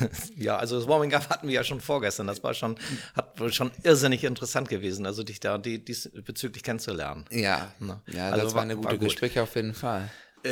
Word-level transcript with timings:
Ja, 0.36 0.56
also 0.56 0.78
das 0.78 0.88
Warming 0.88 1.14
Up 1.14 1.28
hatten 1.30 1.48
wir 1.48 1.54
ja 1.54 1.64
schon 1.64 1.80
vorgestern. 1.80 2.26
Das 2.26 2.42
war 2.42 2.54
schon, 2.54 2.76
hat 3.14 3.34
schon 3.54 3.70
irrsinnig 3.82 4.24
interessant 4.24 4.68
gewesen, 4.68 5.06
also 5.06 5.22
dich 5.22 5.40
da 5.40 5.58
die, 5.58 5.84
diesbezüglich 5.84 6.62
kennenzulernen. 6.62 7.24
Ja, 7.30 7.72
Ne? 7.78 8.00
ja 8.12 8.30
Also 8.30 8.44
das 8.44 8.52
war- 8.52 8.56
war 8.56 8.62
eine 8.62 8.76
war 8.76 8.82
gute 8.82 8.98
gut. 8.98 9.08
Gespräche 9.08 9.42
auf 9.42 9.54
jeden 9.56 9.74
Fall. 9.74 10.10
Äh, 10.44 10.48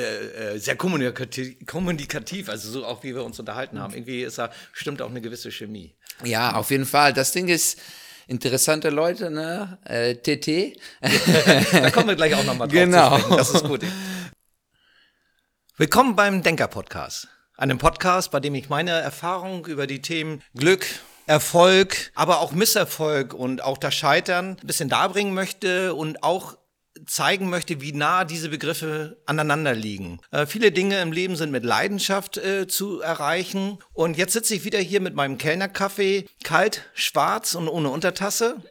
äh, 0.55 0.59
sehr 0.59 0.77
kommunikativ, 0.77 1.67
kommunikativ, 1.67 2.49
also 2.49 2.71
so 2.71 2.87
auch 2.87 3.03
wie 3.03 3.15
wir 3.15 3.25
uns 3.25 3.39
unterhalten 3.39 3.79
haben. 3.79 3.93
Irgendwie 3.93 4.23
ist 4.23 4.39
da, 4.39 4.51
stimmt 4.73 5.03
auch 5.03 5.11
eine 5.11 5.21
gewisse 5.21 5.51
Chemie. 5.53 5.95
Ja, 6.25 6.55
auf 6.55 6.71
jeden 6.71 6.87
Fall. 6.87 7.13
Das 7.13 7.33
Ding 7.33 7.49
ist, 7.49 7.79
interessante 8.27 8.89
Leute, 8.89 9.31
ne? 9.31 9.79
Äh, 9.85 10.15
TT. 10.15 10.79
Da 11.73 11.91
kommen 11.91 12.09
wir 12.09 12.15
gleich 12.17 12.35
auch 12.35 12.45
nochmal 12.45 12.69
drauf 12.69 12.73
Genau. 12.75 13.19
Das 13.37 13.51
ist 13.51 13.65
gut. 13.65 13.83
Willkommen 15.77 16.17
beim 16.17 16.43
Denker-Podcast. 16.43 17.29
Einem 17.57 17.79
Podcast, 17.79 18.31
bei 18.31 18.41
dem 18.41 18.55
ich 18.55 18.71
meine 18.71 18.93
Erfahrung 18.93 19.67
über 19.67 19.87
die 19.87 20.01
Themen 20.01 20.43
Glück, 20.57 20.87
Erfolg, 21.27 22.11
aber 22.15 22.41
auch 22.41 22.53
Misserfolg 22.53 23.35
und 23.35 23.63
auch 23.63 23.79
das 23.79 23.95
Scheitern 23.95 24.57
ein 24.61 24.67
bisschen 24.67 24.89
darbringen 24.89 25.35
möchte 25.35 25.95
und 25.95 26.23
auch 26.23 26.57
zeigen 27.07 27.51
möchte, 27.51 27.81
wie 27.81 27.93
nah 27.93 28.25
diese 28.25 28.49
Begriffe 28.49 29.23
aneinander 29.27 29.75
liegen. 29.75 30.21
Äh, 30.31 30.47
viele 30.47 30.73
Dinge 30.73 31.01
im 31.01 31.13
Leben 31.13 31.37
sind 31.37 31.51
mit 31.51 31.65
Leidenschaft 31.65 32.39
äh, 32.39 32.67
zu 32.67 33.01
erreichen. 33.01 33.79
Und 33.93 34.17
jetzt 34.17 34.33
sitze 34.33 34.55
ich 34.55 34.65
wieder 34.65 34.79
hier 34.79 35.01
mit 35.01 35.15
meinem 35.15 35.39
Kellnerkaffee, 35.39 36.27
kalt, 36.45 36.91
schwarz 36.95 37.55
und 37.55 37.69
ohne 37.69 37.91
Untertasse 37.91 38.63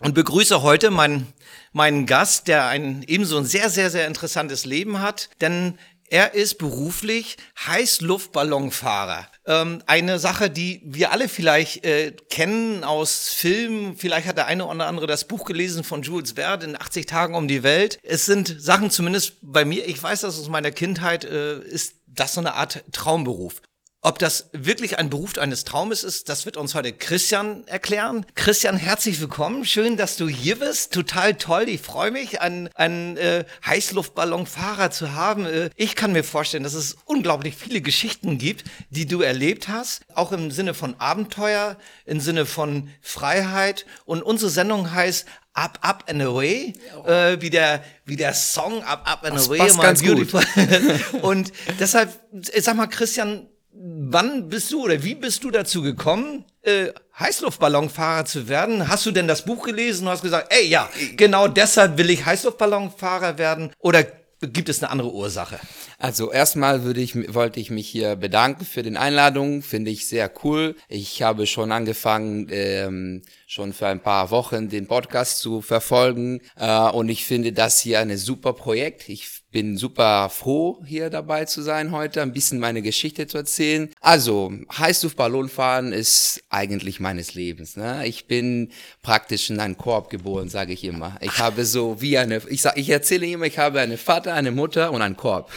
und 0.00 0.14
begrüße 0.14 0.62
heute 0.62 0.90
meinen, 0.90 1.32
meinen 1.72 2.06
Gast, 2.06 2.48
der 2.48 2.66
ein 2.66 3.04
ebenso 3.06 3.36
ein 3.36 3.44
sehr, 3.44 3.68
sehr, 3.68 3.90
sehr 3.90 4.06
interessantes 4.06 4.64
Leben 4.64 5.00
hat, 5.00 5.28
denn 5.40 5.78
er 6.10 6.34
ist 6.34 6.58
beruflich 6.58 7.36
Heißluftballonfahrer. 7.66 9.28
Ähm, 9.46 9.82
eine 9.86 10.18
Sache, 10.18 10.50
die 10.50 10.82
wir 10.84 11.12
alle 11.12 11.28
vielleicht 11.28 11.84
äh, 11.84 12.12
kennen 12.28 12.84
aus 12.84 13.28
Filmen. 13.28 13.96
Vielleicht 13.96 14.26
hat 14.26 14.36
der 14.36 14.46
eine 14.46 14.66
oder 14.66 14.86
andere 14.86 15.06
das 15.06 15.26
Buch 15.26 15.44
gelesen 15.44 15.84
von 15.84 16.02
Jules 16.02 16.32
Verne 16.32 16.64
in 16.64 16.76
80 16.76 17.06
Tagen 17.06 17.34
um 17.34 17.46
die 17.46 17.62
Welt. 17.62 17.98
Es 18.02 18.26
sind 18.26 18.56
Sachen 18.60 18.90
zumindest 18.90 19.36
bei 19.40 19.64
mir, 19.64 19.86
ich 19.86 20.02
weiß 20.02 20.22
das 20.22 20.38
aus 20.38 20.48
meiner 20.48 20.72
Kindheit, 20.72 21.24
äh, 21.24 21.60
ist 21.60 21.94
das 22.06 22.34
so 22.34 22.40
eine 22.40 22.54
Art 22.54 22.84
Traumberuf. 22.92 23.62
Ob 24.02 24.18
das 24.18 24.48
wirklich 24.52 24.98
ein 24.98 25.10
Beruf 25.10 25.36
eines 25.36 25.64
Traumes 25.64 26.04
ist, 26.04 26.30
das 26.30 26.46
wird 26.46 26.56
uns 26.56 26.74
heute 26.74 26.90
Christian 26.90 27.66
erklären. 27.66 28.24
Christian, 28.34 28.78
herzlich 28.78 29.20
willkommen. 29.20 29.66
Schön, 29.66 29.98
dass 29.98 30.16
du 30.16 30.26
hier 30.26 30.58
bist. 30.58 30.94
Total 30.94 31.34
toll. 31.34 31.68
Ich 31.68 31.82
freue 31.82 32.10
mich, 32.10 32.40
einen, 32.40 32.70
einen 32.76 33.18
äh, 33.18 33.44
Heißluftballonfahrer 33.66 34.90
zu 34.90 35.12
haben. 35.12 35.44
Äh, 35.44 35.68
ich 35.76 35.96
kann 35.96 36.12
mir 36.12 36.24
vorstellen, 36.24 36.62
dass 36.62 36.72
es 36.72 36.96
unglaublich 37.04 37.54
viele 37.54 37.82
Geschichten 37.82 38.38
gibt, 38.38 38.64
die 38.88 39.04
du 39.04 39.20
erlebt 39.20 39.68
hast. 39.68 40.00
Auch 40.14 40.32
im 40.32 40.50
Sinne 40.50 40.72
von 40.72 40.98
Abenteuer, 40.98 41.76
im 42.06 42.20
Sinne 42.20 42.46
von 42.46 42.88
Freiheit. 43.02 43.84
Und 44.06 44.22
unsere 44.22 44.50
Sendung 44.50 44.94
heißt 44.94 45.26
Up, 45.52 45.78
Up 45.82 46.04
and 46.08 46.22
Away, 46.22 46.72
äh, 47.04 47.36
wie, 47.40 47.50
der, 47.50 47.84
wie 48.06 48.16
der 48.16 48.32
Song 48.32 48.82
Up, 48.82 49.02
Up 49.04 49.24
and 49.24 49.36
Das 49.36 49.48
Away. 49.48 49.58
passt 49.58 49.78
ganz 49.78 50.02
gut. 50.02 50.32
und 51.20 51.52
deshalb, 51.78 52.18
sag 52.32 52.76
mal, 52.76 52.86
Christian, 52.86 53.46
wann 53.72 54.48
bist 54.48 54.72
du 54.72 54.84
oder 54.84 55.02
wie 55.02 55.14
bist 55.14 55.44
du 55.44 55.50
dazu 55.50 55.82
gekommen, 55.82 56.44
äh, 56.62 56.88
Heißluftballonfahrer 57.18 58.24
zu 58.24 58.48
werden? 58.48 58.88
Hast 58.88 59.06
du 59.06 59.10
denn 59.10 59.28
das 59.28 59.44
Buch 59.44 59.64
gelesen 59.64 60.06
und 60.06 60.12
hast 60.12 60.22
gesagt, 60.22 60.52
ey, 60.52 60.66
ja, 60.66 60.88
genau 61.16 61.48
deshalb 61.48 61.96
will 61.98 62.10
ich 62.10 62.24
Heißluftballonfahrer 62.24 63.38
werden? 63.38 63.72
Oder 63.78 64.06
gibt 64.40 64.68
es 64.68 64.82
eine 64.82 64.90
andere 64.90 65.12
Ursache? 65.12 65.58
Also 65.98 66.32
erstmal 66.32 66.82
würde 66.82 67.00
ich, 67.00 67.34
wollte 67.34 67.60
ich 67.60 67.70
mich 67.70 67.88
hier 67.88 68.16
bedanken 68.16 68.64
für 68.64 68.82
den 68.82 68.96
Einladung, 68.96 69.62
finde 69.62 69.90
ich 69.90 70.08
sehr 70.08 70.30
cool. 70.42 70.76
Ich 70.88 71.22
habe 71.22 71.46
schon 71.46 71.72
angefangen, 71.72 72.48
ähm, 72.50 73.22
schon 73.46 73.72
für 73.74 73.86
ein 73.86 74.00
paar 74.00 74.30
Wochen 74.30 74.70
den 74.70 74.86
Podcast 74.86 75.40
zu 75.40 75.60
verfolgen 75.60 76.40
äh, 76.56 76.88
und 76.88 77.10
ich 77.10 77.26
finde 77.26 77.52
das 77.52 77.80
hier 77.80 78.00
ein 78.00 78.16
super 78.16 78.54
Projekt. 78.54 79.08
Ich 79.08 79.39
bin 79.50 79.76
super 79.76 80.28
froh, 80.30 80.82
hier 80.86 81.10
dabei 81.10 81.44
zu 81.44 81.62
sein 81.62 81.90
heute, 81.90 82.22
ein 82.22 82.32
bisschen 82.32 82.60
meine 82.60 82.82
Geschichte 82.82 83.26
zu 83.26 83.38
erzählen. 83.38 83.90
Also, 84.00 84.52
Heißluftballonfahren 84.76 85.92
ist 85.92 86.42
eigentlich 86.50 87.00
meines 87.00 87.34
Lebens. 87.34 87.76
Ne? 87.76 88.06
Ich 88.06 88.26
bin 88.26 88.70
praktisch 89.02 89.50
in 89.50 89.58
einen 89.58 89.76
Korb 89.76 90.10
geboren, 90.10 90.48
sage 90.48 90.72
ich 90.72 90.84
immer. 90.84 91.16
Ich 91.20 91.38
habe 91.38 91.64
so 91.64 92.00
wie 92.00 92.18
eine, 92.18 92.42
ich, 92.48 92.62
sag, 92.62 92.76
ich 92.76 92.88
erzähle 92.90 93.26
immer, 93.26 93.46
ich 93.46 93.58
habe 93.58 93.80
einen 93.80 93.98
Vater, 93.98 94.34
eine 94.34 94.52
Mutter 94.52 94.92
und 94.92 95.02
einen 95.02 95.16
Korb. 95.16 95.50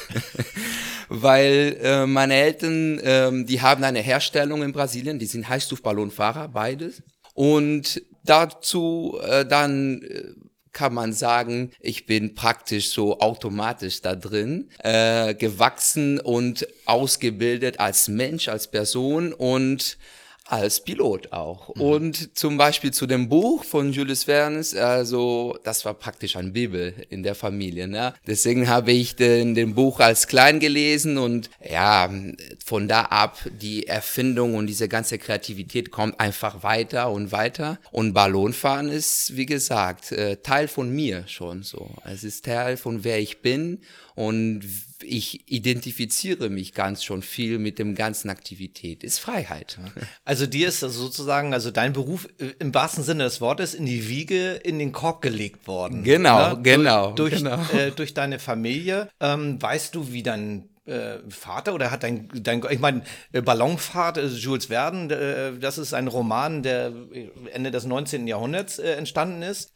Weil 1.09 1.77
äh, 1.81 2.07
meine 2.07 2.33
Eltern, 2.33 2.99
ähm, 3.03 3.45
die 3.45 3.61
haben 3.61 3.83
eine 3.83 3.99
Herstellung 3.99 4.63
in 4.63 4.71
Brasilien, 4.71 5.19
die 5.19 5.27
sind 5.27 5.47
Heißluftballonfahrer, 5.47 6.47
beides. 6.47 7.03
Und 7.35 8.01
dazu 8.23 9.19
äh, 9.21 9.45
dann 9.45 10.01
äh, 10.01 10.23
kann 10.73 10.93
man 10.93 11.13
sagen, 11.13 11.71
ich 11.79 12.05
bin 12.05 12.33
praktisch 12.33 12.89
so 12.89 13.19
automatisch 13.19 14.01
da 14.01 14.15
drin 14.15 14.69
äh, 14.79 15.35
gewachsen 15.35 16.19
und 16.19 16.67
ausgebildet 16.85 17.79
als 17.79 18.07
Mensch, 18.07 18.47
als 18.49 18.69
Person 18.69 19.33
und 19.33 19.97
als 20.45 20.83
Pilot 20.83 21.31
auch. 21.31 21.69
Und 21.69 22.37
zum 22.37 22.57
Beispiel 22.57 22.91
zu 22.91 23.07
dem 23.07 23.29
Buch 23.29 23.63
von 23.63 23.93
Jules 23.93 24.25
Verne, 24.25 24.63
also 24.79 25.57
das 25.63 25.85
war 25.85 25.93
praktisch 25.93 26.35
ein 26.35 26.51
Bibel 26.51 26.93
in 27.09 27.23
der 27.23 27.33
Familie. 27.33 27.87
Ne? 27.87 28.13
Deswegen 28.27 28.67
habe 28.67 28.91
ich 28.91 29.15
den, 29.15 29.55
den 29.55 29.73
Buch 29.73 29.99
als 29.99 30.27
klein 30.27 30.59
gelesen 30.59 31.17
und 31.17 31.49
ja, 31.67 32.09
von 32.63 32.87
da 32.87 33.03
ab 33.03 33.39
die 33.61 33.87
Erfindung 33.87 34.55
und 34.55 34.67
diese 34.67 34.89
ganze 34.89 35.17
Kreativität 35.17 35.91
kommt 35.91 36.19
einfach 36.19 36.63
weiter 36.63 37.11
und 37.11 37.31
weiter. 37.31 37.79
Und 37.91 38.13
Ballonfahren 38.13 38.89
ist, 38.89 39.37
wie 39.37 39.45
gesagt, 39.45 40.11
äh, 40.11 40.37
Teil 40.37 40.67
von 40.67 40.89
mir 40.89 41.25
schon 41.27 41.63
so. 41.63 41.89
Es 42.03 42.23
ist 42.23 42.45
Teil 42.45 42.75
von 42.75 43.03
wer 43.03 43.19
ich 43.19 43.41
bin 43.41 43.79
und 44.15 44.61
ich 45.03 45.51
identifiziere 45.51 46.49
mich 46.49 46.73
ganz 46.73 47.03
schon 47.03 47.21
viel 47.21 47.59
mit 47.59 47.79
dem 47.79 47.95
ganzen 47.95 48.29
Aktivität. 48.29 49.03
Ist 49.03 49.19
Freiheit. 49.19 49.77
Also 50.25 50.45
dir 50.47 50.67
ist 50.67 50.83
das 50.83 50.93
sozusagen, 50.93 51.53
also 51.53 51.71
dein 51.71 51.93
Beruf 51.93 52.27
äh, 52.39 52.53
im 52.59 52.73
wahrsten 52.73 53.03
Sinne 53.03 53.25
des 53.25 53.41
Wortes 53.41 53.73
in 53.73 53.85
die 53.85 54.07
Wiege, 54.07 54.53
in 54.53 54.79
den 54.79 54.91
Korb 54.91 55.21
gelegt 55.21 55.67
worden. 55.67 56.03
Genau, 56.03 56.55
ne? 56.55 56.61
genau, 56.61 57.11
Durch, 57.11 57.35
genau. 57.35 57.59
Äh, 57.73 57.91
durch 57.91 58.13
deine 58.13 58.39
Familie. 58.39 59.09
Ähm, 59.19 59.61
weißt 59.61 59.95
du, 59.95 60.11
wie 60.11 60.23
dein 60.23 60.69
äh, 60.85 61.17
Vater 61.29 61.73
oder 61.73 61.91
hat 61.91 62.03
dein, 62.03 62.29
dein 62.33 62.61
ich 62.69 62.79
meine, 62.79 63.03
äh, 63.31 63.41
Ballonfahrt, 63.41 64.17
Jules 64.17 64.67
Verne, 64.67 65.57
das 65.59 65.77
ist 65.77 65.93
ein 65.93 66.07
Roman, 66.07 66.63
der 66.63 66.91
Ende 67.51 67.71
des 67.71 67.85
19. 67.85 68.27
Jahrhunderts 68.27 68.79
entstanden 68.79 69.41
ist. 69.41 69.71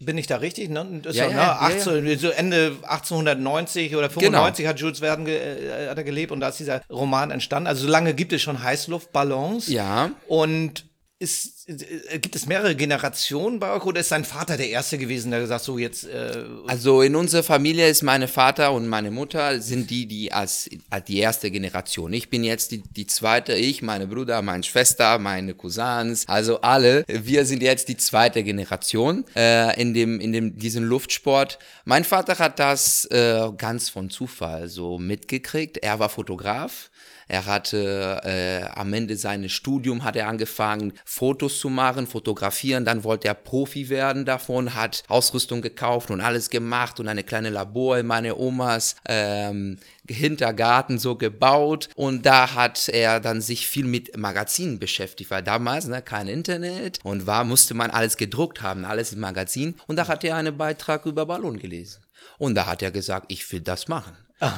Bin 0.00 0.16
ich 0.16 0.28
da 0.28 0.36
richtig? 0.36 0.70
Ne? 0.70 1.00
Das 1.02 1.14
ist 1.14 1.18
Ja, 1.18 1.24
ja, 1.26 1.30
ne? 1.30 1.36
ja, 1.38 1.58
18, 1.60 2.18
So 2.18 2.28
Ende 2.28 2.76
1890 2.82 3.96
oder 3.96 4.08
95 4.08 4.66
hat 4.66 4.78
Jules 4.78 5.00
Verne 5.00 5.24
ge, 5.24 5.36
äh, 5.36 5.88
hat 5.88 5.98
er 5.98 6.04
gelebt 6.04 6.30
und 6.30 6.40
da 6.40 6.48
ist 6.48 6.60
dieser 6.60 6.82
Roman 6.88 7.30
entstanden. 7.32 7.66
Also 7.66 7.82
so 7.86 7.88
lange 7.88 8.14
gibt 8.14 8.32
es 8.32 8.40
schon 8.40 8.62
Heißluftballons. 8.62 9.68
Ja. 9.68 10.10
Und 10.28 10.87
ist, 11.20 11.68
äh, 11.68 12.18
gibt 12.20 12.36
es 12.36 12.46
mehrere 12.46 12.76
Generationen 12.76 13.58
bei 13.58 13.72
euch 13.72 13.84
oder 13.84 14.00
ist 14.00 14.12
dein 14.12 14.24
Vater 14.24 14.56
der 14.56 14.68
Erste 14.68 14.98
gewesen, 14.98 15.32
der 15.32 15.40
gesagt 15.40 15.64
so 15.64 15.76
jetzt 15.76 16.04
äh, 16.04 16.44
Also 16.68 17.02
in 17.02 17.16
unserer 17.16 17.42
Familie 17.42 17.88
ist 17.88 18.02
meine 18.02 18.28
Vater 18.28 18.72
und 18.72 18.86
meine 18.86 19.10
Mutter 19.10 19.60
sind 19.60 19.90
die, 19.90 20.06
die 20.06 20.32
als, 20.32 20.70
als 20.90 21.04
die 21.06 21.18
erste 21.18 21.50
Generation. 21.50 22.12
Ich 22.12 22.30
bin 22.30 22.44
jetzt 22.44 22.70
die, 22.70 22.82
die 22.82 23.06
zweite, 23.06 23.54
ich, 23.54 23.82
meine 23.82 24.06
Brüder, 24.06 24.42
meine 24.42 24.62
Schwester, 24.62 25.18
meine 25.18 25.54
Cousins, 25.54 26.24
also 26.28 26.60
alle. 26.60 27.04
Wir 27.08 27.44
sind 27.44 27.62
jetzt 27.62 27.88
die 27.88 27.96
zweite 27.96 28.44
Generation 28.44 29.24
äh, 29.34 29.80
in 29.80 29.94
dem 29.94 30.20
in 30.20 30.32
dem 30.32 30.56
diesen 30.56 30.84
Luftsport. 30.84 31.58
Mein 31.84 32.04
Vater 32.04 32.38
hat 32.38 32.60
das 32.60 33.06
äh, 33.06 33.50
ganz 33.56 33.88
von 33.88 34.10
Zufall 34.10 34.68
so 34.68 34.98
mitgekriegt. 34.98 35.78
Er 35.78 35.98
war 35.98 36.08
Fotograf. 36.08 36.90
Er 37.28 37.44
hatte 37.44 38.20
äh, 38.24 38.68
am 38.78 38.92
Ende 38.92 39.16
seines 39.16 39.52
Studium 39.52 40.02
hat 40.02 40.16
er 40.16 40.28
angefangen, 40.28 40.94
Fotos 41.04 41.60
zu 41.60 41.68
machen, 41.68 42.06
fotografieren. 42.06 42.86
Dann 42.86 43.04
wollte 43.04 43.28
er 43.28 43.34
Profi 43.34 43.90
werden 43.90 44.24
davon, 44.24 44.74
hat 44.74 45.02
Ausrüstung 45.08 45.60
gekauft 45.60 46.10
und 46.10 46.22
alles 46.22 46.48
gemacht 46.48 46.98
und 46.98 47.08
eine 47.08 47.22
kleine 47.22 47.50
Labor 47.50 47.98
in 47.98 48.06
meine 48.06 48.36
Omas 48.36 48.96
ähm, 49.06 49.78
Hintergarten 50.08 50.98
so 50.98 51.16
gebaut. 51.16 51.90
Und 51.94 52.24
da 52.24 52.54
hat 52.54 52.88
er 52.88 53.20
dann 53.20 53.42
sich 53.42 53.68
viel 53.68 53.84
mit 53.84 54.16
Magazinen 54.16 54.78
beschäftigt, 54.78 55.30
weil 55.30 55.42
damals 55.42 55.86
ne, 55.86 56.00
kein 56.00 56.28
Internet 56.28 56.98
und 57.02 57.26
war 57.26 57.44
musste 57.44 57.74
man 57.74 57.90
alles 57.90 58.16
gedruckt 58.16 58.62
haben, 58.62 58.86
alles 58.86 59.12
im 59.12 59.20
Magazin. 59.20 59.74
Und 59.86 59.96
da 59.96 60.08
hat 60.08 60.24
er 60.24 60.36
einen 60.36 60.56
Beitrag 60.56 61.04
über 61.04 61.26
Ballon 61.26 61.58
gelesen. 61.58 62.02
Und 62.38 62.54
da 62.54 62.66
hat 62.66 62.82
er 62.82 62.90
gesagt, 62.90 63.26
ich 63.28 63.50
will 63.52 63.60
das 63.60 63.88
machen. 63.88 64.16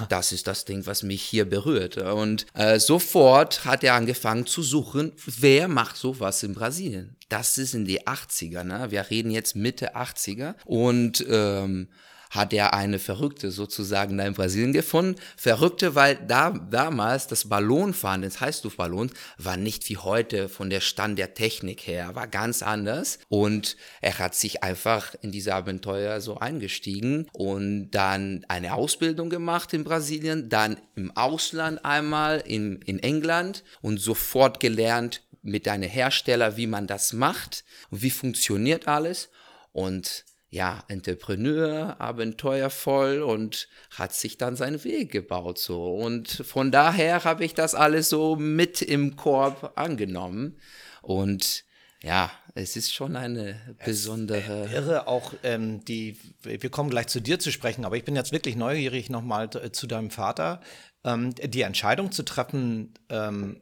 Das 0.09 0.33
ist 0.33 0.47
das 0.47 0.65
Ding, 0.65 0.87
was 0.87 1.03
mich 1.03 1.23
hier 1.23 1.49
berührt. 1.49 1.97
Und 1.97 2.47
äh, 2.55 2.79
sofort 2.79 3.65
hat 3.65 3.83
er 3.83 3.95
angefangen 3.95 4.47
zu 4.47 4.63
suchen, 4.63 5.13
wer 5.25 5.69
macht 5.69 5.97
sowas 5.97 6.43
in 6.43 6.55
Brasilien. 6.55 7.17
Das 7.29 7.57
ist 7.59 7.75
in 7.75 7.85
die 7.85 8.07
80er, 8.07 8.65
ne? 8.65 8.91
Wir 8.91 9.09
reden 9.09 9.31
jetzt 9.31 9.57
Mitte 9.57 9.97
80er. 9.97 10.55
Und 10.65 11.25
ähm, 11.29 11.89
hat 12.31 12.53
er 12.53 12.75
eine 12.75 12.99
Verrückte 12.99 13.51
sozusagen 13.51 14.17
da 14.17 14.25
in 14.25 14.35
Brasilien 14.35 14.73
gefunden. 14.73 15.17
Verrückte, 15.37 15.95
weil 15.95 16.15
da 16.15 16.51
damals 16.51 17.27
das 17.27 17.49
Ballonfahren 17.49 18.23
des 18.23 18.41
Heißluftballons 18.41 19.13
war 19.37 19.57
nicht 19.57 19.89
wie 19.89 19.97
heute 19.97 20.49
von 20.49 20.71
der 20.71 20.81
Stand 20.81 21.19
der 21.19 21.35
Technik 21.35 21.87
her, 21.87 22.15
war 22.15 22.29
ganz 22.29 22.63
anders. 22.63 23.19
Und 23.29 23.77
er 24.01 24.19
hat 24.19 24.35
sich 24.35 24.63
einfach 24.63 25.15
in 25.21 25.33
diese 25.33 25.55
Abenteuer 25.55 26.21
so 26.21 26.39
eingestiegen 26.39 27.27
und 27.33 27.91
dann 27.91 28.45
eine 28.49 28.75
Ausbildung 28.75 29.29
gemacht 29.29 29.75
in 29.75 29.85
Brasilien, 29.85 30.49
dann 30.49 30.81
im 30.95 31.15
Ausland 31.17 31.85
einmal 31.85 32.43
in, 32.47 32.81
in 32.83 33.01
England 33.01 33.65
und 33.83 33.99
sofort 33.99 34.61
gelernt 34.61 35.23
mit 35.43 35.67
einem 35.67 35.89
Hersteller, 35.89 36.57
wie 36.57 36.67
man 36.67 36.87
das 36.87 37.13
macht 37.13 37.65
und 37.91 38.03
wie 38.03 38.11
funktioniert 38.11 38.87
alles. 38.87 39.31
Und 39.73 40.25
ja, 40.51 40.83
Entrepreneur, 40.89 42.01
abenteuervoll 42.01 43.23
und 43.23 43.69
hat 43.91 44.13
sich 44.13 44.37
dann 44.37 44.57
seinen 44.57 44.83
Weg 44.83 45.13
gebaut 45.13 45.59
so. 45.59 45.95
Und 45.95 46.29
von 46.29 46.73
daher 46.73 47.25
habe 47.25 47.45
ich 47.45 47.55
das 47.55 47.77
alles 47.77 48.09
so 48.09 48.35
mit 48.35 48.83
im 48.83 49.15
Korb 49.15 49.73
angenommen. 49.77 50.59
Und 51.03 51.65
ja, 52.03 52.33
es 52.55 52.75
ist 52.75 52.93
schon 52.93 53.15
eine 53.15 53.61
besondere. 53.85 54.65
Es, 54.65 54.73
äh, 54.73 54.75
irre 54.75 55.07
auch 55.07 55.35
ähm, 55.45 55.85
die, 55.85 56.19
wir 56.43 56.71
kommen 56.71 56.91
gleich 56.91 57.07
zu 57.07 57.21
dir 57.21 57.39
zu 57.39 57.53
sprechen, 57.53 57.85
aber 57.85 57.97
ich 57.97 58.05
bin 58.05 58.17
jetzt 58.17 58.33
wirklich 58.33 58.57
neugierig 58.57 59.09
nochmal 59.09 59.51
zu 59.51 59.87
deinem 59.87 60.11
Vater. 60.11 60.61
Ähm, 61.05 61.33
die 61.35 61.63
Entscheidung 61.63 62.11
zu 62.11 62.25
treffen, 62.25 62.95
ähm, 63.09 63.61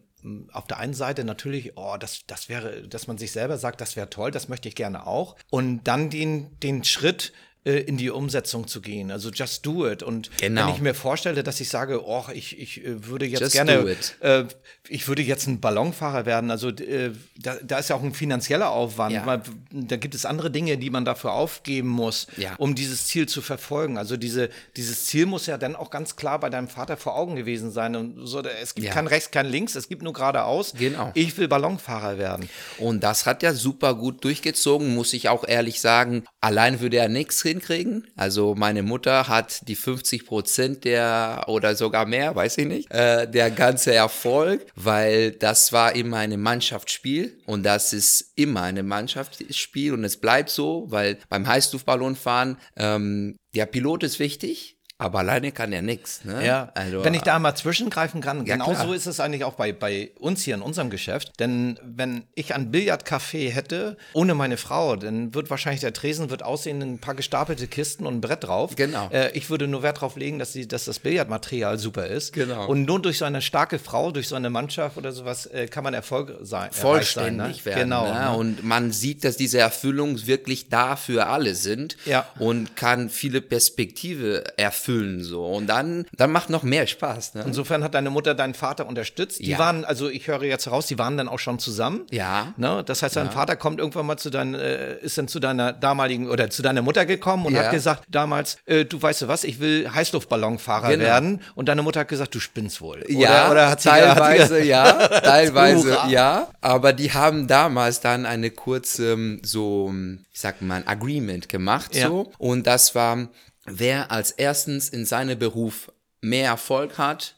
auf 0.53 0.67
der 0.67 0.79
einen 0.79 0.95
Seite 0.95 1.25
natürlich, 1.25 1.73
oh, 1.77 1.97
das, 1.99 2.27
das 2.27 2.49
wäre, 2.49 2.89
dass 2.89 3.07
man 3.07 3.19
sich 3.19 3.33
selber 3.33 3.59
sagt, 3.59 3.81
das 3.81 3.97
wäre 3.97 4.11
toll, 4.11 4.31
das 4.31 4.49
möchte 4.49 4.69
ich 4.69 4.75
gerne 4.75 5.07
auch. 5.07 5.37
Und 5.51 5.85
dann 5.85 6.11
den, 6.11 6.59
den 6.61 6.85
Schritt, 6.85 7.33
äh, 7.69 7.81
in 7.81 7.99
die 7.99 8.09
Umsetzung 8.09 8.67
zu 8.67 8.81
gehen. 8.81 9.11
Also 9.11 9.29
just 9.31 9.67
do 9.67 9.87
it. 9.87 10.03
Und 10.03 10.31
genau. 10.39 10.67
wenn 10.67 10.75
ich 10.75 10.81
mir 10.81 10.95
vorstelle, 10.95 11.43
dass 11.43 11.61
ich 11.61 11.69
sage, 11.69 12.03
oh, 12.07 12.25
ich, 12.33 12.59
ich 12.59 12.83
äh, 12.83 13.07
würde 13.07 13.27
jetzt 13.27 13.41
just 13.41 13.53
gerne, 13.53 13.95
äh, 14.21 14.45
ich 14.89 15.07
würde 15.07 15.21
jetzt 15.21 15.47
ein 15.47 15.61
Ballonfahrer 15.61 16.25
werden. 16.25 16.51
Also 16.51 16.71
äh, 16.71 17.13
da, 17.37 17.57
da, 17.63 17.79
ist 17.79 17.91
ja 17.91 17.97
auch 17.97 18.03
ein 18.03 18.15
finanzieller 18.15 18.71
Aufwand. 18.71 19.15
Ja. 19.15 19.25
Man, 19.25 19.43
da 19.71 19.97
gibt 19.97 20.15
es 20.15 20.25
andere 20.25 20.51
Dinge, 20.51 20.79
die 20.79 20.89
man 20.89 21.05
dafür 21.05 21.35
aufgeben 21.35 21.89
muss, 21.89 22.27
ja. 22.39 22.55
um 22.57 22.75
dieses 22.75 23.07
Ziel 23.07 23.29
zu 23.29 23.43
verfolgen. 23.43 23.99
Also 23.99 24.17
diese, 24.17 24.49
dieses 24.77 25.05
Ziel 25.05 25.27
muss 25.27 25.45
ja 25.45 25.59
dann 25.59 25.77
auch 25.77 25.91
ganz 25.91 26.17
klar 26.17 26.41
bei 26.41 26.49
deinem 26.49 26.69
Vater 26.69 26.97
vor 26.97 27.17
Augen 27.17 27.37
gewesen 27.37 27.71
sein. 27.71 27.97
Und 27.97 28.27
so, 28.27 28.41
es 28.41 28.75
gibt 28.75 28.87
ja. 28.87 28.95
kein 28.95 29.07
rechts, 29.07 29.31
kein 29.31 29.47
links, 29.47 29.75
es 29.75 29.89
gibt 29.89 30.03
nur 30.03 30.15
geradeaus. 30.15 30.73
Genau. 30.79 31.11
Ich 31.13 31.37
will 31.37 31.49
Ballonfahrer 31.49 32.17
werden. 32.17 32.49
Und 32.79 33.03
das 33.03 33.27
hat 33.27 33.43
er 33.43 33.53
super 33.53 33.95
gut 33.95 34.25
durchgezogen, 34.25 34.95
muss 34.95 35.13
ich 35.13 35.29
auch 35.29 35.47
ehrlich 35.47 35.83
sagen. 35.83 36.25
Allein 36.41 36.81
würde 36.81 36.97
er 36.97 37.11
nichts 37.11 37.43
hin 37.43 37.58
hinkriegen. 37.59 38.07
Also 38.17 38.55
meine 38.55 38.83
Mutter 38.83 39.29
hat 39.29 39.67
die 39.69 39.75
50 39.75 40.27
Prozent 40.27 40.85
der 40.85 41.45
oder 41.49 41.75
sogar 41.75 42.07
mehr, 42.07 42.35
weiß 42.35 42.59
ich 42.59 42.67
nicht, 42.67 42.91
äh, 42.91 43.29
der 43.31 43.51
ganze 43.51 43.95
Erfolg, 43.95 44.67
weil 44.75 45.33
das 45.33 45.73
war 45.73 45.95
immer 45.95 46.19
ein 46.19 46.41
Mannschaftsspiel 46.41 47.39
und 47.47 47.65
das 47.65 47.93
ist 47.93 48.33
immer 48.37 48.63
ein 48.63 48.87
Mannschaftsspiel 48.87 49.93
und 49.93 50.05
es 50.05 50.17
bleibt 50.17 50.51
so, 50.51 50.87
weil 50.89 51.19
beim 51.29 51.47
Heißluftballonfahren 51.47 52.57
ähm, 52.77 53.37
der 53.55 53.67
Pilot 53.67 54.03
ist 54.05 54.19
wichtig, 54.19 54.78
aber 55.01 55.21
alleine 55.21 55.53
kann 55.53 55.73
er 55.73 55.81
nichts. 55.81 56.25
Ne? 56.25 56.45
Ja, 56.45 56.73
also, 56.75 57.05
wenn 57.05 57.15
ich 57.15 57.23
da 57.23 57.39
mal 57.39 57.55
zwischengreifen 57.55 58.21
kann, 58.21 58.45
ja, 58.45 58.57
genau 58.57 58.75
so 58.75 58.93
ist 58.93 59.07
es 59.07 59.21
eigentlich 59.21 59.45
auch 59.45 59.53
bei, 59.53 59.73
bei 59.73 60.11
uns 60.19 60.43
hier 60.43 60.57
in 60.57 60.61
unserem 60.61 60.91
Geschäft. 60.91 61.39
Denn 61.39 61.79
wenn 61.85 62.25
ich 62.35 62.53
ein 62.53 62.73
Billardcafé 62.73 63.49
hätte, 63.49 63.97
ohne 64.13 64.35
meine 64.35 64.57
Frau, 64.57 64.97
dann 64.97 65.35
wird 65.35 65.51
wahrscheinlich 65.51 65.83
der 65.83 65.93
Tresen 65.93 66.31
wird 66.31 66.43
aussehen, 66.43 66.83
ein 66.83 66.99
paar 66.99 67.15
gestapelte 67.15 67.69
Kisten 67.69 68.07
und 68.07 68.17
ein 68.17 68.21
Brett 68.21 68.43
drauf. 68.43 68.75
Genau. 68.75 69.09
Äh, 69.11 69.31
ich 69.39 69.51
würde 69.51 69.69
nur 69.69 69.85
Wert 69.85 69.99
darauf 69.99 70.17
legen, 70.17 70.41
dass, 70.41 70.51
die, 70.51 70.67
dass 70.67 70.87
das 70.87 70.99
Billardmaterial 70.99 71.79
super 71.79 72.09
ist. 72.09 72.33
Genau. 72.33 72.67
Und 72.67 72.85
nur 72.85 73.01
durch 73.01 73.19
so 73.19 73.25
eine 73.25 73.41
starke 73.41 73.79
Frau, 73.79 74.11
durch 74.11 74.27
so 74.27 74.35
eine 74.35 74.51
Mannschaft 74.51 74.97
oder 74.97 75.13
sowas, 75.13 75.47
äh, 75.47 75.69
kann 75.69 75.85
man 75.85 75.95
Erfolg 75.95 76.39
sein. 76.41 76.71
Vollständig 76.73 77.39
sein, 77.39 77.47
ne? 77.47 77.65
werden. 77.65 77.83
Genau. 77.85 78.13
Ne? 78.13 78.37
Und 78.37 78.65
man 78.65 78.91
sieht, 78.91 79.23
dass 79.23 79.37
diese 79.37 79.59
Erfüllung 79.61 80.27
wirklich 80.27 80.71
da 80.71 80.97
für 80.97 81.29
alle 81.29 81.55
sind 81.55 81.97
ja. 82.05 82.27
und 82.41 82.75
kann 82.75 83.11
viele 83.11 83.41
Perspektive 83.41 84.43
erfüllen 84.59 84.88
füllen 84.89 85.23
so 85.23 85.45
und 85.45 85.67
dann 85.67 86.07
dann 86.17 86.33
macht 86.33 86.49
noch 86.49 86.63
mehr 86.63 86.87
Spaß. 86.87 87.35
Ne? 87.35 87.45
Insofern 87.47 87.85
hat 87.85 87.93
deine 87.95 88.09
Mutter 88.09 88.35
deinen 88.35 88.55
Vater 88.55 88.87
unterstützt. 88.87 89.41
Die 89.41 89.51
ja. 89.51 89.59
waren 89.59 89.85
also 89.85 90.09
ich 90.09 90.27
höre 90.27 90.45
jetzt 90.45 90.71
raus, 90.71 90.87
die 90.87 90.99
waren 90.99 91.19
dann 91.19 91.29
auch 91.29 91.39
schon 91.39 91.59
zusammen. 91.59 92.07
Ja. 92.11 92.55
Ne? 92.57 92.83
Das 92.87 93.03
heißt, 93.03 93.15
dein 93.17 93.27
ja. 93.27 93.33
Vater 93.33 93.57
kommt 93.57 93.81
irgendwann 93.81 94.07
mal 94.07 94.17
zu 94.17 94.31
deinen 94.31 94.55
äh, 94.55 94.97
ist 95.01 95.19
dann 95.19 95.29
zu 95.29 95.41
deiner 95.41 95.75
damaligen 95.75 96.31
oder 96.31 96.49
zu 96.49 96.63
deiner 96.63 96.81
Mutter 96.81 97.05
gekommen 97.05 97.45
und 97.45 97.53
ja. 97.53 97.65
hat 97.65 97.71
gesagt 97.71 98.05
damals 98.09 98.57
äh, 98.65 98.87
du 98.87 99.01
weißt 99.01 99.23
du 99.23 99.29
was, 99.29 99.45
ich 99.45 99.61
will 99.61 99.91
Heißluftballonfahrer 99.93 100.89
genau. 100.89 101.05
werden 101.05 101.43
und 101.55 101.69
deine 101.69 101.83
Mutter 101.83 102.01
hat 102.01 102.09
gesagt, 102.09 102.35
du 102.35 102.41
spinnst 102.41 102.81
wohl. 102.81 103.03
Oder, 103.03 103.11
ja. 103.11 103.51
Oder 103.51 103.69
hat 103.69 103.83
sie 103.83 103.91
teilweise 103.91 104.63
ja, 104.63 104.93
teilweise 105.21 105.99
ja, 106.09 106.49
aber 106.63 106.95
die 106.95 107.13
haben 107.13 107.47
damals 107.47 108.01
dann 108.01 108.25
eine 108.25 108.51
kurze 108.51 109.39
so 109.43 109.93
ich 110.33 110.41
sag 110.41 110.63
mal 110.63 110.83
Agreement 110.87 111.51
gemacht 111.51 111.95
so 111.95 112.33
und 112.39 112.67
das 112.67 112.95
war 112.95 113.29
wer 113.71 114.11
als 114.11 114.31
erstens 114.31 114.89
in 114.89 115.05
seinem 115.05 115.39
Beruf 115.39 115.93
mehr 116.21 116.49
Erfolg 116.49 116.99
hat, 116.99 117.37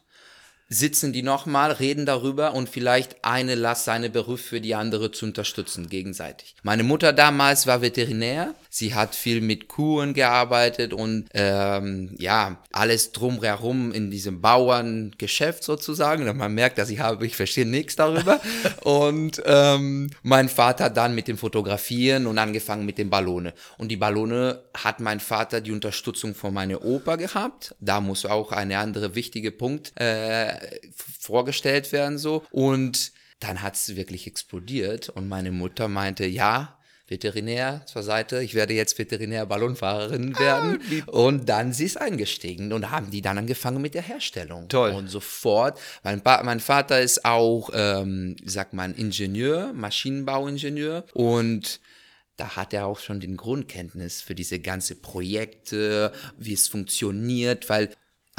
sitzen 0.71 1.11
die 1.11 1.21
nochmal, 1.21 1.73
reden 1.73 2.05
darüber 2.05 2.53
und 2.53 2.69
vielleicht 2.69 3.25
eine 3.25 3.55
lässt 3.55 3.83
seine 3.83 4.09
Beruf 4.09 4.39
für 4.39 4.61
die 4.61 4.73
andere 4.73 5.11
zu 5.11 5.25
unterstützen, 5.25 5.89
gegenseitig. 5.89 6.55
Meine 6.63 6.83
Mutter 6.83 7.11
damals 7.11 7.67
war 7.67 7.81
Veterinär 7.81 8.55
Sie 8.73 8.95
hat 8.95 9.15
viel 9.15 9.41
mit 9.41 9.67
Kuhen 9.67 10.13
gearbeitet 10.13 10.93
und 10.93 11.25
ähm, 11.33 12.15
ja, 12.17 12.63
alles 12.71 13.11
drumherum 13.11 13.91
in 13.91 14.09
diesem 14.09 14.39
Bauerngeschäft 14.39 15.61
sozusagen. 15.61 16.25
Und 16.29 16.37
man 16.37 16.53
merkt, 16.53 16.77
dass 16.77 16.89
ich 16.89 17.01
habe, 17.01 17.25
ich 17.25 17.35
verstehe 17.35 17.65
nichts 17.65 17.97
darüber. 17.97 18.39
und 18.83 19.43
ähm, 19.45 20.09
mein 20.23 20.47
Vater 20.47 20.89
dann 20.89 21.13
mit 21.13 21.27
dem 21.27 21.37
Fotografieren 21.37 22.27
und 22.27 22.37
angefangen 22.37 22.85
mit 22.85 22.97
den 22.97 23.09
Ballone. 23.09 23.53
Und 23.77 23.89
die 23.89 23.97
Ballone 23.97 24.63
hat 24.73 25.01
mein 25.01 25.19
Vater 25.19 25.59
die 25.59 25.73
Unterstützung 25.73 26.33
von 26.33 26.53
meiner 26.53 26.81
Opa 26.81 27.17
gehabt. 27.17 27.75
Da 27.81 27.99
muss 27.99 28.25
auch 28.25 28.53
eine 28.53 28.77
andere 28.77 29.15
wichtige 29.15 29.51
Punkt 29.51 29.91
äh, 29.99 30.79
vorgestellt 31.19 31.91
werden 31.91 32.17
so. 32.17 32.45
Und 32.51 33.11
dann 33.41 33.61
hat 33.61 33.75
es 33.75 33.97
wirklich 33.97 34.27
explodiert 34.27 35.09
und 35.09 35.27
meine 35.27 35.51
Mutter 35.51 35.89
meinte, 35.89 36.25
ja, 36.25 36.77
Veterinär 37.11 37.83
zur 37.85 38.03
Seite, 38.03 38.41
ich 38.41 38.55
werde 38.55 38.73
jetzt 38.73 38.97
Veterinär-Ballonfahrerin 38.97 40.33
ah, 40.35 40.39
werden. 40.39 40.79
Ah, 41.05 41.11
und 41.11 41.49
dann 41.49 41.73
sie 41.73 41.85
ist 41.85 41.97
eingestiegen 41.97 42.71
und 42.71 42.89
haben 42.89 43.11
die 43.11 43.21
dann 43.21 43.37
angefangen 43.37 43.81
mit 43.81 43.93
der 43.93 44.01
Herstellung. 44.01 44.69
Toll. 44.69 44.91
Und 44.91 45.09
sofort, 45.09 45.77
mein, 46.03 46.21
ba 46.21 46.41
mein 46.43 46.61
Vater 46.61 47.01
ist 47.01 47.25
auch, 47.25 47.69
ähm, 47.73 48.37
sagt 48.45 48.73
man, 48.73 48.95
Ingenieur, 48.95 49.73
Maschinenbauingenieur 49.73 51.03
und 51.13 51.81
da 52.37 52.55
hat 52.55 52.73
er 52.73 52.87
auch 52.87 52.99
schon 52.99 53.19
den 53.19 53.37
Grundkenntnis 53.37 54.21
für 54.21 54.33
diese 54.33 54.59
ganze 54.59 54.95
Projekte, 54.95 56.11
wie 56.37 56.53
es 56.53 56.69
funktioniert, 56.69 57.69
weil 57.69 57.89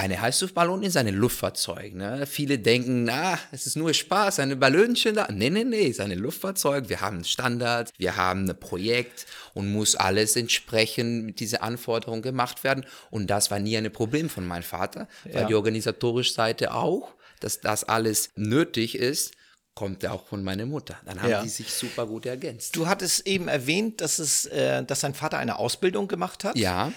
eine 0.02 0.21
Heißluftballon 0.21 0.82
ist 0.82 0.97
ein 0.97 1.06
Luftfahrzeug. 1.09 1.94
Ne? 1.94 2.26
Viele 2.26 2.59
denken, 2.59 3.09
ah, 3.09 3.38
es 3.52 3.66
ist 3.66 3.76
nur 3.76 3.94
Spaß, 3.94 4.40
eine 4.40 4.56
Ballonchen 4.56 5.14
da. 5.14 5.28
Nee, 5.30 5.49
nee, 5.49 5.62
nee, 5.62 5.85
es 5.85 5.90
ist 5.90 6.00
ein 6.00 6.11
Luftfahrzeug. 6.18 6.88
Wir 6.88 7.00
haben 7.00 7.23
Standards, 7.23 7.92
wir 7.99 8.16
haben 8.16 8.50
ein 8.50 8.59
Projekt 8.59 9.26
und 9.54 9.73
muss 9.73 9.94
alles 9.94 10.35
entsprechend 10.35 11.25
mit 11.25 11.38
dieser 11.38 11.62
Anforderung 11.62 12.21
gemacht 12.21 12.64
werden. 12.64 12.85
Und 13.11 13.28
das 13.28 13.52
war 13.52 13.61
nie 13.61 13.76
ein 13.76 13.92
Problem 13.92 14.28
von 14.28 14.44
meinem 14.44 14.64
Vater, 14.64 15.06
weil 15.25 15.42
ja. 15.42 15.47
die 15.47 15.54
organisatorische 15.54 16.32
Seite 16.32 16.75
auch, 16.75 17.14
dass 17.38 17.61
das 17.61 17.85
alles 17.85 18.30
nötig 18.35 18.97
ist, 18.97 19.35
kommt 19.75 20.02
ja 20.02 20.11
auch 20.11 20.26
von 20.26 20.42
meiner 20.42 20.66
Mutter. 20.66 20.97
Dann 21.06 21.23
haben 21.23 21.30
ja. 21.30 21.42
die 21.42 21.49
sich 21.49 21.73
super 21.73 22.06
gut 22.06 22.26
ergänzt. 22.26 22.75
Du 22.75 22.88
hattest 22.88 23.26
eben 23.26 23.47
erwähnt, 23.47 24.00
dass 24.00 24.18
es, 24.18 24.47
äh, 24.47 24.85
dass 24.85 25.00
dein 25.00 25.14
Vater 25.14 25.38
eine 25.38 25.59
Ausbildung 25.59 26.09
gemacht 26.09 26.42
hat. 26.42 26.56
Ja. 26.56 26.92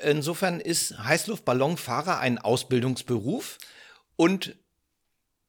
Insofern 0.00 0.60
ist 0.60 0.98
Heißluftballonfahrer 0.98 2.18
ein 2.18 2.38
Ausbildungsberuf 2.38 3.58
und 4.16 4.56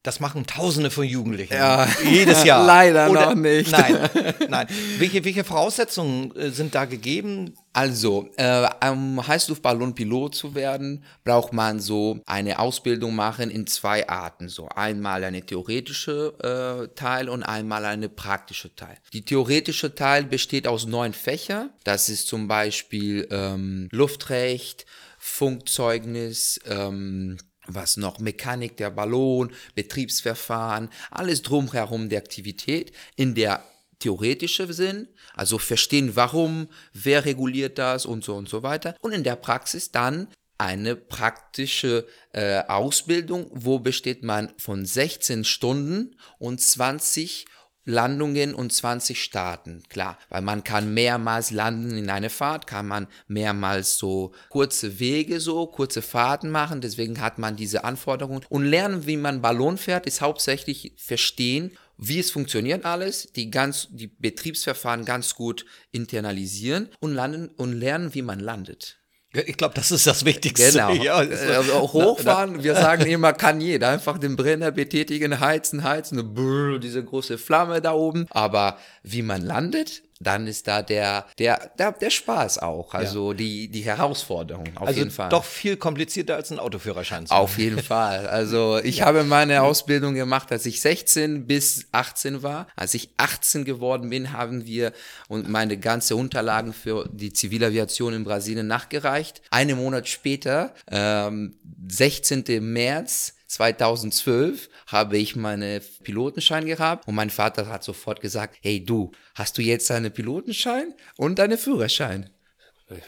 das 0.04 0.20
machen 0.20 0.46
Tausende 0.46 0.89
von 0.89 1.04
Jugendlichen. 1.04 1.54
Ja. 1.54 1.88
Jedes 2.10 2.44
Jahr. 2.44 2.66
Leider 2.66 3.10
Oder, 3.10 3.27
noch 3.27 3.36
nicht. 3.36 3.72
Nein, 3.72 4.10
nein. 4.48 4.68
Welche, 5.00 5.25
welche 5.25 5.44
Voraussetzungen 5.44 6.34
äh, 6.36 6.50
sind 6.50 6.75
da 6.75 6.86
gegeben? 6.86 7.54
Also, 7.74 8.30
äh, 8.38 8.68
um 8.89 9.27
Heißluftballonpilot 9.27 10.34
zu 10.34 10.56
werden, 10.56 11.04
braucht 11.24 11.51
man 11.51 11.80
so 11.80 12.22
eine 12.25 12.58
Ausbildung 12.60 13.16
machen 13.16 13.51
in 13.51 13.68
zwei 13.68 14.08
Arten. 14.08 14.50
So 14.50 14.70
einmal 14.70 15.24
eine 15.24 15.46
theoretische 15.46 16.88
äh, 16.89 16.96
Teil 16.96 17.27
und 17.30 17.44
einmal 17.44 17.86
eine 17.86 18.10
praktische 18.10 18.74
Teil. 18.75 18.98
Die 19.13 19.25
theoretische 19.25 19.94
Teil 19.94 20.24
besteht 20.24 20.68
aus 20.68 20.86
neun 20.86 21.13
Fächern. 21.13 21.70
Das 21.84 22.10
ist 22.10 22.27
zum 22.27 22.48
Beispiel 22.48 23.27
ähm, 23.30 23.89
Luftrecht, 23.92 24.86
Funkzeugnis, 25.18 26.60
ähm, 26.66 27.38
was 27.68 27.98
noch 27.98 28.20
Mechanik 28.20 28.78
der 28.78 28.90
Ballon, 28.90 29.52
Betriebsverfahren, 29.76 30.90
alles 31.12 31.42
drumherum 31.42 32.10
der 32.10 32.20
Aktivität. 32.20 32.92
In 33.16 33.36
der 33.36 33.64
theoretische 34.00 34.72
Sinn, 34.74 35.08
also 35.34 35.58
verstehen, 35.58 36.16
warum, 36.16 36.68
wer 36.94 37.26
reguliert 37.26 37.78
das 37.78 38.06
und 38.06 38.24
so 38.24 38.36
und 38.36 38.50
so 38.50 38.64
weiter. 38.64 38.96
Und 39.02 39.12
in 39.12 39.24
der 39.24 39.36
Praxis 39.36 39.92
dann 39.92 40.28
eine 40.58 40.96
praktische 40.96 42.08
äh, 42.34 42.64
Ausbildung, 42.68 43.50
wo 43.54 43.80
besteht 43.80 44.24
man 44.24 44.52
von 44.58 44.86
16 44.86 45.44
Stunden 45.44 46.16
und 46.40 46.62
20 46.62 47.46
Landungen 47.88 48.53
und 48.53 48.74
20 48.74 49.24
Starten, 49.24 49.82
klar, 49.88 50.17
weil 50.27 50.41
man 50.41 50.65
kann 50.65 50.94
mehrmals 50.94 51.51
landen 51.51 51.98
in 51.98 52.10
eine 52.10 52.29
Fahrt, 52.29 52.67
kann 52.67 52.86
man 52.86 53.08
mehrmals 53.29 53.98
so 53.98 54.34
kurze 54.50 55.00
Wege, 55.00 55.39
so 55.39 55.67
kurze 55.67 56.01
Fahrten 56.01 56.50
machen, 56.50 56.82
deswegen 56.82 57.22
hat 57.22 57.39
man 57.39 57.56
diese 57.56 57.86
Anforderungen. 57.86 58.41
Und 58.50 58.65
lernen, 58.65 59.08
wie 59.08 59.15
man 59.15 59.41
Ballon 59.41 59.77
fährt, 59.77 60.06
ist 60.06 60.20
hauptsächlich 60.20 60.94
verstehen, 60.98 61.72
wie 61.98 62.20
es 62.20 62.29
funktioniert 62.29 62.86
alles, 62.86 63.32
die 63.34 63.50
ganz, 63.50 63.88
die 63.89 64.08
Betriebsverfahren 64.08 65.06
ganz 65.06 65.34
gut 65.34 65.65
internalisieren 65.91 66.89
und 67.00 67.13
landen 67.13 67.48
und 67.56 67.72
lernen, 67.72 68.13
wie 68.13 68.22
man 68.22 68.41
landet. 68.41 68.97
Ich 69.46 69.58
glaube, 69.58 69.75
das 69.75 69.91
ist 69.91 70.08
das 70.08 70.25
Wichtigste. 70.25 70.72
Genau. 70.72 70.94
Ja, 71.03 71.22
äh, 71.22 71.63
hochfahren, 71.63 72.63
wir 72.63 72.75
sagen 72.75 73.06
immer, 73.06 73.34
kann 73.34 73.62
jeder 73.62 73.89
einfach 73.89 74.17
den 74.17 74.36
Brenner 74.36 74.72
betätigen, 74.72 75.39
heizen, 75.39 75.84
heizen, 75.84 76.34
brrr, 76.34 76.79
diese 76.79 77.03
große 77.03 77.38
Flamme 77.38 77.82
da 77.82 77.94
oben. 77.94 78.25
Aber 78.32 78.77
wie 79.03 79.22
man 79.22 79.41
landet, 79.41 80.01
dann 80.20 80.48
ist 80.48 80.68
da 80.68 80.82
der, 80.82 81.26
der, 81.38 81.72
der, 81.78 81.92
der 81.92 82.10
Spaß 82.10 82.60
auch, 82.60 82.94
also 82.94 83.32
ja. 83.32 83.38
die, 83.38 83.68
die 83.70 83.82
Herausforderung 83.82 84.66
auf 84.76 84.88
also 84.88 85.00
jeden 85.00 85.12
Fall. 85.12 85.30
Doch 85.30 85.44
viel 85.44 85.78
komplizierter 85.78 86.36
als 86.36 86.52
ein 86.52 86.60
Autoführerschein. 86.60 87.28
Zu 87.28 87.34
auf 87.34 87.58
jeden 87.58 87.82
Fall. 87.84 88.28
Also 88.28 88.80
ich 88.80 88.98
ja. 88.98 89.06
habe 89.06 89.24
meine 89.24 89.62
Ausbildung 89.62 90.16
gemacht, 90.16 90.52
als 90.52 90.66
ich 90.66 90.82
16 90.82 91.48
bis 91.48 91.88
18 91.92 92.44
war. 92.44 92.68
Als 92.76 92.94
ich 92.94 93.10
18 93.18 93.66
geworden 93.66 94.10
bin, 94.10 94.34
haben 94.34 94.66
wir 94.66 94.94
und 95.28 95.50
meine 95.50 95.78
ganze 95.78 96.16
Unterlagen 96.16 96.74
für 96.74 97.10
die 97.12 97.34
Zivilaviation 97.34 98.14
in 98.14 98.24
Brasilien 98.24 98.68
nachgereicht. 98.68 99.42
Einen 99.52 99.78
Monat 99.78 100.08
später, 100.08 100.74
ähm, 100.90 101.56
16. 101.88 102.44
März 102.62 103.37
2012 103.48 104.70
habe 104.88 105.18
ich 105.18 105.36
meinen 105.36 105.82
Pilotenschein 106.04 106.66
gehabt 106.66 107.08
und 107.08 107.16
mein 107.16 107.30
Vater 107.30 107.68
hat 107.68 107.84
sofort 107.84 108.22
gesagt, 108.22 108.58
hey 108.62 108.84
du, 108.84 109.12
hast 109.36 109.58
du 109.58 109.62
jetzt 109.62 109.89
deinen 109.89 110.12
Pilotenschein 110.12 110.94
und 111.16 111.39
deinen 111.39 111.58
Führerschein? 111.58 112.30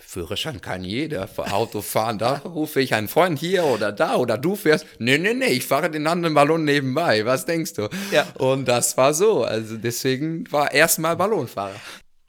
Führerschein 0.02 0.60
kann 0.60 0.84
jeder. 0.84 1.30
Auto 1.38 1.82
fahren, 1.82 2.18
da 2.18 2.40
rufe 2.40 2.82
ich 2.82 2.94
einen 2.94 3.08
Freund 3.08 3.40
hier 3.40 3.64
oder 3.64 3.94
da 3.94 4.16
oder 4.16 4.38
du 4.38 4.56
fährst. 4.56 4.86
Nee, 5.00 5.18
nee, 5.18 5.34
nee, 5.34 5.48
ich 5.48 5.66
fahre 5.66 5.90
den 5.90 6.06
anderen 6.06 6.34
Ballon 6.34 6.66
nebenbei. 6.66 7.26
Was 7.26 7.46
denkst 7.46 7.74
du? 7.74 7.90
Ja. 8.12 8.28
Und 8.38 8.68
das 8.68 8.98
war 8.98 9.14
so. 9.14 9.44
Also 9.44 9.78
deswegen 9.78 10.52
war 10.52 10.74
erstmal 10.74 11.16
Ballonfahrer. 11.16 11.80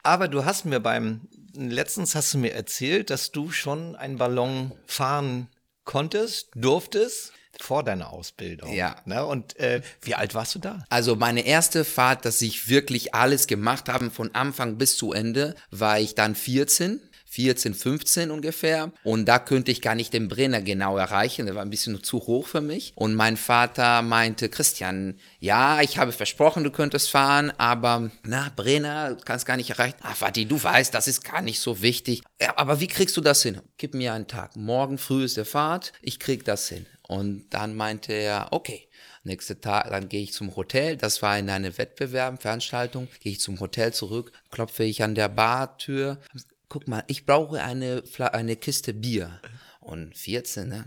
Aber 0.04 0.28
du 0.28 0.44
hast 0.44 0.64
mir 0.64 0.78
beim, 0.78 1.22
letztens 1.54 2.14
hast 2.14 2.34
du 2.34 2.38
mir 2.38 2.52
erzählt, 2.52 3.10
dass 3.10 3.32
du 3.32 3.50
schon 3.50 3.96
einen 3.96 4.16
Ballon 4.16 4.72
fahren 4.86 5.48
konntest, 5.84 6.50
durftest 6.54 7.32
vor 7.62 7.82
deiner 7.82 8.12
Ausbildung. 8.12 8.72
Ja. 8.72 8.96
Ne? 9.04 9.24
Und 9.24 9.58
äh, 9.58 9.82
wie 10.02 10.14
alt 10.14 10.34
warst 10.34 10.54
du 10.54 10.58
da? 10.58 10.84
Also 10.88 11.16
meine 11.16 11.46
erste 11.46 11.84
Fahrt, 11.84 12.24
dass 12.24 12.42
ich 12.42 12.68
wirklich 12.68 13.14
alles 13.14 13.46
gemacht 13.46 13.88
habe, 13.88 14.10
von 14.10 14.34
Anfang 14.34 14.78
bis 14.78 14.96
zu 14.96 15.12
Ende, 15.12 15.54
war 15.70 15.98
ich 15.98 16.14
dann 16.14 16.34
14. 16.34 17.00
14, 17.30 17.74
15 17.74 18.30
ungefähr. 18.32 18.92
Und 19.04 19.26
da 19.26 19.38
könnte 19.38 19.70
ich 19.70 19.80
gar 19.80 19.94
nicht 19.94 20.12
den 20.12 20.28
Brenner 20.28 20.60
genau 20.60 20.98
erreichen. 20.98 21.46
Der 21.46 21.54
war 21.54 21.62
ein 21.62 21.70
bisschen 21.70 22.02
zu 22.02 22.18
hoch 22.18 22.48
für 22.48 22.60
mich. 22.60 22.92
Und 22.96 23.14
mein 23.14 23.36
Vater 23.36 24.02
meinte, 24.02 24.48
Christian, 24.48 25.16
ja, 25.38 25.80
ich 25.80 25.96
habe 25.96 26.10
versprochen, 26.10 26.64
du 26.64 26.72
könntest 26.72 27.08
fahren, 27.08 27.52
aber 27.56 28.10
na, 28.24 28.50
Brenner, 28.56 29.14
du 29.14 29.24
kannst 29.24 29.46
gar 29.46 29.56
nicht 29.56 29.70
erreichen. 29.70 29.96
Ah, 30.02 30.14
Vati, 30.18 30.44
du 30.46 30.60
weißt, 30.60 30.92
das 30.92 31.06
ist 31.06 31.24
gar 31.24 31.40
nicht 31.40 31.60
so 31.60 31.82
wichtig. 31.82 32.22
Ja, 32.42 32.54
aber 32.56 32.80
wie 32.80 32.88
kriegst 32.88 33.16
du 33.16 33.20
das 33.20 33.42
hin? 33.44 33.60
Gib 33.78 33.94
mir 33.94 34.12
einen 34.12 34.26
Tag. 34.26 34.56
Morgen 34.56 34.98
früh 34.98 35.24
ist 35.24 35.36
der 35.36 35.44
Fahrt. 35.44 35.92
Ich 36.02 36.18
krieg 36.18 36.44
das 36.44 36.68
hin. 36.68 36.84
Und 37.10 37.50
dann 37.50 37.74
meinte 37.74 38.12
er, 38.12 38.52
okay, 38.52 38.86
nächste 39.24 39.60
Tag, 39.60 39.90
dann 39.90 40.08
gehe 40.08 40.22
ich 40.22 40.32
zum 40.32 40.54
Hotel. 40.54 40.96
Das 40.96 41.22
war 41.22 41.36
in 41.36 41.50
einer 41.50 41.76
Wettbewerb, 41.76 42.40
Veranstaltung. 42.40 43.08
Gehe 43.18 43.32
ich 43.32 43.40
zum 43.40 43.58
Hotel 43.58 43.92
zurück, 43.92 44.30
klopfe 44.52 44.84
ich 44.84 45.02
an 45.02 45.16
der 45.16 45.28
Bartür. 45.28 46.20
Guck 46.68 46.86
mal, 46.86 47.02
ich 47.08 47.26
brauche 47.26 47.60
eine, 47.60 48.04
eine 48.30 48.54
Kiste 48.54 48.94
Bier. 48.94 49.40
Und 49.80 50.16
14, 50.16 50.68
ne? 50.68 50.86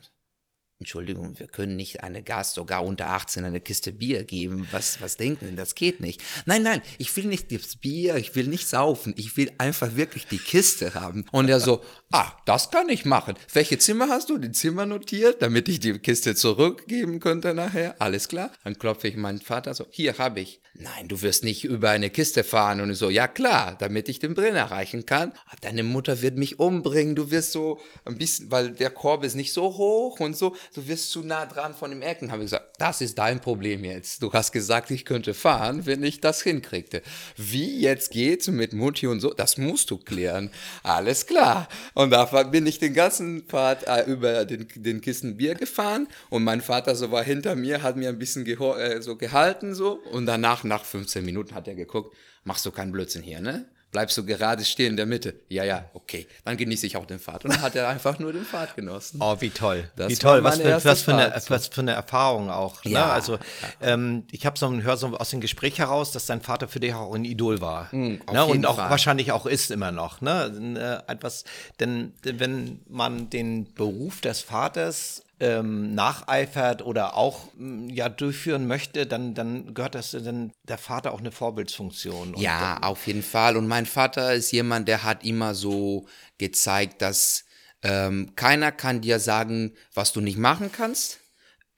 Entschuldigung, 0.84 1.40
wir 1.40 1.48
können 1.48 1.78
nicht 1.78 2.04
eine 2.04 2.22
Gast 2.22 2.56
sogar 2.56 2.84
unter 2.84 3.12
18 3.12 3.46
eine 3.46 3.62
Kiste 3.62 3.94
Bier 3.94 4.25
geben. 4.25 4.68
Was, 4.72 5.00
was 5.00 5.16
denken 5.16 5.46
denn? 5.46 5.56
Das 5.56 5.75
geht 5.75 6.02
nicht. 6.02 6.22
Nein, 6.46 6.62
nein, 6.62 6.82
ich 6.98 7.16
will 7.16 7.24
nicht 7.24 7.54
das 7.54 7.78
Bier, 7.78 8.18
ich 8.18 8.36
will 8.36 8.48
nicht 8.48 8.68
saufen, 8.68 9.13
ich 9.16 9.38
will 9.38 9.50
einfach 9.60 9.96
wirklich 9.96 10.28
die 10.28 10.40
Kiste 10.40 10.94
haben. 10.94 11.24
Und 11.32 11.48
er 11.48 11.62
so, 11.62 11.82
ah, 12.12 12.34
das 12.46 12.70
kann 12.70 12.90
ich 12.90 13.06
machen. 13.06 13.36
Welche 13.54 13.78
Zimmer 13.78 14.10
hast 14.10 14.30
du? 14.30 14.38
Die 14.38 14.52
Zimmer 14.52 14.86
notiert, 14.86 15.42
damit 15.42 15.70
ich 15.70 15.80
die 15.80 15.98
Kiste 16.00 16.36
zurückgeben 16.36 17.22
könnte 17.22 17.54
nachher. 17.54 17.96
Alles 18.02 18.28
klar. 18.28 18.52
Dann 18.66 18.78
klopfe 18.78 19.08
ich 19.08 19.16
meinen 19.16 19.40
Vater 19.40 19.74
so, 19.74 19.88
hier 19.90 20.18
habe 20.18 20.42
ich. 20.42 20.60
Nein, 20.75 21.08
du 21.08 21.22
wirst 21.22 21.44
nicht 21.44 21.66
über 21.66 21.92
eine 21.92 22.10
Kiste 22.10 22.44
fahren. 22.44 22.82
Und 22.82 22.94
so, 22.96 23.10
ja 23.10 23.28
klar, 23.28 23.78
damit 23.78 24.10
ich 24.10 24.20
den 24.20 24.34
Brenner 24.34 24.60
erreichen 24.60 25.06
kann. 25.06 25.32
Deine 25.62 25.84
Mutter 25.84 26.22
wird 26.22 26.38
mich 26.38 26.60
umbringen. 26.60 27.16
Du 27.16 27.30
wirst 27.30 27.52
so 27.52 27.80
ein 28.06 28.18
bisschen, 28.18 28.50
weil 28.50 28.72
der 28.72 28.90
Korb 28.90 29.24
ist 29.24 29.36
nicht 29.36 29.54
so 29.54 29.78
hoch 29.78 30.20
und 30.20 30.36
so 30.36 30.56
du 30.74 30.88
wirst 30.88 31.12
zu 31.12 31.24
nah 31.24 31.46
dran 31.46 31.74
von 31.74 31.92
dem 31.92 32.01
Ecken. 32.01 32.32
Habe 32.32 32.44
ich 32.44 32.48
gesagt, 32.48 32.75
das 32.80 33.01
ist 33.01 33.18
dein 33.18 33.39
Problem 33.39 33.84
jetzt. 33.84 34.22
Du 34.22 34.32
hast 34.34 34.51
gesagt, 34.51 34.92
ich 34.92 35.06
könnte 35.06 35.34
fahren, 35.34 35.86
wenn 35.86 36.03
ich 36.03 36.20
das 36.20 36.42
hinkriegte. 36.42 37.01
Wie 37.38 37.80
jetzt 37.80 38.12
geht's 38.12 38.48
mit 38.48 38.74
Mutti 38.74 39.08
und 39.08 39.20
so, 39.20 39.34
das 39.34 39.58
musst 39.58 39.92
du 39.92 39.98
klären. 39.98 40.50
Alles 40.84 41.25
klar. 41.25 41.68
Und 41.94 42.12
da 42.12 42.25
bin 42.44 42.65
ich 42.68 42.80
den 42.80 42.94
ganzen 42.94 43.44
Pfad 43.44 43.84
äh, 43.88 44.03
über 44.03 44.46
den, 44.46 44.68
den 44.75 45.01
Kissen 45.01 45.38
Bier 45.38 45.56
gefahren 45.56 46.08
und 46.30 46.44
mein 46.44 46.62
Vater 46.62 46.96
so 46.96 47.12
war 47.12 47.24
hinter 47.24 47.56
mir, 47.56 47.84
hat 47.84 47.96
mir 47.96 48.10
ein 48.10 48.20
bisschen 48.20 48.46
äh, 48.46 49.01
so 49.01 49.15
gehalten 49.15 49.75
so 49.75 50.00
und 50.12 50.25
danach, 50.25 50.63
nach 50.63 50.86
15 50.86 51.24
Minuten 51.24 51.56
hat 51.56 51.68
er 51.68 51.75
geguckt, 51.75 52.15
machst 52.44 52.65
du 52.65 52.72
keinen 52.72 52.92
Blödsinn 52.92 53.24
hier, 53.24 53.39
ne? 53.39 53.65
Bleibst 53.94 54.18
du 54.18 54.26
gerade 54.26 54.66
stehen 54.66 54.92
in 54.92 54.98
der 54.98 55.06
Mitte. 55.06 55.36
Ja, 55.48 55.64
ja, 55.64 55.86
okay. 55.94 56.28
Dann 56.44 56.58
genieße 56.58 56.86
ich 56.86 56.98
auch 56.98 57.06
den 57.06 57.20
Pfad. 57.20 57.46
Und 57.46 57.54
dann 57.54 57.62
hat 57.62 57.76
er 57.76 57.88
einfach 57.88 58.20
nur 58.20 58.34
den 58.34 58.44
Pfad 58.44 58.76
genossen. 58.76 59.20
Oh, 59.22 59.38
wie 59.40 59.52
toll. 59.52 59.90
Das 59.96 60.10
wie 60.10 60.16
toll. 60.16 60.44
Was 60.44 60.60
für, 60.60 60.84
was, 60.84 61.04
für 61.04 61.14
eine, 61.14 61.42
was 61.48 61.68
für 61.68 61.82
eine 61.82 61.92
Erfahrung 61.94 62.50
auch. 62.50 62.84
Ne? 62.84 62.92
Ja. 62.92 63.12
Also, 63.12 63.38
ähm, 63.82 64.26
ich 64.32 64.46
habe 64.46 64.60
so 64.60 64.68
ein 64.68 64.84
Hör 64.84 64.98
so 64.98 65.16
aus 65.16 65.30
dem 65.30 65.40
Gespräch 65.40 65.80
heraus, 65.80 66.12
dass 66.12 66.26
dein 66.26 66.42
Vater 66.42 66.68
für 66.68 66.80
dich 66.80 66.94
auch 66.94 67.14
ein 67.14 67.24
Idol 67.24 67.62
war. 67.62 67.88
Mhm, 67.92 68.22
ne? 68.32 68.46
Und 68.46 68.66
auch 68.66 68.76
Fall. 68.76 68.90
wahrscheinlich 68.90 69.32
auch 69.32 69.46
ist 69.46 69.72
immer 69.72 69.92
noch. 69.92 70.20
Ne? 70.22 71.04
Etwas, 71.08 71.46
denn 71.80 72.14
wenn 72.24 72.82
man 72.90 73.30
den 73.30 73.74
Beruf 73.74 74.22
des 74.22 74.42
Vaters 74.42 75.24
ähm, 75.44 75.94
nacheifert 75.94 76.82
oder 76.82 77.18
auch 77.18 77.54
mm, 77.56 77.90
ja 77.90 78.08
durchführen 78.08 78.66
möchte, 78.66 79.06
dann, 79.06 79.34
dann 79.34 79.74
gehört 79.74 79.94
das 79.96 80.12
dann 80.12 80.54
der 80.64 80.78
Vater 80.78 81.14
auch 81.14 81.20
eine 81.20 81.34
Vorbildsfunktion. 81.34 82.36
ja, 82.38 82.78
auf 82.82 83.06
jeden 83.08 83.24
Fall. 83.24 83.58
Und 83.58 83.68
mein 83.68 83.86
Vater 83.86 84.34
ist 84.34 84.52
jemand, 84.52 84.88
der 84.88 85.04
hat 85.04 85.26
immer 85.26 85.54
so 85.54 86.08
gezeigt, 86.38 87.02
dass 87.02 87.44
ähm, 87.82 88.32
keiner 88.36 88.72
kann 88.72 89.02
dir 89.02 89.20
sagen, 89.20 89.74
was 89.94 90.14
du 90.14 90.22
nicht 90.22 90.38
machen 90.38 90.72
kannst, 90.72 91.20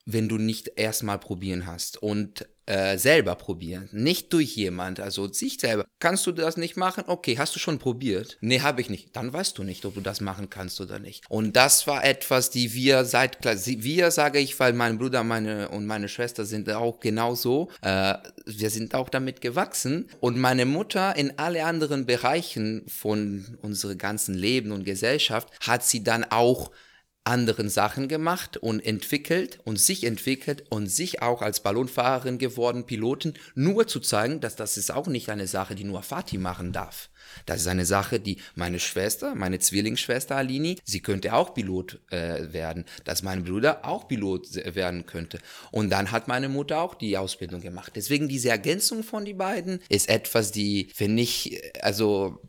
wenn 0.06 0.30
du 0.30 0.38
nicht 0.38 0.74
erstmal 0.76 1.18
probieren 1.18 1.66
hast. 1.66 1.98
Und 1.98 2.48
äh, 2.66 2.98
selber 2.98 3.36
probieren, 3.36 3.90
nicht 3.92 4.34
durch 4.34 4.56
jemand, 4.56 5.00
also 5.00 5.32
sich 5.32 5.60
selber. 5.60 5.86
Kannst 6.00 6.26
du 6.26 6.32
das 6.32 6.58
nicht 6.58 6.78
machen? 6.78 7.04
Okay, 7.08 7.38
hast 7.38 7.56
du 7.56 7.60
schon 7.60 7.80
probiert? 7.80 8.38
Nee, 8.42 8.62
habe 8.62 8.82
ich 8.82 8.90
nicht. 8.90 9.16
Dann 9.16 9.32
weißt 9.32 9.58
du 9.58 9.64
nicht, 9.64 9.86
ob 9.86 9.94
du 9.94 10.02
das 10.02 10.22
machen 10.22 10.50
kannst 10.50 10.82
oder 10.82 11.00
nicht. 11.00 11.24
Und 11.30 11.56
das 11.56 11.88
war 11.88 12.04
etwas, 12.04 12.50
die 12.50 12.74
wir 12.74 13.06
seit 13.06 13.38
wir 13.44 14.12
sage 14.12 14.40
ich, 14.40 14.60
weil 14.60 14.74
mein 14.74 14.98
Bruder 14.98 15.24
meine 15.24 15.70
und 15.70 15.86
meine 15.86 16.10
Schwester 16.10 16.46
sind 16.46 16.70
auch 16.70 17.00
genauso. 17.00 17.70
Äh, 17.82 18.16
wir 18.46 18.70
sind 18.70 18.96
auch 18.96 19.10
damit 19.10 19.42
gewachsen 19.42 20.10
und 20.20 20.38
meine 20.38 20.66
Mutter 20.66 21.16
in 21.16 21.38
alle 21.38 21.66
anderen 21.66 22.06
Bereichen 22.06 22.84
von 22.88 23.58
unserem 23.62 23.98
ganzen 23.98 24.36
Leben 24.36 24.72
und 24.72 24.84
Gesellschaft 24.86 25.50
hat 25.62 25.84
sie 25.84 26.04
dann 26.04 26.24
auch 26.24 26.72
anderen 27.26 27.70
Sachen 27.70 28.08
gemacht 28.08 28.56
und 28.58 28.80
entwickelt 28.80 29.60
und 29.64 29.80
sich 29.80 30.04
entwickelt 30.04 30.64
und 30.70 30.88
sich 30.88 31.22
auch 31.22 31.42
als 31.42 31.60
Ballonfahrerin 31.62 32.38
geworden, 32.38 32.86
Piloten, 32.86 33.34
nur 33.56 33.88
zu 33.88 34.00
zeigen, 34.00 34.40
dass 34.40 34.56
das 34.56 34.78
ist 34.78 34.92
auch 34.92 35.08
nicht 35.08 35.30
eine 35.30 35.48
Sache, 35.48 35.76
die 35.76 35.84
nur 35.84 36.04
Fatih 36.04 36.38
machen 36.38 36.72
darf. 36.72 37.10
Das 37.46 37.62
ist 37.62 37.68
eine 37.68 37.86
Sache, 37.86 38.20
die 38.20 38.38
meine 38.54 38.80
Schwester, 38.80 39.34
meine 39.36 39.60
Zwillingsschwester 39.60 40.36
Alini, 40.36 40.78
sie 40.84 41.02
könnte 41.02 41.34
auch 41.34 41.54
Pilot 41.54 42.00
äh, 42.12 42.54
werden, 42.54 42.86
dass 43.04 43.24
mein 43.24 43.44
Bruder 43.44 43.86
auch 43.86 44.08
Pilot 44.08 44.54
werden 44.76 45.06
könnte. 45.08 45.40
Und 45.72 45.90
dann 45.90 46.12
hat 46.12 46.28
meine 46.28 46.48
Mutter 46.48 46.80
auch 46.80 46.94
die 46.94 47.18
Ausbildung 47.18 47.62
gemacht. 47.62 47.94
Deswegen 47.96 48.28
diese 48.28 48.50
Ergänzung 48.50 49.04
von 49.04 49.26
die 49.26 49.34
beiden 49.34 49.80
ist 49.90 50.10
etwas, 50.10 50.52
die, 50.52 50.90
finde 50.94 51.24
ich, 51.24 51.60
also 51.82 52.40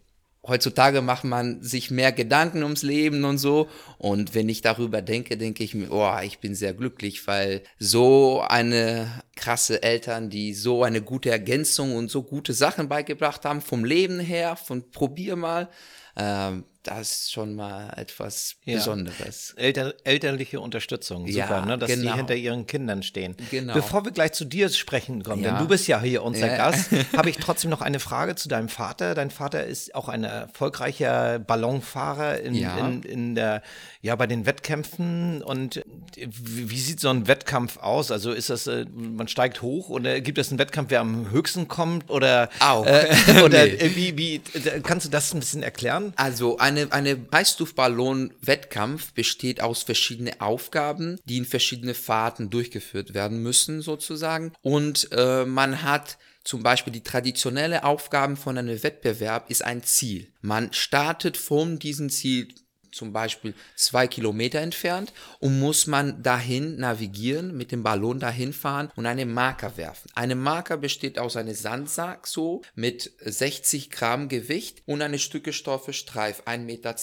heutzutage 0.46 1.02
macht 1.02 1.24
man 1.24 1.62
sich 1.62 1.90
mehr 1.90 2.12
Gedanken 2.12 2.62
ums 2.62 2.82
Leben 2.82 3.24
und 3.24 3.38
so. 3.38 3.68
Und 3.98 4.34
wenn 4.34 4.48
ich 4.48 4.62
darüber 4.62 5.02
denke, 5.02 5.36
denke 5.36 5.64
ich 5.64 5.74
mir, 5.74 5.90
oh, 5.90 6.18
ich 6.22 6.38
bin 6.38 6.54
sehr 6.54 6.74
glücklich, 6.74 7.26
weil 7.26 7.62
so 7.78 8.42
eine 8.46 9.22
krasse 9.34 9.82
Eltern, 9.82 10.30
die 10.30 10.54
so 10.54 10.82
eine 10.84 11.02
gute 11.02 11.30
Ergänzung 11.30 11.96
und 11.96 12.10
so 12.10 12.22
gute 12.22 12.52
Sachen 12.52 12.88
beigebracht 12.88 13.44
haben, 13.44 13.60
vom 13.60 13.84
Leben 13.84 14.20
her, 14.20 14.56
von 14.56 14.90
probier 14.90 15.36
mal. 15.36 15.68
Ähm, 16.16 16.64
das 16.86 17.00
ist 17.20 17.32
schon 17.32 17.54
mal 17.54 17.92
etwas 17.96 18.56
Ja. 18.64 18.74
Besonderes. 18.76 19.54
Elter, 19.56 19.94
elterliche 20.04 20.60
Unterstützung, 20.60 21.26
super, 21.26 21.38
Ja, 21.38 21.64
ne, 21.66 21.78
dass 21.78 21.90
genau. 21.90 22.10
die 22.12 22.16
hinter 22.16 22.34
ihren 22.34 22.66
Kindern 22.66 23.02
stehen. 23.02 23.36
Genau. 23.50 23.74
Bevor 23.74 24.04
wir 24.04 24.12
gleich 24.12 24.32
zu 24.32 24.44
dir 24.44 24.68
sprechen 24.68 25.22
kommen, 25.22 25.42
denn 25.42 25.54
Ja. 25.54 25.60
du 25.60 25.68
bist 25.68 25.86
ja 25.88 26.00
hier 26.00 26.22
unser. 26.22 26.48
Gast, 26.48 26.90
habe 27.16 27.28
ich 27.30 27.36
trotzdem 27.38 27.70
noch 27.70 27.80
eine 27.82 27.98
Frage 28.00 28.34
zu 28.36 28.48
deinem 28.48 28.68
Vater. 28.68 29.14
Dein 29.14 29.30
Vater 29.30 29.64
ist 29.64 29.94
auch 29.94 30.08
ein 30.08 30.24
erfolgreicher 30.24 31.38
Ballonfahrer 31.38 32.40
in, 32.40 32.54
in, 32.54 33.02
in 33.02 33.34
der, 33.34 33.62
ja, 34.02 34.14
bei 34.16 34.26
den 34.26 34.46
Wettkämpfen. 34.46 35.42
Und 35.42 35.82
wie, 36.16 36.78
sieht 36.78 37.00
so 37.00 37.08
ein 37.08 37.26
Wettkampf 37.26 37.78
aus? 37.78 38.10
Also 38.10 38.32
ist 38.32 38.50
das, 38.50 38.66
äh, 38.66 38.86
man 38.94 39.28
steigt 39.28 39.62
hoch 39.62 39.88
oder 39.88 40.20
gibt 40.20 40.38
es 40.38 40.50
einen 40.50 40.58
Wettkampf, 40.58 40.90
wer 40.90 41.00
am 41.00 41.30
höchsten 41.30 41.68
kommt? 41.68 42.10
Oder, 42.10 42.48
Auch. 42.60 42.86
äh, 42.86 43.06
oder 43.44 43.56
Nee. 43.66 43.70
äh, 43.74 43.96
wie, 43.96 44.16
wie, 44.18 44.40
kannst 44.82 45.06
du 45.06 45.10
das 45.10 45.32
ein 45.34 45.40
bisschen 45.40 45.62
erklären? 45.62 46.12
Also 46.16 46.58
eine, 46.76 46.92
eine 46.92 47.26
Heißluftballon-Wettkampf 47.32 49.12
besteht 49.12 49.60
aus 49.60 49.82
verschiedenen 49.82 50.40
Aufgaben, 50.40 51.18
die 51.24 51.38
in 51.38 51.44
verschiedene 51.44 51.94
Fahrten 51.94 52.50
durchgeführt 52.50 53.14
werden 53.14 53.42
müssen, 53.42 53.82
sozusagen. 53.82 54.52
Und 54.62 55.08
äh, 55.12 55.44
man 55.44 55.82
hat 55.82 56.18
zum 56.44 56.62
Beispiel 56.62 56.92
die 56.92 57.02
traditionelle 57.02 57.84
Aufgaben 57.84 58.36
von 58.36 58.56
einem 58.56 58.82
Wettbewerb 58.82 59.50
ist 59.50 59.64
ein 59.64 59.82
Ziel. 59.82 60.32
Man 60.40 60.72
startet 60.72 61.36
von 61.36 61.78
diesem 61.78 62.08
Ziel 62.08 62.54
zum 62.96 63.12
Beispiel 63.12 63.54
zwei 63.76 64.06
Kilometer 64.06 64.60
entfernt 64.60 65.12
und 65.38 65.60
muss 65.60 65.86
man 65.86 66.22
dahin 66.22 66.76
navigieren, 66.78 67.56
mit 67.56 67.72
dem 67.72 67.82
Ballon 67.82 68.18
dahin 68.18 68.52
fahren 68.52 68.90
und 68.96 69.06
einen 69.06 69.32
Marker 69.32 69.76
werfen. 69.76 70.10
Eine 70.14 70.34
Marker 70.34 70.76
besteht 70.76 71.18
aus 71.18 71.36
einem 71.36 71.54
Sandsack 71.54 72.26
so 72.26 72.62
mit 72.74 73.12
60 73.20 73.90
Gramm 73.90 74.28
Gewicht 74.28 74.82
und 74.86 75.02
eine 75.02 75.18
Stücke 75.18 75.52
Stoffe 75.52 75.92
Streif, 75.92 76.42
1,10 76.46 76.58
Meter. 76.58 76.96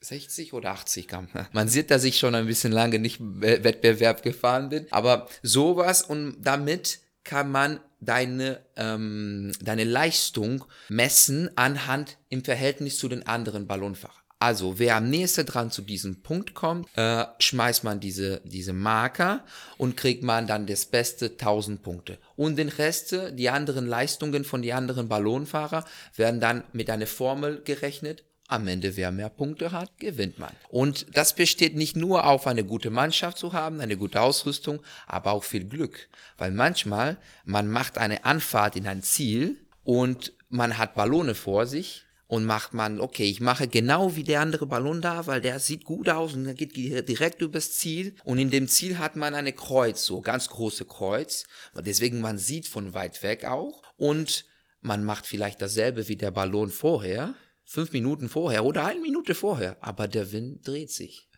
60 0.00 0.52
oder 0.52 0.70
80 0.70 1.08
Gramm. 1.08 1.28
Man 1.52 1.68
sieht, 1.68 1.90
dass 1.90 2.04
ich 2.04 2.18
schon 2.18 2.34
ein 2.34 2.46
bisschen 2.46 2.72
lange 2.72 2.98
nicht 2.98 3.18
Wettbewerb 3.20 4.22
gefahren 4.22 4.68
bin, 4.68 4.86
aber 4.90 5.28
sowas 5.42 6.02
und 6.02 6.36
damit 6.40 7.00
kann 7.24 7.50
man 7.50 7.80
deine, 8.00 8.64
ähm, 8.76 9.52
deine 9.60 9.84
Leistung 9.84 10.64
messen 10.88 11.50
anhand 11.56 12.16
im 12.30 12.42
Verhältnis 12.44 12.96
zu 12.96 13.08
den 13.08 13.26
anderen 13.26 13.66
Ballonfahrern. 13.66 14.16
Also, 14.40 14.78
wer 14.78 14.94
am 14.96 15.10
nächsten 15.10 15.46
dran 15.46 15.72
zu 15.72 15.82
diesem 15.82 16.22
Punkt 16.22 16.54
kommt, 16.54 16.88
äh, 16.96 17.24
schmeißt 17.40 17.82
man 17.82 17.98
diese, 17.98 18.40
diese 18.44 18.72
Marker 18.72 19.44
und 19.78 19.96
kriegt 19.96 20.22
man 20.22 20.46
dann 20.46 20.66
das 20.66 20.86
beste 20.86 21.36
1000 21.36 21.82
Punkte. 21.82 22.18
Und 22.36 22.56
den 22.56 22.68
Rest, 22.68 23.16
die 23.32 23.48
anderen 23.48 23.86
Leistungen 23.86 24.44
von 24.44 24.62
den 24.62 24.74
anderen 24.74 25.08
Ballonfahrer 25.08 25.84
werden 26.14 26.38
dann 26.40 26.62
mit 26.72 26.88
einer 26.88 27.08
Formel 27.08 27.62
gerechnet. 27.64 28.22
Am 28.46 28.66
Ende, 28.68 28.96
wer 28.96 29.10
mehr 29.10 29.28
Punkte 29.28 29.72
hat, 29.72 29.98
gewinnt 29.98 30.38
man. 30.38 30.52
Und 30.70 31.06
das 31.14 31.34
besteht 31.34 31.76
nicht 31.76 31.96
nur 31.96 32.24
auf 32.24 32.46
eine 32.46 32.64
gute 32.64 32.90
Mannschaft 32.90 33.38
zu 33.38 33.52
haben, 33.52 33.80
eine 33.80 33.96
gute 33.96 34.20
Ausrüstung, 34.20 34.80
aber 35.06 35.32
auch 35.32 35.44
viel 35.44 35.64
Glück. 35.64 36.08
Weil 36.38 36.52
manchmal, 36.52 37.18
man 37.44 37.68
macht 37.68 37.98
eine 37.98 38.24
Anfahrt 38.24 38.76
in 38.76 38.86
ein 38.86 39.02
Ziel 39.02 39.58
und 39.82 40.32
man 40.48 40.78
hat 40.78 40.94
Ballone 40.94 41.34
vor 41.34 41.66
sich 41.66 42.04
und 42.28 42.44
macht 42.44 42.74
man, 42.74 43.00
okay, 43.00 43.24
ich 43.24 43.40
mache 43.40 43.68
genau 43.68 44.14
wie 44.14 44.22
der 44.22 44.42
andere 44.42 44.66
Ballon 44.66 45.00
da, 45.00 45.26
weil 45.26 45.40
der 45.40 45.58
sieht 45.58 45.84
gut 45.84 46.10
aus 46.10 46.34
und 46.34 46.44
der 46.44 46.52
geht 46.52 46.76
direkt 46.76 47.40
übers 47.40 47.72
Ziel. 47.72 48.14
Und 48.22 48.38
in 48.38 48.50
dem 48.50 48.68
Ziel 48.68 48.98
hat 48.98 49.16
man 49.16 49.34
eine 49.34 49.54
Kreuz, 49.54 50.04
so 50.04 50.20
ganz 50.20 50.48
große 50.48 50.84
Kreuz. 50.84 51.46
Deswegen 51.74 52.20
man 52.20 52.36
sieht 52.36 52.68
von 52.68 52.92
weit 52.92 53.22
weg 53.22 53.46
auch. 53.46 53.82
Und 53.96 54.44
man 54.82 55.04
macht 55.04 55.26
vielleicht 55.26 55.62
dasselbe 55.62 56.06
wie 56.08 56.16
der 56.16 56.30
Ballon 56.30 56.70
vorher, 56.70 57.34
fünf 57.64 57.92
Minuten 57.92 58.28
vorher 58.28 58.66
oder 58.66 58.84
eine 58.84 59.00
Minute 59.00 59.34
vorher. 59.34 59.78
Aber 59.80 60.06
der 60.06 60.30
Wind 60.30 60.68
dreht 60.68 60.92
sich. 60.92 61.30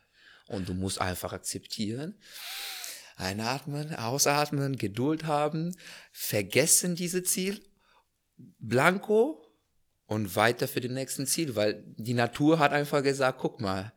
Und 0.49 0.69
du 0.69 0.75
musst 0.75 1.01
einfach 1.01 1.33
akzeptieren. 1.33 2.19
Einatmen, 3.15 3.95
ausatmen, 3.95 4.77
Geduld 4.77 5.25
haben, 5.25 5.77
vergessen 6.11 6.97
diese 6.97 7.23
Ziel, 7.23 7.63
blanco 8.59 9.50
und 10.11 10.35
weiter 10.35 10.67
für 10.67 10.81
den 10.81 10.95
nächsten 10.95 11.25
Ziel, 11.25 11.55
weil 11.55 11.85
die 11.97 12.15
Natur 12.15 12.59
hat 12.59 12.73
einfach 12.73 13.01
gesagt, 13.01 13.39
guck 13.39 13.61
mal, 13.61 13.93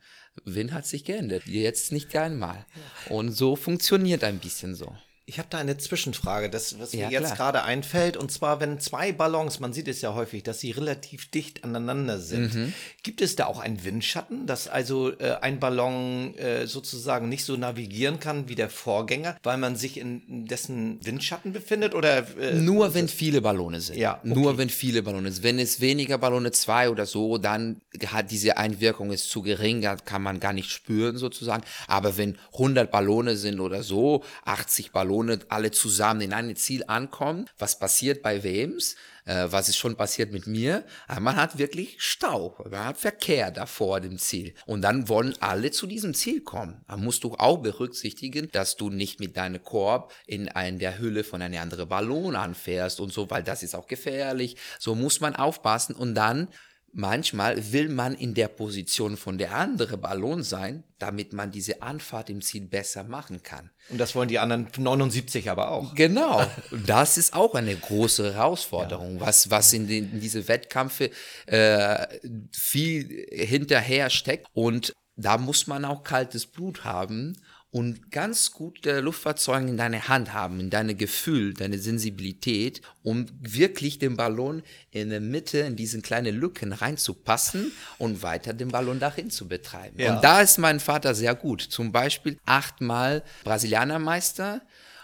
Wind 0.45 0.71
hat 0.71 0.85
sich 0.85 1.05
geändert, 1.05 1.47
jetzt 1.47 1.91
nicht 1.91 2.15
einmal. 2.15 2.67
Und 3.09 3.31
so 3.31 3.55
funktioniert 3.55 4.23
ein 4.23 4.37
bisschen 4.37 4.75
so. 4.75 4.95
Ich 5.25 5.39
habe 5.39 5.47
da 5.49 5.57
eine 5.57 5.77
Zwischenfrage, 5.77 6.49
das, 6.49 6.79
was 6.79 6.91
Ja, 6.91 7.07
mir 7.07 7.13
jetzt 7.13 7.35
gerade 7.35 7.63
einfällt. 7.63 8.17
Und 8.17 8.29
zwar, 8.29 8.59
wenn 8.59 8.81
zwei 8.81 9.13
Ballons, 9.13 9.61
man 9.61 9.71
sieht 9.71 9.87
es 9.87 10.01
ja 10.01 10.13
häufig, 10.13 10.43
dass 10.43 10.59
sie 10.59 10.71
relativ 10.71 11.31
dicht 11.31 11.63
aneinander 11.63 12.19
sind. 12.19 12.53
Mhm. 12.53 12.73
Gibt 13.03 13.21
es 13.21 13.37
da 13.37 13.45
auch 13.45 13.59
einen 13.59 13.85
Windschatten, 13.85 14.47
dass 14.47 14.67
also 14.67 15.17
äh, 15.17 15.37
ein 15.39 15.61
Ballon 15.61 16.35
äh, 16.35 16.67
sozusagen 16.67 17.29
nicht 17.29 17.45
so 17.45 17.55
navigieren 17.55 18.19
kann 18.19 18.49
wie 18.49 18.55
der 18.55 18.69
Vorgänger, 18.69 19.37
weil 19.43 19.57
man 19.57 19.77
sich 19.77 19.97
in 19.97 20.45
dessen 20.45 20.99
Windschatten 21.05 21.53
befindet? 21.53 21.95
Oder 21.95 22.25
äh, 22.37 22.55
Nur 22.55 22.93
wenn 22.93 23.07
viele 23.07 23.39
Ballone 23.39 23.79
sind. 23.79 23.97
Ja, 23.97 24.19
okay. 24.19 24.27
Nur 24.27 24.57
wenn 24.57 24.67
viele 24.67 25.03
Ballone 25.03 25.31
sind. 25.31 25.43
Wenn 25.43 25.57
es 25.57 25.79
weniger 25.79 26.17
Ballone, 26.17 26.51
zwei 26.51 26.89
oder 26.89 27.05
so, 27.05 27.37
dann 27.37 27.79
hat 28.07 28.29
diese 28.29 28.57
Einwirkung 28.57 29.13
ist 29.13 29.29
zu 29.29 29.41
gering, 29.41 29.87
kann 30.03 30.21
man 30.21 30.41
gar 30.41 30.51
nicht 30.51 30.69
spüren 30.69 31.15
sozusagen. 31.15 31.63
Aber 31.87 32.17
wenn 32.17 32.37
100 32.51 32.91
Ballone 32.91 33.37
sind 33.37 33.61
oder 33.61 33.83
so, 33.83 34.25
80 34.43 34.91
Ballone 34.91 35.12
alle 35.49 35.71
zusammen 35.71 36.21
in 36.21 36.33
ein 36.33 36.55
Ziel 36.55 36.83
ankommen, 36.87 37.45
was 37.57 37.79
passiert 37.79 38.21
bei 38.21 38.43
WMs? 38.43 38.95
Äh, 39.25 39.47
was 39.49 39.69
ist 39.69 39.77
schon 39.77 39.95
passiert 39.95 40.31
mit 40.31 40.47
mir? 40.47 40.83
Aber 41.07 41.21
man 41.21 41.35
hat 41.35 41.57
wirklich 41.57 41.95
Stau, 41.99 42.57
man 42.69 42.85
hat 42.85 42.97
Verkehr 42.97 43.51
da 43.51 43.65
vor 43.65 44.01
dem 44.01 44.17
Ziel. 44.17 44.53
Und 44.65 44.81
dann 44.81 45.07
wollen 45.07 45.35
alle 45.39 45.71
zu 45.71 45.87
diesem 45.87 46.13
Ziel 46.13 46.41
kommen. 46.41 46.83
Da 46.87 46.97
musst 46.97 47.23
du 47.23 47.33
auch 47.35 47.57
berücksichtigen, 47.57 48.49
dass 48.51 48.75
du 48.75 48.89
nicht 48.89 49.19
mit 49.19 49.37
deinem 49.37 49.63
Korb 49.63 50.13
in 50.25 50.49
ein, 50.49 50.79
der 50.79 50.99
Hülle 50.99 51.23
von 51.23 51.41
einem 51.41 51.61
anderen 51.61 51.87
Ballon 51.87 52.35
anfährst 52.35 52.99
und 52.99 53.13
so, 53.13 53.29
weil 53.29 53.43
das 53.43 53.63
ist 53.63 53.75
auch 53.75 53.87
gefährlich. 53.87 54.57
So 54.79 54.95
muss 54.95 55.21
man 55.21 55.35
aufpassen 55.35 55.95
und 55.95 56.15
dann 56.15 56.49
Manchmal 56.95 57.71
will 57.71 57.89
man 57.89 58.13
in 58.13 58.35
der 58.35 58.47
Position 58.47 59.17
von 59.17 59.39
der 59.39 59.55
anderen 59.55 59.99
Ballon 59.99 60.43
sein, 60.43 60.83
damit 60.99 61.33
man 61.33 61.51
diese 61.51 61.81
Anfahrt 61.81 62.29
im 62.29 62.41
Ziel 62.41 62.67
besser 62.67 63.03
machen 63.03 63.41
kann. 63.41 63.71
und 63.89 63.97
das 63.97 64.13
wollen 64.13 64.29
die 64.29 64.37
anderen 64.37 64.67
79 64.77 65.49
aber 65.49 65.71
auch. 65.71 65.95
Genau, 65.95 66.45
das 66.85 67.17
ist 67.17 67.33
auch 67.33 67.55
eine 67.55 67.75
große 67.75 68.35
Herausforderung, 68.35 69.19
was, 69.19 69.49
was 69.49 69.73
in, 69.73 69.87
den, 69.87 70.11
in 70.13 70.19
diese 70.19 70.47
Wettkämpfe 70.47 71.09
äh, 71.47 72.07
viel 72.51 73.25
hinterher 73.31 74.11
steckt. 74.11 74.45
Und 74.53 74.93
da 75.15 75.39
muss 75.39 75.65
man 75.65 75.85
auch 75.85 76.03
kaltes 76.03 76.45
Blut 76.45 76.83
haben 76.83 77.35
und 77.73 78.11
ganz 78.11 78.51
gut 78.51 78.85
der 78.85 79.01
Luftfahrzeuge 79.01 79.67
in 79.67 79.77
deine 79.77 80.07
Hand 80.07 80.31
haben, 80.31 80.59
in 80.59 80.69
deine 80.69 80.93
Gefühl, 80.93 81.55
deine 81.55 81.79
Sensibilität, 81.79 82.83
um 83.01 83.25
wirklich 83.41 83.97
den 83.97 84.15
Ballon 84.15 84.61
in 84.91 85.09
der 85.09 85.19
Mitte 85.19 85.57
in 85.57 85.75
diesen 85.75 86.03
kleinen 86.03 86.35
Lücken 86.35 86.71
reinzupassen 86.71 87.71
und 87.97 88.21
weiter 88.21 88.53
den 88.53 88.67
Ballon 88.67 88.99
dahin 88.99 89.31
zu 89.31 89.47
betreiben. 89.47 89.99
Ja. 89.99 90.15
Und 90.15 90.23
da 90.23 90.41
ist 90.41 90.59
mein 90.59 90.79
Vater 90.79 91.15
sehr 91.15 91.33
gut. 91.33 91.61
Zum 91.63 91.91
Beispiel 91.91 92.37
achtmal 92.45 93.23
Brasilianermeister 93.43 94.61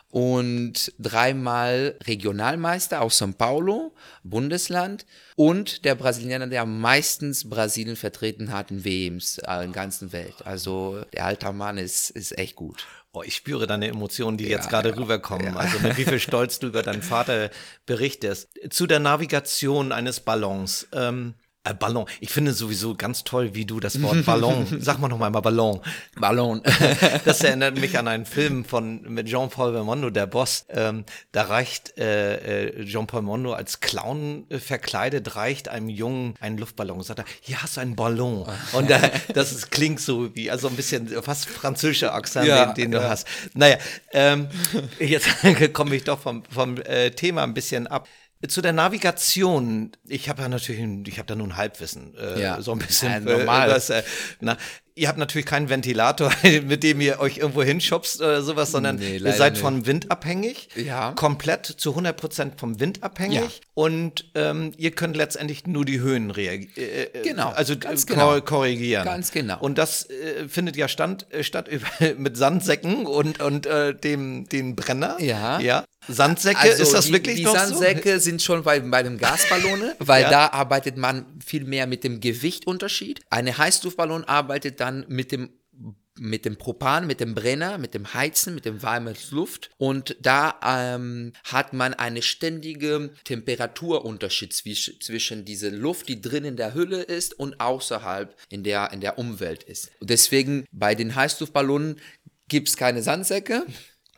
und 0.09 0.91
dreimal 0.97 1.95
Regionalmeister 2.05 3.01
aus 3.01 3.21
São 3.21 3.33
Paulo, 3.33 3.93
Bundesland 4.23 5.05
und 5.35 5.85
der 5.85 5.95
Brasilianer, 5.95 6.47
der 6.47 6.65
meistens 6.65 7.47
Brasilien 7.47 7.95
vertreten 7.95 8.51
hat 8.51 8.71
in 8.71 8.83
WMs 8.83 9.37
äh, 9.39 9.63
in 9.63 9.71
der 9.71 9.81
ganzen 9.81 10.11
Welt. 10.11 10.45
Also 10.45 11.03
der 11.13 11.25
alte 11.25 11.51
Mann 11.53 11.77
ist, 11.77 12.09
ist 12.09 12.37
echt 12.37 12.55
gut. 12.55 12.85
Oh, 13.11 13.23
ich 13.23 13.35
spüre 13.35 13.65
deine 13.65 13.87
Emotionen, 13.87 14.37
die 14.37 14.45
jetzt 14.45 14.65
Ja, 14.65 14.69
gerade 14.69 14.89
ja, 14.89 14.95
rüberkommen. 14.95 15.57
Also 15.57 15.79
mit 15.79 15.97
wie 15.97 16.05
viel 16.05 16.19
Stolz 16.19 16.59
du 16.59 16.67
über 16.67 16.83
deinen 16.83 17.01
Vater 17.01 17.49
berichtest. 17.85 18.49
Zu 18.69 18.85
der 18.85 18.99
Navigation 18.99 19.91
eines 19.91 20.19
Ballons. 20.19 20.87
Ähm, 20.91 21.33
äh, 21.69 21.73
Ballon. 21.73 22.05
Ich 22.19 22.29
finde 22.31 22.53
sowieso 22.53 22.95
ganz 22.95 23.23
toll, 23.23 23.53
wie 23.53 23.65
du 23.65 23.79
das 23.79 24.01
Wort 24.01 24.25
Ballon, 24.25 24.67
sag 24.79 24.99
mal 24.99 25.07
noch 25.07 25.17
mal 25.17 25.29
Ballon. 25.29 25.79
Ballon. 26.15 26.61
Das 27.25 27.41
erinnert 27.41 27.79
mich 27.79 27.97
an 27.97 28.07
einen 28.07 28.25
Film 28.25 28.65
von 28.65 29.01
mit 29.01 29.27
Jean-Paul 29.27 29.73
Belmondo, 29.73 30.09
der 30.09 30.25
Boss. 30.25 30.65
Ähm, 30.69 31.05
da 31.31 31.43
reicht 31.43 31.97
äh, 31.97 32.67
äh, 32.67 32.85
Jean-Paul 32.85 33.21
Belmondo 33.21 33.53
als 33.53 33.79
Clown 33.79 34.45
äh, 34.49 34.57
verkleidet, 34.57 35.35
reicht 35.35 35.69
einem 35.69 35.89
Jungen 35.89 36.35
einen 36.39 36.57
Luftballon. 36.57 37.01
Sagt 37.03 37.19
er, 37.19 37.25
hier 37.41 37.61
hast 37.61 37.77
du 37.77 37.81
einen 37.81 37.95
Ballon. 37.95 38.47
Und 38.73 38.89
äh, 38.89 39.11
das 39.33 39.51
ist, 39.51 39.71
klingt 39.71 39.99
so 39.99 40.35
wie, 40.35 40.49
also 40.49 40.67
ein 40.67 40.75
bisschen 40.75 41.07
fast 41.21 41.47
französischer 41.47 42.13
Akzent, 42.13 42.47
Ja, 42.47 42.67
den, 42.67 42.75
den 42.75 42.91
du 42.91 42.97
ja. 42.99 43.09
hast. 43.09 43.27
Naja, 43.53 43.77
ähm, 44.11 44.47
jetzt 44.99 45.27
komme 45.73 45.95
ich 45.95 46.03
doch 46.03 46.19
vom, 46.19 46.43
vom 46.49 46.77
äh, 46.77 47.11
Thema 47.11 47.43
ein 47.43 47.53
bisschen 47.53 47.87
ab. 47.87 48.07
Zu 48.47 48.61
der 48.61 48.71
Navigation, 48.71 49.91
ich 50.07 50.29
habe 50.29 50.41
ja 50.43 50.47
natürlich, 50.47 50.79
ich 51.09 51.17
habe 51.17 51.27
da 51.27 51.35
nur 51.35 51.47
ein 51.47 51.57
Halbwissen, 51.57 52.15
äh, 52.15 52.41
Ja. 52.41 52.61
so 52.61 52.71
ein 52.71 52.79
bisschen 52.79 53.11
Ja, 53.27 53.37
normal. 53.37 53.69
äh, 53.69 53.73
was, 53.73 53.89
äh, 53.89 54.03
na, 54.39 54.55
Ihr 54.95 55.07
habt 55.07 55.17
natürlich 55.17 55.45
keinen 55.45 55.69
Ventilator, 55.69 56.29
mit 56.65 56.83
dem 56.83 56.99
ihr 56.99 57.21
euch 57.21 57.37
irgendwo 57.37 57.63
hinschubst 57.63 58.19
oder 58.19 58.41
sowas, 58.41 58.71
sondern 58.71 58.97
Nee, 58.97 59.15
ihr 59.17 59.31
seid 59.31 59.53
nicht. 59.53 59.61
vom 59.61 59.85
Wind 59.85 60.11
abhängig. 60.11 60.67
Ja. 60.75 61.13
Komplett 61.13 61.65
zu 61.65 61.91
100 61.91 62.17
Prozent 62.17 62.59
vom 62.59 62.81
Wind 62.81 63.01
abhängig. 63.01 63.35
Ja. 63.39 63.47
Und 63.75 64.25
ähm, 64.35 64.73
ihr 64.75 64.91
könnt 64.91 65.15
letztendlich 65.15 65.65
nur 65.67 65.85
die 65.85 66.01
Höhen 66.01 66.31
reagieren. 66.31 66.73
Äh, 66.75 67.21
Genau, 67.23 67.47
Also 67.49 67.77
ganz 67.77 68.03
äh, 68.03 68.07
genau. 68.07 68.27
kor- 68.31 68.41
korrigieren. 68.41 69.05
Ganz 69.05 69.31
genau. 69.31 69.57
Und 69.61 69.77
das 69.77 70.09
äh, 70.09 70.49
findet 70.49 70.75
ja 70.75 70.89
stand, 70.89 71.31
äh, 71.31 71.45
statt 71.45 71.69
mit 72.17 72.35
Sandsäcken 72.35 73.05
und, 73.05 73.41
und 73.41 73.67
äh, 73.67 73.95
dem 73.95 74.49
den 74.49 74.75
Brenner. 74.75 75.15
Ja. 75.21 75.61
ja. 75.61 75.85
Sandsäcke, 76.09 76.67
ist 76.67 76.79
das 76.79 76.93
Also 76.95 77.07
die, 77.07 77.13
wirklich 77.13 77.35
die 77.37 77.43
noch 77.43 77.55
Sandsäcke 77.55 78.19
sind 78.19 78.41
schon 78.41 78.63
bei, 78.63 78.79
dem 78.79 79.17
Gasballone, 79.17 79.95
weil 79.99 80.23
Ja. 80.23 80.29
da 80.29 80.47
arbeitet 80.47 80.97
man 80.97 81.25
viel 81.45 81.63
mehr 81.63 81.87
mit 81.87 82.03
dem 82.03 82.19
Gewichtunterschied. 82.19 83.21
Eine 83.29 83.57
Heißluftballon 83.57 84.23
arbeitet 84.25 84.79
dann 84.79 85.05
mit 85.07 85.31
dem 85.31 85.49
mit 86.21 86.43
dem 86.43 86.57
Propan, 86.57 87.07
mit 87.07 87.21
dem 87.21 87.33
Brenner, 87.33 87.77
mit 87.77 87.93
dem 87.93 88.13
Heizen, 88.13 88.53
mit 88.53 88.65
dem 88.65 88.83
warmen 88.83 89.15
Luft 89.31 89.69
und 89.77 90.17
da 90.21 90.59
ähm, 90.65 91.31
hat 91.45 91.71
man 91.71 91.93
eine 91.93 92.21
ständige 92.21 93.11
Temperaturunterschied 93.23 94.53
zwischen, 94.53 94.99
zwischen 94.99 95.45
dieser 95.45 95.71
Luft, 95.71 96.09
die 96.09 96.21
drin 96.21 96.43
in 96.45 96.57
der 96.57 96.73
Hülle 96.73 97.01
ist 97.01 97.39
und 97.39 97.61
außerhalb 97.61 98.35
in 98.49 98.63
der, 98.63 98.91
in 98.91 98.99
der 99.01 99.17
Umwelt 99.17 99.63
ist. 99.63 99.91
Und 100.01 100.09
deswegen 100.09 100.65
bei 100.71 100.93
den 100.93 101.15
Heißluftballonen 101.15 101.99
gibt 102.49 102.67
es 102.67 102.77
keine 102.77 103.01
Sandsäcke, 103.01 103.63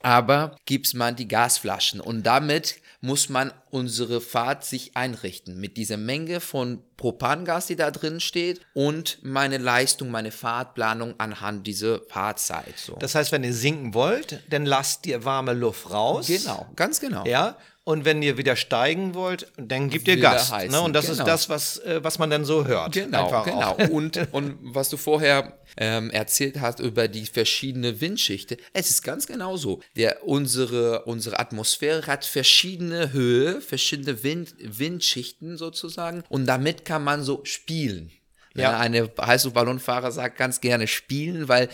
aber 0.04 0.56
gibt 0.66 0.94
man 0.94 1.16
die 1.16 1.28
Gasflaschen 1.28 2.02
und 2.02 2.24
damit 2.24 2.82
muss 3.02 3.30
man 3.30 3.52
unsere 3.72 4.22
Fahrt 4.22 4.64
sich 4.64 4.96
einrichten 4.96 5.60
mit 5.60 5.76
dieser 5.76 5.98
Menge 5.98 6.40
von 6.40 6.84
Propangas, 6.98 7.66
die 7.66 7.76
da 7.76 7.90
drin 7.90 8.20
steht 8.20 8.62
und 8.76 9.18
meine 9.24 9.58
Leistung, 9.58 10.12
meine 10.12 10.32
Fahrtplanung 10.32 11.16
anhand 11.18 11.66
dieser 11.66 12.00
Fahrzeit. 12.02 12.78
So. 12.78 12.96
Das 12.98 13.16
heißt, 13.16 13.32
wenn 13.32 13.44
ihr 13.44 13.56
sinken 13.56 13.96
wollt, 13.96 14.44
dann 14.52 14.68
lasst 14.68 15.08
ihr 15.08 15.26
warme 15.26 15.54
Luft 15.54 15.90
raus. 15.90 16.28
genau, 16.28 16.68
ganz 16.76 17.00
genau. 17.00 17.26
Ja. 17.26 17.58
Und 17.84 18.06
wenn 18.06 18.22
ihr 18.22 18.38
wieder 18.38 18.56
steigen 18.56 19.16
wollt, 19.16 19.52
dann 19.58 19.90
gebt 19.90 20.08
ihr 20.08 20.18
Gas. 20.18 20.52
Ne? 20.70 20.80
Und 20.82 20.94
das 20.94 21.10
ist 21.10 21.18
genau. 21.18 21.26
das, 21.26 21.50
was, 21.50 21.80
äh, 21.80 22.04
was 22.04 22.20
man 22.20 22.30
dann 22.30 22.46
so 22.46 22.66
hört. 22.66 22.94
Genau, 22.94 23.26
Einfach 23.26 23.46
genau. 23.46 23.62
auch. 23.72 23.90
Und, 23.90 24.20
und 24.32 24.58
was 24.62 24.90
du 24.90 24.98
vorher 24.98 25.58
ähm, 25.78 26.12
erzählt 26.12 26.62
hast 26.62 26.80
über 26.80 27.08
die 27.08 27.26
verschiedenen 27.26 28.00
Windschichten, 28.00 28.58
es 28.74 28.92
ist 28.92 29.02
ganz 29.02 29.26
genau 29.26 29.58
so. 29.58 29.82
Der, 29.96 30.28
unsere, 30.28 31.06
unsere 31.06 31.40
Atmosphäre 31.40 32.06
hat 32.06 32.24
verschiedene 32.24 33.14
Höhe, 33.14 33.62
verschiedene 33.62 34.24
Wind, 34.24 34.54
Windschichten 34.60 35.58
sozusagen 35.58 36.24
und 36.30 36.46
damit 36.46 36.86
kann 36.86 37.04
man 37.04 37.24
so 37.24 37.42
spielen. 37.46 38.12
Ja. 38.56 38.78
Eine 38.78 39.10
Heißluftballonfahrer 39.20 40.12
sagt 40.12 40.38
ganz 40.38 40.60
gerne 40.60 40.88
spielen, 40.88 41.48
weil 41.48 41.70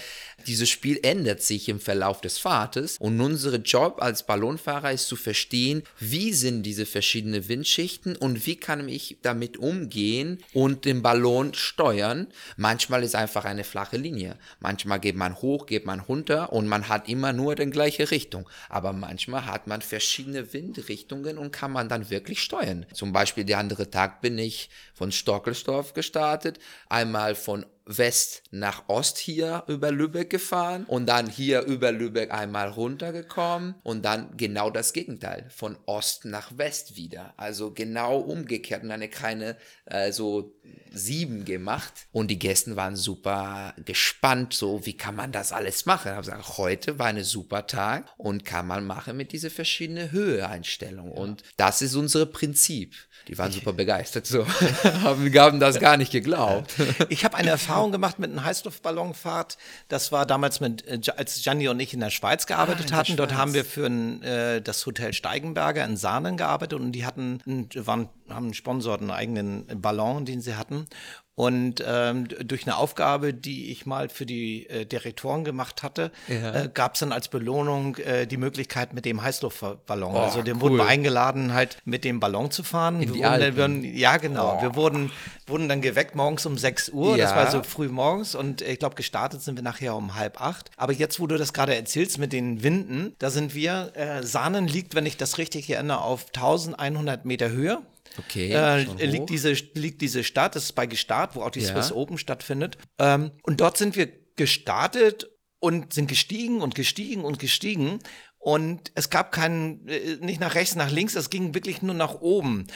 dieses 0.46 0.70
Spiel 0.70 1.00
ändert 1.02 1.42
sich 1.42 1.70
im 1.70 1.80
Verlauf 1.80 2.22
des 2.22 2.38
Fahrtes 2.38 2.98
und 3.00 3.20
unser 3.20 3.56
Job 3.58 4.02
als 4.02 4.24
Ballonfahrer 4.24 4.92
ist 4.92 5.08
zu 5.08 5.16
verstehen, 5.16 5.84
wie 6.00 6.34
sind 6.34 6.64
diese 6.64 6.86
verschiedenen 6.86 7.48
Windschichten 7.48 8.16
und 8.16 8.46
wie 8.46 8.56
kann 8.56 8.88
ich 8.88 9.18
damit 9.24 9.58
umgehen 9.58 10.40
und 10.54 10.86
den 10.86 11.02
Ballon 11.02 11.54
steuern. 11.54 12.28
Manchmal 12.56 13.04
ist 13.04 13.16
einfach 13.16 13.46
eine 13.46 13.64
flache 13.64 13.98
Linie. 13.98 14.38
Manchmal 14.60 15.00
geht 15.00 15.16
man 15.16 15.42
hoch, 15.42 15.66
geht 15.66 15.86
man 15.86 16.00
runter 16.00 16.54
und 16.54 16.68
man 16.68 16.88
hat 16.88 17.10
immer 17.10 17.34
nur 17.34 17.56
die 17.56 17.70
gleiche 17.70 18.12
Richtung. 18.12 18.48
Aber 18.70 18.94
manchmal 18.94 19.46
hat 19.46 19.66
man 19.66 19.82
verschiedene 19.82 20.54
Windrichtungen 20.54 21.38
und 21.38 21.52
kann 21.52 21.72
man 21.72 21.90
dann 21.90 22.10
wirklich 22.12 22.42
steuern. 22.42 22.86
Zum 22.94 23.12
Beispiel 23.12 23.46
der 23.46 23.58
andere 23.58 23.90
Tag 23.90 24.22
bin 24.22 24.38
ich 24.38 24.70
von 24.98 25.12
Stockelsdorf 25.12 25.94
gestartet, 25.94 26.58
einmal 26.90 27.36
von 27.36 27.68
West 27.86 28.42
nach 28.50 28.90
Ost 28.90 29.20
hier 29.20 29.64
über 29.68 29.92
Lübeck 29.92 30.32
gefahren 30.32 30.86
und 30.86 31.06
dann 31.06 31.28
hier 31.28 31.62
über 31.62 31.92
Lübeck 31.92 32.32
einmal 32.32 32.70
runtergekommen 32.70 33.76
und 33.84 34.04
dann 34.04 34.36
genau 34.36 34.72
das 34.72 34.94
Gegenteil, 34.94 35.46
von 35.50 35.78
Ost 35.86 36.26
nach 36.26 36.58
West 36.58 36.98
wieder. 36.98 37.36
Also 37.38 37.72
genau 37.72 38.18
umgekehrt 38.18 38.84
und 38.84 38.92
eine 38.92 39.08
kleine 39.08 39.56
äh, 39.86 40.12
so 40.12 40.57
sieben 40.94 41.46
gemacht 41.46 41.94
und 42.12 42.30
die 42.30 42.40
Gäste 42.40 42.76
waren 42.76 42.96
super 42.96 43.74
gespannt, 43.86 44.54
so 44.54 44.86
wie 44.86 44.98
kann 44.98 45.16
man 45.16 45.32
das 45.32 45.52
alles 45.52 45.86
machen? 45.86 46.08
Ich 46.10 46.16
habe 46.16 46.26
gesagt, 46.26 46.58
heute 46.58 46.98
war 46.98 47.08
ein 47.08 47.24
super 47.24 47.68
Tag 47.68 48.06
und 48.18 48.46
kann 48.46 48.66
man 48.66 48.86
machen 48.86 49.16
mit 49.16 49.32
diese 49.32 49.50
verschiedenen 49.50 50.12
Höheeinstellungen 50.12 51.12
und 51.12 51.44
das 51.58 51.82
ist 51.82 51.96
unser 51.96 52.26
Prinzip. 52.26 52.96
Die 53.28 53.38
waren 53.38 53.52
super 53.52 53.74
begeistert, 53.74 54.26
so 54.26 54.48
haben, 55.04 55.34
haben 55.34 55.60
das 55.60 55.80
gar 55.80 55.98
nicht 55.98 56.12
geglaubt. 56.12 56.74
Ich 57.10 57.24
habe 57.26 57.38
eine 57.38 57.50
Erfahrung 57.50 57.92
gemacht 57.92 58.20
mit 58.20 58.32
einer 58.32 58.44
Heißluftballonfahrt. 58.44 59.58
Das 59.88 60.12
war 60.12 60.26
damals, 60.26 60.60
mit, 60.60 60.86
äh, 60.88 61.00
als 61.16 61.42
Gianni 61.42 61.68
und 61.68 61.80
ich 61.80 61.94
in 61.94 62.00
der 62.00 62.10
Schweiz 62.10 62.46
gearbeitet 62.48 62.92
Ah, 62.92 62.98
hatten. 62.98 63.16
Dort 63.18 63.32
Schweiz. 63.32 63.40
haben 63.40 63.54
wir 63.54 63.66
für 63.66 63.86
ein, 63.86 64.22
äh, 64.24 64.62
das 64.62 64.86
Hotel 64.86 65.14
Steigenberger 65.14 65.84
in 65.86 65.98
Sahnen 65.98 66.38
gearbeitet 66.38 66.80
und 66.80 66.92
die 66.92 67.06
hatten, 67.06 67.42
waren, 67.76 68.10
haben 68.30 68.46
einen 68.46 68.54
Sponsor, 68.54 68.98
einen 69.00 69.12
eigenen 69.12 69.66
Ballon, 69.82 70.26
den 70.26 70.42
sie 70.42 70.56
hatten. 70.56 70.88
Und 71.36 71.84
ähm, 71.86 72.28
durch 72.28 72.64
eine 72.66 72.78
Aufgabe, 72.78 73.32
die 73.32 73.72
ich 73.72 73.86
mal 73.86 74.10
für 74.10 74.26
die 74.26 74.68
äh, 74.72 74.88
Direktoren 74.88 75.44
gemacht 75.44 75.84
hatte, 75.84 76.12
Ja. 76.28 76.64
äh, 76.64 76.70
gab 76.74 76.96
es 76.96 77.02
dann 77.02 77.12
als 77.12 77.28
Belohnung 77.28 77.96
äh, 77.98 78.26
die 78.26 78.38
Möglichkeit 78.38 78.94
mit 78.96 79.06
dem 79.06 79.22
Heißluftballon. 79.22 80.16
Oh, 80.16 80.18
also 80.18 80.42
dem 80.42 80.58
cool. 80.58 80.62
wurden 80.64 80.78
wir 80.78 80.88
eingeladen, 80.88 81.54
halt 81.54 81.78
mit 81.86 82.06
dem 82.06 82.20
Ballon 82.20 82.50
zu 82.50 82.64
fahren. 82.64 82.96
In 83.04 83.10
wir 83.10 83.14
die 83.14 83.20
wurden, 83.20 83.26
Alpen. 83.32 83.56
wir 83.56 83.64
wurden, 83.64 83.84
ja, 83.84 84.18
genau. 84.18 84.60
Wir 84.64 84.74
wurden, 84.74 85.12
wurden 85.46 85.70
dann 85.70 85.82
geweckt 85.82 86.16
morgens 86.16 86.44
um 86.48 86.58
6 86.58 86.90
Uhr. 86.90 87.16
Das 87.18 87.30
Ja. 87.30 87.36
war 87.36 87.52
so 87.52 87.62
früh 87.62 87.88
morgens 87.88 88.34
und 88.34 88.64
ich 88.64 88.80
glaube, 88.80 88.96
gestartet 88.96 89.44
sind 89.44 89.58
wir 89.58 89.64
nachher 89.64 89.96
um 89.96 90.16
halb 90.16 90.42
acht. 90.42 90.72
Aber 90.76 90.92
jetzt, 90.92 91.20
wo 91.20 91.28
du 91.28 91.38
das 91.38 91.54
gerade 91.54 91.76
erzählst 91.76 92.18
mit 92.18 92.34
den 92.34 92.64
Winden, 92.64 93.16
da 93.20 93.30
sind 93.30 93.54
wir, 93.54 93.92
äh, 93.94 94.24
Sahnen 94.24 94.68
liegt, 94.68 94.96
wenn 94.96 95.06
ich 95.06 95.18
das 95.18 95.38
richtig 95.38 95.70
erinnere, 95.70 96.02
auf 96.02 96.32
1100 96.32 97.26
Meter 97.26 97.52
Höhe. 97.52 97.78
Okay, 98.20 98.52
Äh, 98.52 98.84
liegt, 99.06 99.30
diese, 99.30 99.52
liegt 99.74 100.02
diese 100.02 100.24
Stadt, 100.24 100.56
das 100.56 100.64
ist 100.66 100.74
bei 100.74 100.86
Gestart, 100.88 101.36
wo 101.36 101.42
auch 101.44 101.52
die 101.52 101.60
Ja. 101.62 101.68
Swiss 101.74 101.92
Open 101.92 102.18
stattfindet. 102.18 102.78
Ähm, 103.00 103.32
und 103.44 103.62
dort 103.62 103.78
sind 103.78 103.96
wir 103.96 104.10
gestartet 104.36 105.30
und 105.60 105.94
sind 105.94 106.08
gestiegen 106.08 106.62
und 106.62 106.76
gestiegen 106.76 107.24
und 107.24 107.40
gestiegen. 107.40 108.00
Und 108.40 108.92
es 108.96 109.10
gab 109.10 109.32
keinen, 109.32 109.88
äh, 109.88 110.16
nicht 110.22 110.40
nach 110.40 110.56
rechts, 110.56 110.76
nach 110.76 110.92
links, 110.92 111.16
es 111.16 111.30
ging 111.30 111.54
wirklich 111.54 111.82
nur 111.82 111.96
nach 111.96 112.16
oben. 112.22 112.68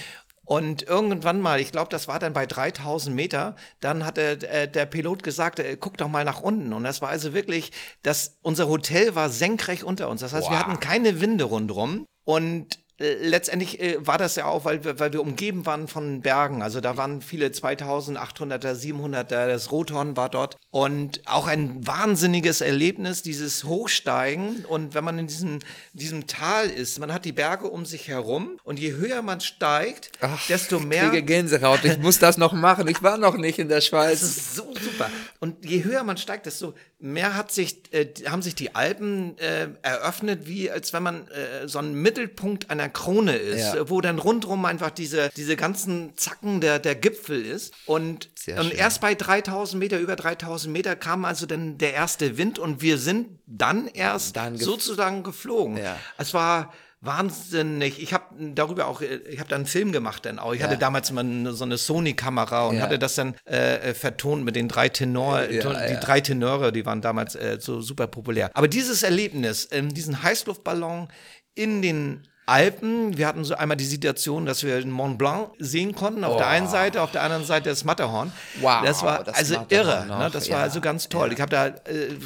Und 0.44 0.82
irgendwann 0.84 1.40
mal, 1.40 1.62
ich 1.62 1.72
glaube, 1.72 1.90
das 1.90 2.08
war 2.10 2.20
dann 2.20 2.34
bei 2.34 2.46
3000 2.46 3.16
Meter, 3.16 3.56
dann 3.80 4.06
hat 4.06 4.18
der, 4.18 4.32
äh, 4.52 4.70
der 4.70 4.86
Pilot 4.86 5.24
gesagt, 5.24 5.60
äh, 5.60 5.78
guck 5.80 5.98
doch 5.98 6.10
mal 6.10 6.26
nach 6.26 6.42
unten. 6.42 6.74
Und 6.74 6.84
das 6.84 7.02
war 7.02 7.08
also 7.10 7.34
wirklich, 7.34 7.72
das, 8.04 8.38
unser 8.42 8.68
Hotel 8.68 9.16
war 9.16 9.30
senkrecht 9.30 9.84
unter 9.84 10.10
uns. 10.10 10.20
Das 10.22 10.34
heißt, 10.34 10.50
wir 10.50 10.58
Wow. 10.58 10.66
hatten 10.66 10.80
keine 10.82 11.22
Winde 11.22 11.46
rundrum. 11.46 12.06
Und 12.26 12.80
letztendlich 13.22 13.80
äh, 13.80 13.98
war 14.06 14.18
das 14.18 14.36
ja 14.36 14.46
auch, 14.46 14.66
weil 14.66 14.84
wir, 14.84 15.00
weil 15.00 15.14
wir 15.14 15.22
umgeben 15.22 15.66
waren 15.66 15.88
von 15.88 16.22
Bergen. 16.22 16.62
Also 16.62 16.82
da 16.82 16.98
waren 16.98 17.22
viele 17.22 17.48
2800er, 17.48 18.74
700er, 18.74 19.48
das 19.48 19.72
Rothorn 19.72 20.16
war 20.16 20.30
dort. 20.30 20.58
Und 20.70 21.22
auch 21.26 21.48
ein 21.48 21.86
wahnsinniges 21.86 22.62
Erlebnis, 22.62 23.22
dieses 23.22 23.64
Hochsteigen. 23.64 24.66
Und 24.66 24.94
wenn 24.94 25.04
man 25.04 25.20
in 25.20 25.28
diesem, 25.28 25.60
diesem 25.94 26.28
Tal 26.28 26.68
ist, 26.70 27.00
man 27.00 27.14
hat 27.14 27.26
die 27.26 27.32
Berge 27.32 27.68
um 27.68 27.86
sich 27.86 28.08
herum. 28.08 28.58
Und 28.64 28.80
je 28.80 28.94
höher 28.94 29.22
man 29.22 29.42
steigt, 29.42 30.12
desto 30.48 30.80
mehr... 30.80 31.10
kriege 31.10 31.24
Gänsehaut. 31.24 31.84
Ich 31.84 31.98
muss 31.98 32.20
das 32.20 32.38
noch 32.38 32.54
machen. 32.54 32.88
Ich 32.88 33.02
war 33.04 33.18
noch 33.18 33.38
nicht 33.38 33.60
in 33.60 33.68
der 33.68 33.78
Das 33.78 33.88
Schweiz. 33.88 34.22
ist 34.22 34.56
so 34.56 34.74
super. 34.80 35.10
Und 35.40 35.66
je 35.66 35.84
höher 35.84 36.04
man 36.04 36.18
steigt, 36.18 36.46
desto 36.46 36.74
mehr 37.02 37.36
hat 37.36 37.52
sich, 37.52 37.94
äh, 37.94 38.08
haben 38.28 38.42
sich 38.42 38.56
die 38.56 38.76
Alpen 38.76 39.38
äh, 39.40 39.70
eröffnet, 39.82 40.48
wie 40.48 40.70
als 40.70 40.94
wenn 40.94 41.04
man 41.04 41.28
äh, 41.30 41.68
so 41.68 41.80
ein 41.80 41.94
Mittelpunkt 41.94 42.70
einer 42.70 42.90
Krone 42.94 43.36
ist, 43.36 43.74
Ja. 43.76 43.90
wo 43.90 44.02
dann 44.02 44.20
rundrum 44.20 44.66
einfach 44.66 44.92
diese, 44.92 45.30
diese 45.36 45.56
ganzen 45.56 46.16
Zacken 46.18 46.62
der, 46.62 46.80
der 46.80 46.96
Gipfel 46.96 47.46
ist. 47.46 47.74
Und, 47.86 48.30
Sehr 48.36 48.60
und 48.60 48.68
schön. 48.70 48.78
erst 48.78 49.02
bei 49.02 49.16
3000 49.16 49.80
Meter, 49.80 50.00
über 50.00 50.16
3000 50.16 50.72
Meter 50.72 50.96
kam 50.96 51.26
also 51.26 51.46
dann 51.46 51.78
der 51.78 51.94
erste 51.94 52.38
Wind 52.38 52.60
und 52.60 52.82
wir 52.82 52.98
sind 52.98 53.40
dann 53.48 53.88
erst 53.88 54.36
Dann 54.36 54.56
gef- 54.56 54.64
sozusagen 54.64 55.24
geflogen. 55.24 55.78
Ja. 55.78 55.98
Es 56.18 56.34
war 56.34 56.72
wahnsinnig. 57.04 58.02
Ich 58.02 58.14
habe 58.14 58.26
darüber 58.54 58.88
auch, 58.88 59.02
ich 59.02 59.40
habe 59.40 59.50
da 59.50 59.56
einen 59.56 59.66
Film 59.66 59.92
gemacht 59.92 60.26
dann 60.26 60.40
auch. 60.40 60.54
Ich 60.54 60.62
hatte 60.64 60.78
damals 60.78 61.12
mal 61.12 61.26
so 61.52 61.64
eine 61.64 61.78
Sony-Kamera 61.78 62.68
und 62.68 62.78
Ja. 62.78 62.84
hatte 62.84 63.00
das 63.00 63.16
dann 63.16 63.36
äh, 63.50 63.90
äh, 63.90 63.94
vertont 63.94 64.44
mit 64.46 64.56
den 64.56 64.68
drei 64.68 64.88
Tenor, 64.90 65.42
Ja, 65.42 65.48
die 65.48 65.56
ja. 65.94 66.00
drei 66.00 66.22
Tenöre, 66.22 66.72
die 66.72 66.86
waren 66.86 67.02
damals 67.02 67.36
äh, 67.36 67.58
so 67.60 67.82
super 67.82 68.08
populär. 68.08 68.52
Aber 68.54 68.68
dieses 68.68 69.04
Erlebnis, 69.04 69.68
ähm, 69.72 69.94
diesen 69.94 70.22
Heißluftballon 70.24 71.08
in 71.56 71.82
den 71.82 72.28
Alpen, 72.52 73.18
wir 73.18 73.28
hatten 73.28 73.46
so 73.46 73.56
einmal 73.56 73.78
die 73.78 73.86
Situation, 73.86 74.46
dass 74.46 74.64
wir 74.64 74.82
den 74.82 74.92
Mont 74.92 75.18
Blanc 75.18 75.52
sehen 75.58 75.96
konnten, 75.96 76.26
auf 76.26 76.36
der 76.36 76.48
einen 76.48 76.68
Seite, 76.68 77.02
auf 77.02 77.12
der 77.12 77.24
anderen 77.24 77.46
Seite 77.46 77.70
das 77.70 77.86
Matterhorn. 77.86 78.34
Wow, 78.60 78.84
das 78.84 79.04
war 79.04 79.24
das 79.24 79.36
also 79.36 79.66
irre, 79.70 80.06
ne? 80.06 80.30
das 80.34 80.50
war 80.50 80.58
ja, 80.58 80.64
also 80.64 80.82
ganz 80.82 81.08
toll. 81.08 81.32
Ich 81.32 81.40
habe 81.40 81.50
da, 81.50 81.68
äh, 81.68 81.74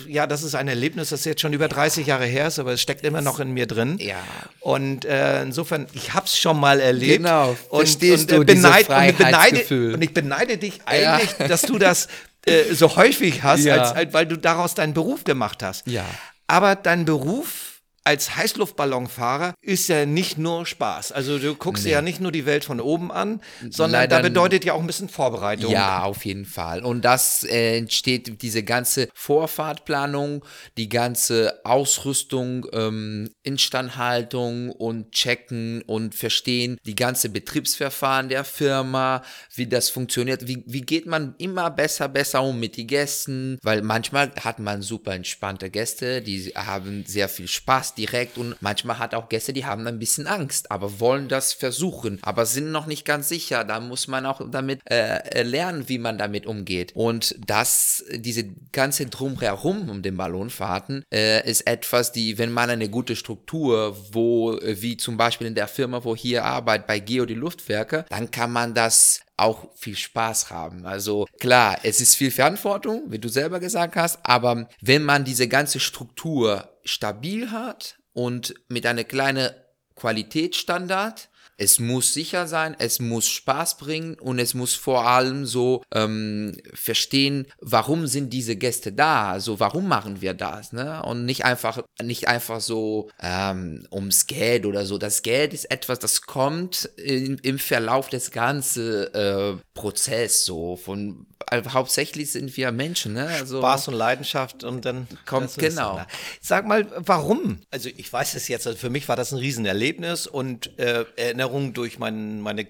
ja, 0.07 0.25
das 0.25 0.41
ist 0.41 0.55
ein 0.55 0.67
Erlebnis, 0.67 1.09
das 1.09 1.25
jetzt 1.25 1.41
schon 1.41 1.53
über 1.53 1.67
30 1.67 2.07
Jahre 2.07 2.25
her 2.25 2.47
ist, 2.47 2.57
aber 2.57 2.73
es 2.73 2.81
steckt 2.81 3.05
immer 3.05 3.21
noch 3.21 3.39
in 3.39 3.51
mir 3.51 3.67
drin. 3.67 3.97
Ja. 3.99 4.15
Und 4.61 5.05
äh, 5.05 5.43
insofern, 5.43 5.85
ich 5.93 6.15
habe 6.15 6.25
es 6.25 6.37
schon 6.37 6.59
mal 6.59 6.79
erlebt. 6.79 7.17
Genau, 7.17 7.55
und, 7.69 7.79
verstehst 7.81 8.31
und, 8.31 8.41
äh, 8.41 8.45
beneid, 8.45 8.89
und, 8.89 9.03
ich 9.03 9.15
beneide, 9.17 9.93
und 9.93 10.01
ich 10.01 10.13
beneide 10.13 10.57
dich 10.57 10.79
Ja. 10.91 11.15
eigentlich, 11.15 11.33
dass 11.47 11.61
du 11.61 11.77
das 11.77 12.07
äh, 12.47 12.73
so 12.73 12.95
häufig 12.95 13.43
hast, 13.43 13.63
Ja. 13.63 13.75
als, 13.75 13.91
als, 13.91 14.13
weil 14.13 14.25
du 14.25 14.37
daraus 14.37 14.73
deinen 14.73 14.93
Beruf 14.93 15.23
gemacht 15.23 15.61
hast. 15.61 15.85
Ja. 15.87 16.05
Aber 16.47 16.75
dein 16.75 17.05
Beruf 17.05 17.64
als 18.05 18.35
Heißluftballonfahrer 18.35 19.55
ist 19.61 19.87
ja 19.87 20.05
nicht 20.05 20.37
nur 20.37 20.67
Spaß. 20.67 21.11
Also 21.11 21.39
du 21.39 21.55
guckst 21.55 21.85
dir 21.85 21.89
ja 21.89 22.01
nicht 22.03 22.21
nur 22.21 22.31
die 22.31 22.45
Welt 22.45 22.63
von 22.63 22.79
oben 22.79 23.11
an, 23.11 23.41
sondern 23.61 24.01
Leider 24.01 24.17
da 24.17 24.21
bedeutet 24.21 24.63
ja 24.63 24.73
auch 24.73 24.79
ein 24.79 24.85
bisschen 24.85 25.09
Vorbereitung. 25.09 25.71
Ja, 25.71 26.03
auf 26.03 26.23
jeden 26.23 26.45
Fall. 26.45 26.85
Und 26.85 27.03
das 27.03 27.43
äh, 27.43 27.77
entsteht 27.77 28.43
diese 28.43 28.61
ganze 28.61 29.09
Vorfahrtplanung, 29.15 30.45
die 30.77 30.87
ganze 30.87 31.61
Ausrüstung, 31.63 32.67
ähm, 32.73 33.31
Instandhaltung 33.41 34.69
und 34.69 35.11
checken 35.11 35.81
und 35.81 36.13
verstehen, 36.13 36.77
die 36.85 36.95
ganze 36.95 37.29
Betriebsverfahren 37.29 38.29
der 38.29 38.43
Firma, 38.43 39.23
wie 39.55 39.65
das 39.65 39.89
funktioniert, 39.89 40.47
wie, 40.47 40.63
wie 40.67 40.81
geht 40.81 41.07
man 41.07 41.33
immer 41.39 41.71
besser, 41.71 42.07
besser 42.07 42.43
um 42.43 42.59
mit 42.59 42.77
den 42.77 42.85
Gästen, 42.85 43.57
weil 43.63 43.81
manchmal 43.81 44.31
hat 44.43 44.59
man 44.59 44.83
super 44.83 45.15
entspannte 45.15 45.71
Gäste, 45.71 46.21
die 46.21 46.51
haben 46.55 47.03
sehr 47.07 47.29
viel 47.29 47.47
Spaß 47.47 47.94
direkt 47.97 48.37
und 48.37 48.55
manchmal 48.61 48.99
hat 48.99 49.15
auch 49.15 49.29
Gäste, 49.29 49.53
die 49.53 49.65
haben 49.65 49.87
ein 49.87 49.99
bisschen 49.99 50.27
Angst, 50.27 50.71
aber 50.71 50.99
wollen 50.99 51.27
das 51.27 51.53
versuchen, 51.53 52.19
aber 52.21 52.45
sind 52.45 52.71
noch 52.71 52.85
nicht 52.85 53.05
ganz 53.05 53.29
sicher. 53.29 53.63
Da 53.63 53.79
muss 53.79 54.07
man 54.07 54.25
auch 54.25 54.41
damit 54.49 54.81
äh, 54.89 55.43
lernen, 55.43 55.87
wie 55.89 55.97
man 55.97 56.17
damit 56.17 56.45
umgeht. 56.45 56.91
Und 56.95 57.35
das, 57.45 58.03
diese 58.11 58.45
ganze 58.71 59.05
Drumherum 59.07 59.89
um 59.89 60.01
den 60.01 60.17
Ballonfahrten, 60.17 61.03
äh, 61.13 61.49
ist 61.49 61.67
etwas, 61.67 62.11
die, 62.11 62.37
wenn 62.37 62.51
man 62.51 62.69
eine 62.69 62.89
gute 62.89 63.15
Struktur, 63.15 63.97
wo, 64.11 64.57
äh, 64.57 64.81
wie 64.81 64.97
zum 64.97 65.17
Beispiel 65.17 65.47
in 65.47 65.55
der 65.55 65.67
Firma, 65.67 66.03
wo 66.03 66.15
hier 66.15 66.45
arbeite, 66.45 66.85
bei 66.87 66.99
Geo 66.99 67.25
die 67.25 67.33
Luftwerke, 67.33 68.05
dann 68.09 68.31
kann 68.31 68.51
man 68.51 68.73
das 68.73 69.24
auch 69.37 69.75
viel 69.75 69.95
Spaß 69.95 70.49
haben. 70.49 70.85
Also 70.85 71.25
klar, 71.39 71.79
es 71.83 71.99
ist 72.01 72.15
viel 72.15 72.31
Verantwortung, 72.31 73.03
wie 73.07 73.19
du 73.19 73.27
selber 73.27 73.59
gesagt 73.59 73.95
hast, 73.95 74.19
aber 74.23 74.69
wenn 74.81 75.03
man 75.03 75.25
diese 75.25 75.47
ganze 75.47 75.79
Struktur 75.79 76.69
stabil 76.83 77.51
hat 77.51 77.97
und 78.13 78.53
mit 78.69 78.85
einer 78.85 79.03
kleinen 79.03 79.49
Qualitätsstandard, 79.95 81.29
es 81.57 81.79
muss 81.79 82.13
sicher 82.13 82.47
sein, 82.47 82.75
es 82.79 82.99
muss 82.99 83.27
Spaß 83.27 83.77
bringen 83.77 84.15
und 84.15 84.39
es 84.39 84.53
muss 84.53 84.73
vor 84.75 85.07
allem 85.07 85.45
so 85.45 85.83
ähm, 85.93 86.57
verstehen, 86.73 87.47
warum 87.61 88.07
sind 88.07 88.31
diese 88.31 88.55
Gäste 88.55 88.91
da, 88.91 89.31
also 89.31 89.59
warum 89.59 89.87
machen 89.87 90.21
wir 90.21 90.33
das, 90.33 90.73
ne? 90.73 91.01
Und 91.03 91.25
nicht 91.25 91.45
einfach, 91.45 91.83
nicht 92.01 92.27
einfach 92.27 92.59
so 92.61 93.09
ähm, 93.21 93.87
ums 93.91 94.27
Geld 94.27 94.65
oder 94.65 94.85
so. 94.85 94.97
Das 94.97 95.21
Geld 95.21 95.53
ist 95.53 95.71
etwas, 95.71 95.99
das 95.99 96.23
kommt 96.23 96.89
in, 96.97 97.37
im 97.39 97.59
Verlauf 97.59 98.09
des 98.09 98.31
ganzen 98.31 99.13
äh, 99.13 99.53
Prozess 99.73 100.45
so. 100.45 100.75
Von 100.75 101.25
also 101.47 101.73
hauptsächlich 101.73 102.31
sind 102.31 102.55
wir 102.57 102.71
Menschen, 102.71 103.13
ne? 103.13 103.27
Also, 103.27 103.59
Spaß 103.59 103.89
und 103.89 103.93
Leidenschaft 103.93 104.63
und 104.63 104.83
dann 104.85 105.07
Kommt- 105.25 105.47
ist 105.47 105.59
genau. 105.59 106.01
Sag 106.41 106.65
mal, 106.65 106.87
warum? 106.97 107.59
Also 107.71 107.89
ich 107.95 108.11
weiß 108.11 108.35
es 108.35 108.47
jetzt, 108.47 108.65
also 108.65 108.77
für 108.79 108.89
mich 108.89 109.07
war 109.07 109.15
das 109.15 109.31
ein 109.31 109.37
Riesenerlebnis 109.37 110.27
und 110.27 110.77
äh, 110.79 111.05
Erinnerung 111.15 111.44
durch 111.73 111.99
mein, 111.99 112.41
meine 112.41 112.67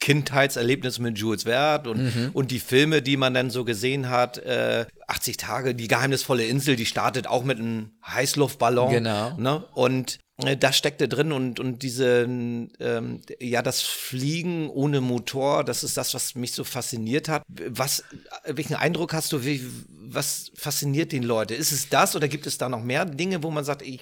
Kindheitserlebnisse 0.00 1.00
mit 1.00 1.16
Jules 1.16 1.44
Verne 1.44 1.88
und, 1.90 2.02
Mhm. 2.02 2.30
und 2.32 2.50
die 2.50 2.58
Filme, 2.58 3.02
die 3.02 3.16
man 3.16 3.34
dann 3.34 3.50
so 3.50 3.64
gesehen 3.64 4.10
hat, 4.10 4.38
äh, 4.38 4.84
80 5.06 5.36
Tage, 5.36 5.74
die 5.76 5.86
geheimnisvolle 5.86 6.44
Insel, 6.44 6.74
die 6.74 6.86
startet 6.86 7.28
auch 7.28 7.44
mit 7.44 7.58
einem 7.58 7.92
Heißluftballon. 8.04 8.90
Genau. 8.90 9.36
Ne? 9.38 9.64
Und 9.74 10.18
das 10.42 10.76
steckte 10.76 11.08
drin 11.08 11.32
und, 11.32 11.60
und 11.60 11.82
diese, 11.82 12.22
ähm, 12.24 13.20
ja, 13.40 13.62
das 13.62 13.82
Fliegen 13.82 14.68
ohne 14.70 15.00
Motor, 15.00 15.64
das 15.64 15.84
ist 15.84 15.96
das, 15.96 16.14
was 16.14 16.34
mich 16.34 16.52
so 16.52 16.64
fasziniert 16.64 17.28
hat. 17.28 17.42
Was, 17.48 18.04
welchen 18.44 18.74
Eindruck 18.74 19.12
hast 19.12 19.32
du, 19.32 19.44
wie, 19.44 19.64
was 20.14 20.50
fasziniert 20.54 21.12
den 21.12 21.22
Leute? 21.22 21.54
Ist 21.54 21.72
es 21.72 21.88
das 21.88 22.16
oder 22.16 22.28
gibt 22.28 22.46
es 22.46 22.58
da 22.58 22.68
noch 22.68 22.82
mehr 22.82 23.04
Dinge, 23.04 23.42
wo 23.42 23.50
man 23.50 23.64
sagt, 23.64 23.82
ich, 23.82 24.00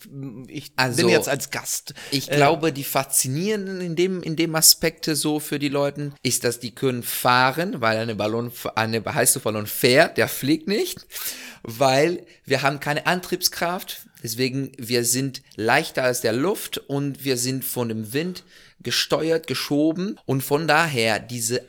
ich 0.49 0.73
Also, 0.77 1.03
bin 1.03 1.09
jetzt 1.09 1.29
als 1.29 1.51
Gast? 1.51 1.95
Ich 2.11 2.31
äh, 2.31 2.37
glaube, 2.37 2.73
die 2.73 2.85
faszinierenden 2.85 3.81
in 3.81 3.97
dem, 3.97 4.23
in 4.23 4.37
dem 4.37 4.55
Aspekte 4.55 5.17
so 5.17 5.41
für 5.41 5.59
die 5.59 5.69
Leute 5.69 6.13
ist, 6.23 6.45
dass 6.45 6.61
die 6.61 6.75
können 6.75 7.03
fahren, 7.03 7.81
weil 7.81 7.99
eine 7.99 8.15
Ballon, 8.15 8.53
eine 8.75 9.05
heiße 9.05 9.41
Ballon 9.41 9.67
fährt, 9.67 10.19
der 10.19 10.29
fliegt 10.29 10.69
nicht, 10.69 11.07
weil 11.63 12.27
wir 12.45 12.63
haben 12.63 12.81
keine 12.81 13.07
Antriebskraft, 13.07 14.07
deswegen 14.23 14.73
wir 14.79 15.05
sind 15.05 15.43
leichter 15.57 16.05
als 16.05 16.21
der 16.21 16.33
Luft 16.33 16.79
und 16.79 17.25
wir 17.25 17.37
sind 17.37 17.65
von 17.65 17.89
dem 17.89 18.13
Wind 18.13 18.45
gesteuert, 18.81 19.47
geschoben. 19.47 20.19
Und 20.27 20.43
von 20.43 20.67
daher 20.67 21.19
diese, 21.19 21.67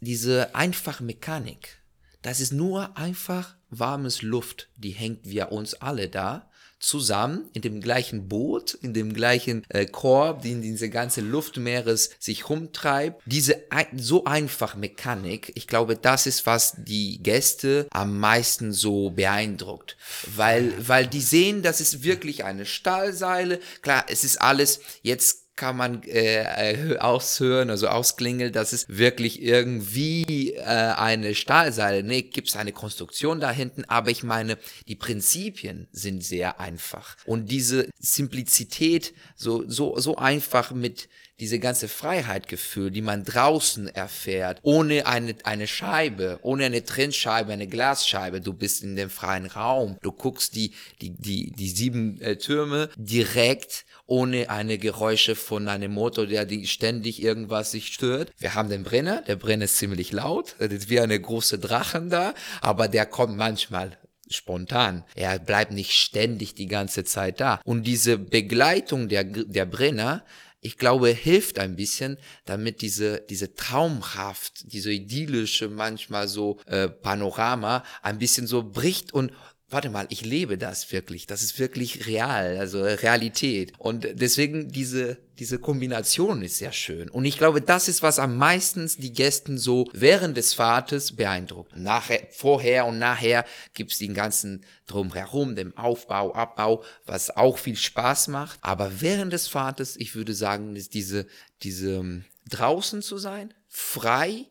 diese 0.00 0.54
einfache 0.54 1.04
Mechanik, 1.04 1.78
das 2.22 2.40
ist 2.40 2.52
nur 2.52 2.96
einfach 2.96 3.56
warmes 3.70 4.22
Luft, 4.22 4.68
die 4.76 4.90
hängt 4.90 5.28
wir 5.28 5.52
uns 5.52 5.74
alle 5.74 6.08
da 6.08 6.48
zusammen 6.84 7.48
in 7.52 7.62
dem 7.62 7.80
gleichen 7.80 8.28
Boot, 8.28 8.74
in 8.74 8.92
dem 8.92 9.14
gleichen 9.14 9.64
äh, 9.68 9.86
Korb, 9.86 10.42
die 10.42 10.52
in 10.52 10.62
diese 10.62 10.90
ganze 10.90 11.20
Luftmeeres 11.20 12.10
sich 12.18 12.48
rumtreibt. 12.48 13.22
Diese 13.26 13.70
ein, 13.70 13.86
so 13.98 14.24
einfach 14.24 14.76
Mechanik, 14.76 15.52
ich 15.54 15.66
glaube, 15.66 15.96
das 15.96 16.26
ist, 16.26 16.46
was 16.46 16.74
die 16.76 17.22
Gäste 17.22 17.86
am 17.90 18.18
meisten 18.18 18.72
so 18.72 19.10
beeindruckt, 19.10 19.96
weil, 20.34 20.72
weil 20.86 21.06
die 21.06 21.22
sehen, 21.22 21.62
das 21.62 21.80
ist 21.80 22.02
wirklich 22.02 22.44
eine 22.44 22.66
Stahlseile. 22.66 23.60
Klar, 23.80 24.04
es 24.08 24.24
ist 24.24 24.40
alles 24.40 24.80
jetzt 25.02 25.43
kann 25.56 25.76
man 25.76 26.02
äh, 26.04 26.72
äh, 26.72 26.98
aushören, 26.98 27.70
also 27.70 27.88
ausklingeln, 27.88 28.52
dass 28.52 28.72
es 28.72 28.86
wirklich 28.88 29.40
irgendwie 29.42 30.54
äh, 30.54 30.62
eine 30.62 31.34
Stahlseile, 31.34 32.02
nee, 32.02 32.22
gibt 32.22 32.48
es 32.48 32.56
eine 32.56 32.72
Konstruktion 32.72 33.40
da 33.40 33.50
hinten, 33.50 33.84
aber 33.84 34.10
ich 34.10 34.22
meine, 34.22 34.58
die 34.88 34.96
Prinzipien 34.96 35.88
sind 35.92 36.24
sehr 36.24 36.60
einfach. 36.60 37.16
Und 37.24 37.50
diese 37.50 37.88
Simplizität, 37.98 39.14
so, 39.36 39.64
so, 39.68 39.98
so 39.98 40.16
einfach 40.16 40.72
mit 40.72 41.08
diese 41.40 41.58
ganze 41.58 41.88
Freiheitgefühl, 41.88 42.90
die 42.90 43.02
man 43.02 43.24
draußen 43.24 43.88
erfährt, 43.88 44.60
ohne 44.62 45.06
eine, 45.06 45.34
eine 45.42 45.66
Scheibe, 45.66 46.38
ohne 46.42 46.66
eine 46.66 46.84
Trennscheibe, 46.84 47.52
eine 47.52 47.66
Glasscheibe, 47.66 48.40
du 48.40 48.52
bist 48.52 48.84
in 48.84 48.94
dem 48.94 49.10
freien 49.10 49.46
Raum, 49.46 49.98
du 50.02 50.12
guckst 50.12 50.54
die, 50.54 50.72
die, 51.00 51.10
die, 51.10 51.50
die 51.50 51.68
sieben 51.68 52.20
äh, 52.20 52.36
Türme 52.36 52.88
direkt 52.96 53.84
ohne 54.06 54.50
eine 54.50 54.78
Geräusche 54.78 55.34
von 55.34 55.68
einem 55.68 55.92
Motor, 55.92 56.26
der 56.26 56.44
die 56.44 56.66
ständig 56.66 57.22
irgendwas 57.22 57.70
sich 57.70 57.88
stört. 57.88 58.32
Wir 58.38 58.54
haben 58.54 58.68
den 58.68 58.82
Brenner, 58.82 59.22
der 59.22 59.36
Brenner 59.36 59.64
ist 59.64 59.78
ziemlich 59.78 60.12
laut, 60.12 60.56
das 60.58 60.72
ist 60.72 60.90
wie 60.90 61.00
eine 61.00 61.18
große 61.20 61.58
Drachen 61.58 62.10
da, 62.10 62.34
aber 62.60 62.88
der 62.88 63.06
kommt 63.06 63.36
manchmal 63.36 63.98
spontan. 64.28 65.04
Er 65.14 65.38
bleibt 65.38 65.72
nicht 65.72 65.92
ständig 65.92 66.54
die 66.54 66.66
ganze 66.66 67.04
Zeit 67.04 67.40
da. 67.40 67.60
Und 67.64 67.84
diese 67.84 68.18
Begleitung 68.18 69.08
der, 69.08 69.24
der 69.24 69.66
Brenner, 69.66 70.24
ich 70.60 70.78
glaube, 70.78 71.10
hilft 71.10 71.58
ein 71.58 71.76
bisschen, 71.76 72.16
damit 72.46 72.80
diese, 72.80 73.20
diese 73.28 73.54
traumhaft, 73.54 74.72
diese 74.72 74.90
idyllische, 74.90 75.68
manchmal 75.68 76.26
so 76.26 76.58
äh, 76.66 76.88
Panorama 76.88 77.84
ein 78.02 78.18
bisschen 78.18 78.46
so 78.46 78.62
bricht 78.62 79.12
und 79.12 79.32
warte 79.74 79.90
mal, 79.90 80.06
ich 80.08 80.24
lebe 80.24 80.56
das 80.56 80.90
wirklich. 80.92 81.26
Das 81.26 81.42
ist 81.42 81.58
wirklich 81.58 82.06
real, 82.06 82.56
also 82.58 82.82
Realität. 82.82 83.72
Und 83.78 84.06
deswegen 84.12 84.68
diese, 84.68 85.18
diese 85.40 85.58
Kombination 85.58 86.42
ist 86.42 86.58
sehr 86.58 86.70
schön. 86.70 87.10
Und 87.10 87.24
ich 87.24 87.38
glaube, 87.38 87.60
das 87.60 87.88
ist, 87.88 88.00
was 88.02 88.20
am 88.20 88.36
meisten 88.36 88.88
die 88.98 89.12
Gästen 89.12 89.58
so 89.58 89.86
während 89.92 90.36
des 90.36 90.54
Fahrtes 90.54 91.16
beeindruckt. 91.16 91.76
Nachher, 91.76 92.26
vorher 92.30 92.86
und 92.86 93.00
nachher 93.00 93.44
gibt's 93.74 93.98
den 93.98 94.14
ganzen 94.14 94.64
drumherum, 94.86 95.56
dem 95.56 95.76
Aufbau, 95.76 96.32
Abbau, 96.34 96.84
was 97.04 97.36
auch 97.36 97.58
viel 97.58 97.76
Spaß 97.76 98.28
macht. 98.28 98.60
Aber 98.62 99.00
während 99.00 99.32
des 99.32 99.48
Fahrtes, 99.48 99.96
ich 99.96 100.14
würde 100.14 100.34
sagen, 100.34 100.76
ist 100.76 100.94
diese, 100.94 101.26
diese 101.62 101.96
ähm, 101.96 102.24
draußen 102.48 103.02
zu 103.02 103.18
sein, 103.18 103.52
frei, 103.68 104.46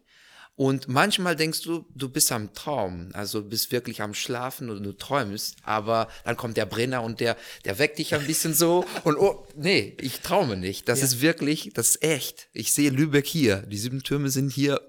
und 0.56 0.88
manchmal 0.88 1.36
denkst 1.36 1.62
du, 1.62 1.86
du 1.96 2.10
bist 2.10 2.32
am 2.32 2.54
Traum, 2.54 3.10
also 3.14 3.42
du 3.42 3.50
bist 3.50 3.72
wirklich 3.72 4.02
am 4.02 4.14
Schlafen 4.14 4.70
und 4.70 4.84
du 4.84 4.94
träumst, 4.94 5.56
aber 5.64 6.08
dann 6.26 6.38
kommt 6.38 6.58
der 6.58 6.68
Brenner 6.68 7.02
und 7.02 7.20
der, 7.20 7.38
der 7.66 7.80
weckt 7.80 7.98
dich 7.98 8.14
ein 8.14 8.28
bisschen 8.28 8.54
so 8.54 8.86
und 9.04 9.18
oh, 9.18 9.48
nee, 9.56 9.98
ich 10.00 10.20
traume 10.20 10.56
nicht. 10.56 10.88
Das 10.88 11.02
ist 11.02 11.22
wirklich, 11.22 11.72
das 11.74 11.90
ist 11.90 12.04
echt. 12.04 12.50
Ich 12.54 12.72
sehe 12.72 12.92
Lübeck 12.92 13.26
hier. 13.26 13.58
Die 13.64 13.78
sieben 13.78 14.04
Türme 14.04 14.30
sind 14.30 14.52
hier 14.52 14.80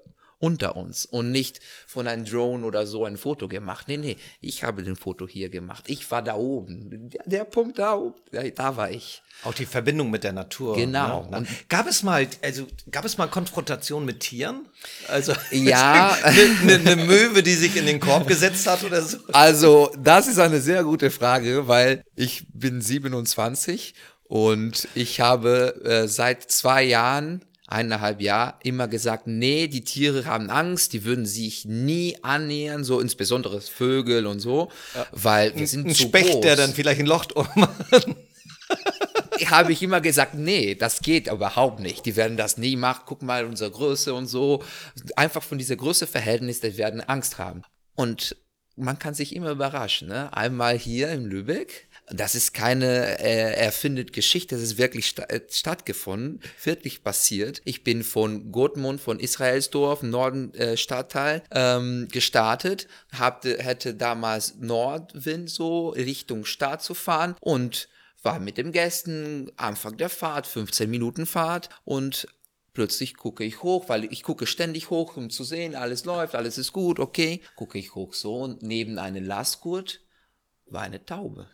unter 0.45 0.77
uns 0.77 1.07
und 1.07 1.31
nicht 1.31 1.61
von 1.87 2.07
einem 2.07 2.27
Drone 2.27 2.67
oder 2.67 2.87
so 2.87 3.07
ein 3.07 3.17
Foto 3.17 3.49
gemacht. 3.49 3.89
Nee, 3.89 3.97
nee, 3.97 4.17
ich 4.43 4.63
habe 4.63 4.83
den 4.83 4.95
Foto 4.95 5.27
hier 5.27 5.49
gemacht. 5.49 5.85
Ich 5.87 6.11
war 6.11 6.21
da 6.21 6.35
oben. 6.35 7.09
Der, 7.09 7.23
der 7.25 7.45
Punkt 7.45 7.79
da 7.79 7.95
oben, 7.95 8.21
da, 8.31 8.77
war 8.77 8.91
ich. 8.91 9.23
Auch 9.43 9.55
die 9.55 9.65
Verbindung 9.65 10.11
mit 10.11 10.23
der 10.23 10.35
Natur. 10.35 10.77
Genau. 10.77 11.27
Ne? 11.31 11.47
Gab 11.71 11.89
es 11.89 12.03
mal, 12.03 12.29
also 12.43 12.67
gab 12.91 13.07
es 13.07 13.17
mal 13.17 13.27
Konfrontation 13.27 14.05
mit 14.05 14.21
Tieren? 14.21 14.69
Also 15.09 15.33
Ja. 15.51 16.13
eine, 16.23 16.75
eine, 16.75 16.91
eine 16.91 16.97
Möwe, 17.07 17.43
die 17.43 17.55
sich 17.55 17.77
in 17.77 17.87
den 17.87 17.99
Korb 17.99 18.29
gesetzt 18.29 18.67
hat 18.67 18.85
oder 18.85 19.01
so? 19.01 19.17
Also, 19.33 19.91
das 19.99 20.29
ist 20.29 20.39
eine 20.39 20.61
sehr 20.61 20.85
gute 20.85 21.11
Frage, 21.11 21.69
weil 21.69 22.05
ich 22.17 22.45
bin 22.53 22.83
27 22.83 23.95
und 24.25 24.89
ich 24.95 25.21
habe 25.21 25.81
äh, 25.85 26.07
seit 26.07 26.51
zwei 26.51 26.83
Jahren 26.83 27.43
eineinhalb 27.67 28.21
Jahr 28.21 28.59
immer 28.63 28.89
gesagt, 28.89 29.27
nee, 29.27 29.69
die 29.69 29.85
Tiere 29.85 30.27
haben 30.27 30.51
Angst, 30.51 30.93
die 30.93 31.05
würden 31.05 31.27
sich 31.27 31.65
nie 31.65 32.17
annähern, 32.23 32.85
so 32.85 33.01
insbesondere 33.01 33.61
Vögel 33.61 34.27
und 34.27 34.41
so, 34.41 34.71
ja. 34.95 35.07
weil 35.13 35.57
wir 35.57 35.67
sind 35.67 35.87
ein 35.87 35.95
zu 35.95 36.03
Specht, 36.03 36.33
groß. 36.33 36.41
der 36.43 36.57
dann 36.57 36.73
vielleicht 36.73 37.01
ein 37.01 37.07
Loch 37.07 37.27
macht. 37.55 37.85
habe 39.47 39.73
ich 39.73 39.83
immer 39.83 40.01
gesagt, 40.01 40.35
nee, 40.35 40.75
das 40.75 41.01
geht 41.01 41.29
überhaupt 41.29 41.81
nicht. 41.81 42.07
Die 42.07 42.17
werden 42.17 42.37
das 42.37 42.59
nie 42.59 42.77
machen. 42.77 43.03
Guck 43.07 43.23
mal 43.23 43.45
unsere 43.45 43.71
Größe 43.71 44.15
und 44.15 44.27
so. 44.27 44.63
Einfach 45.17 45.43
von 45.43 45.59
dieser 45.59 45.77
Größeverhältnis, 45.77 46.61
die 46.61 46.77
werden 46.77 47.01
Angst 47.01 47.39
haben. 47.39 47.63
Und 47.95 48.37
man 48.77 48.99
kann 48.99 49.15
sich 49.15 49.35
immer 49.35 49.51
überraschen. 49.51 50.09
Ne? 50.09 50.33
Einmal 50.37 50.77
hier 50.77 51.11
in 51.11 51.25
Lübeck, 51.25 51.89
das 52.11 52.35
ist 52.35 52.53
keine 52.53 53.19
äh, 53.19 53.55
erfindet 53.55 54.13
Geschichte, 54.13 54.55
das 54.55 54.63
ist 54.63 54.79
wirklich 54.79 55.07
sta 55.07 55.25
äh, 55.25 55.41
stattgefunden, 55.49 56.41
wirklich 56.63 57.03
passiert. 57.03 57.63
Ich 57.65 57.85
bin 57.85 58.05
von 58.05 58.53
Gotmund, 58.53 59.01
von 59.01 59.19
Israelsdorf, 59.19 60.03
Norden 60.03 60.53
äh, 60.55 60.77
Stadtteil, 60.77 61.43
ähm, 61.51 62.09
gestartet, 62.11 62.89
habte, 63.19 63.63
hätte 63.63 63.95
damals 63.95 64.57
Nordwind 64.57 65.49
so 65.49 65.91
Richtung 65.91 66.45
Stadt 66.45 66.83
zu 66.83 66.95
fahren 66.95 67.37
und 67.41 67.89
war 68.23 68.39
mit 68.39 68.59
dem 68.59 68.73
Gästen, 68.73 69.51
Anfang 69.57 69.97
der 69.97 70.09
Fahrt, 70.09 70.47
15 70.47 70.91
Minuten 70.91 71.27
Fahrt 71.27 71.69
und 71.85 72.27
plötzlich 72.73 73.17
gucke 73.17 73.45
ich 73.45 73.63
hoch, 73.63 73.89
weil 73.89 74.05
ich 74.05 74.23
gucke 74.23 74.47
ständig 74.47 74.91
hoch, 74.91 75.17
um 75.17 75.31
zu 75.31 75.45
sehen, 75.45 75.75
alles 75.75 76.05
läuft, 76.05 76.35
alles 76.35 76.59
ist 76.59 76.73
gut, 76.73 76.99
okay. 76.99 77.41
Gucke 77.57 77.79
ich 77.79 77.95
hoch 77.95 78.13
so 78.13 78.37
und 78.37 78.63
neben 78.63 78.99
einem 78.99 79.25
Lastgurt 79.25 80.01
war 80.67 80.83
eine 80.83 81.05
Taube. 81.05 81.49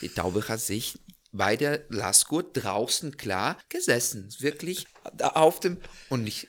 Die 0.00 0.08
Taube 0.08 0.46
hat 0.48 0.60
sich 0.60 0.98
bei 1.32 1.56
der 1.56 1.84
Lastgurt 1.88 2.50
draußen 2.54 3.16
klar 3.16 3.56
gesessen, 3.68 4.34
wirklich 4.40 4.86
auf 5.18 5.60
dem 5.60 5.78
und 6.08 6.26
ich 6.26 6.48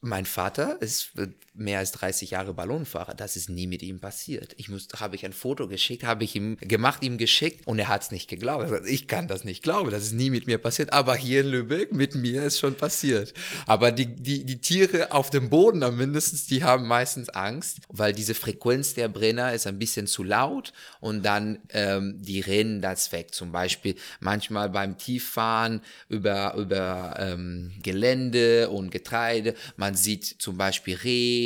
mein 0.00 0.26
Vater 0.26 0.80
ist 0.80 1.16
mehr 1.56 1.78
als 1.78 1.92
30 1.92 2.30
Jahre 2.30 2.54
Ballonfahrer. 2.54 3.14
Das 3.14 3.36
ist 3.36 3.48
nie 3.48 3.66
mit 3.66 3.82
ihm 3.82 4.00
passiert. 4.00 4.54
Ich 4.56 4.68
muss, 4.68 4.88
habe 4.98 5.16
ich 5.16 5.24
ein 5.24 5.32
Foto 5.32 5.68
geschickt, 5.68 6.04
habe 6.04 6.24
ich 6.24 6.36
ihm 6.36 6.56
gemacht, 6.58 7.02
ihm 7.02 7.18
geschickt 7.18 7.66
und 7.66 7.78
er 7.78 7.88
hat 7.88 8.02
es 8.02 8.10
nicht 8.10 8.28
geglaubt. 8.28 8.70
Ich 8.86 9.08
kann 9.08 9.28
das 9.28 9.44
nicht 9.44 9.62
glauben, 9.62 9.90
das 9.90 10.04
ist 10.04 10.12
nie 10.12 10.30
mit 10.30 10.46
mir 10.46 10.58
passiert. 10.58 10.92
Aber 10.92 11.16
hier 11.16 11.40
in 11.40 11.48
Lübeck 11.48 11.92
mit 11.92 12.14
mir 12.14 12.44
ist 12.44 12.58
schon 12.58 12.74
passiert. 12.74 13.34
Aber 13.66 13.92
die, 13.92 14.06
die, 14.06 14.44
die 14.44 14.60
Tiere 14.60 15.12
auf 15.12 15.30
dem 15.30 15.50
Boden 15.50 15.82
am 15.82 15.96
mindestens, 15.96 16.46
die 16.46 16.62
haben 16.62 16.86
meistens 16.86 17.28
Angst, 17.30 17.78
weil 17.88 18.12
diese 18.12 18.34
Frequenz 18.34 18.94
der 18.94 19.08
Brenner 19.08 19.52
ist 19.52 19.66
ein 19.66 19.78
bisschen 19.78 20.06
zu 20.06 20.22
laut 20.22 20.72
und 21.00 21.24
dann 21.24 21.58
ähm, 21.70 22.16
die 22.20 22.40
rennen 22.40 22.80
das 22.80 23.12
weg. 23.12 23.34
Zum 23.34 23.52
Beispiel 23.52 23.96
manchmal 24.20 24.70
beim 24.70 24.98
Tieffahren 24.98 25.80
über, 26.08 26.54
über 26.54 27.16
ähm, 27.18 27.72
Gelände 27.82 28.68
und 28.68 28.90
Getreide. 28.90 29.54
Man 29.76 29.94
sieht 29.94 30.24
zum 30.24 30.56
Beispiel 30.56 30.96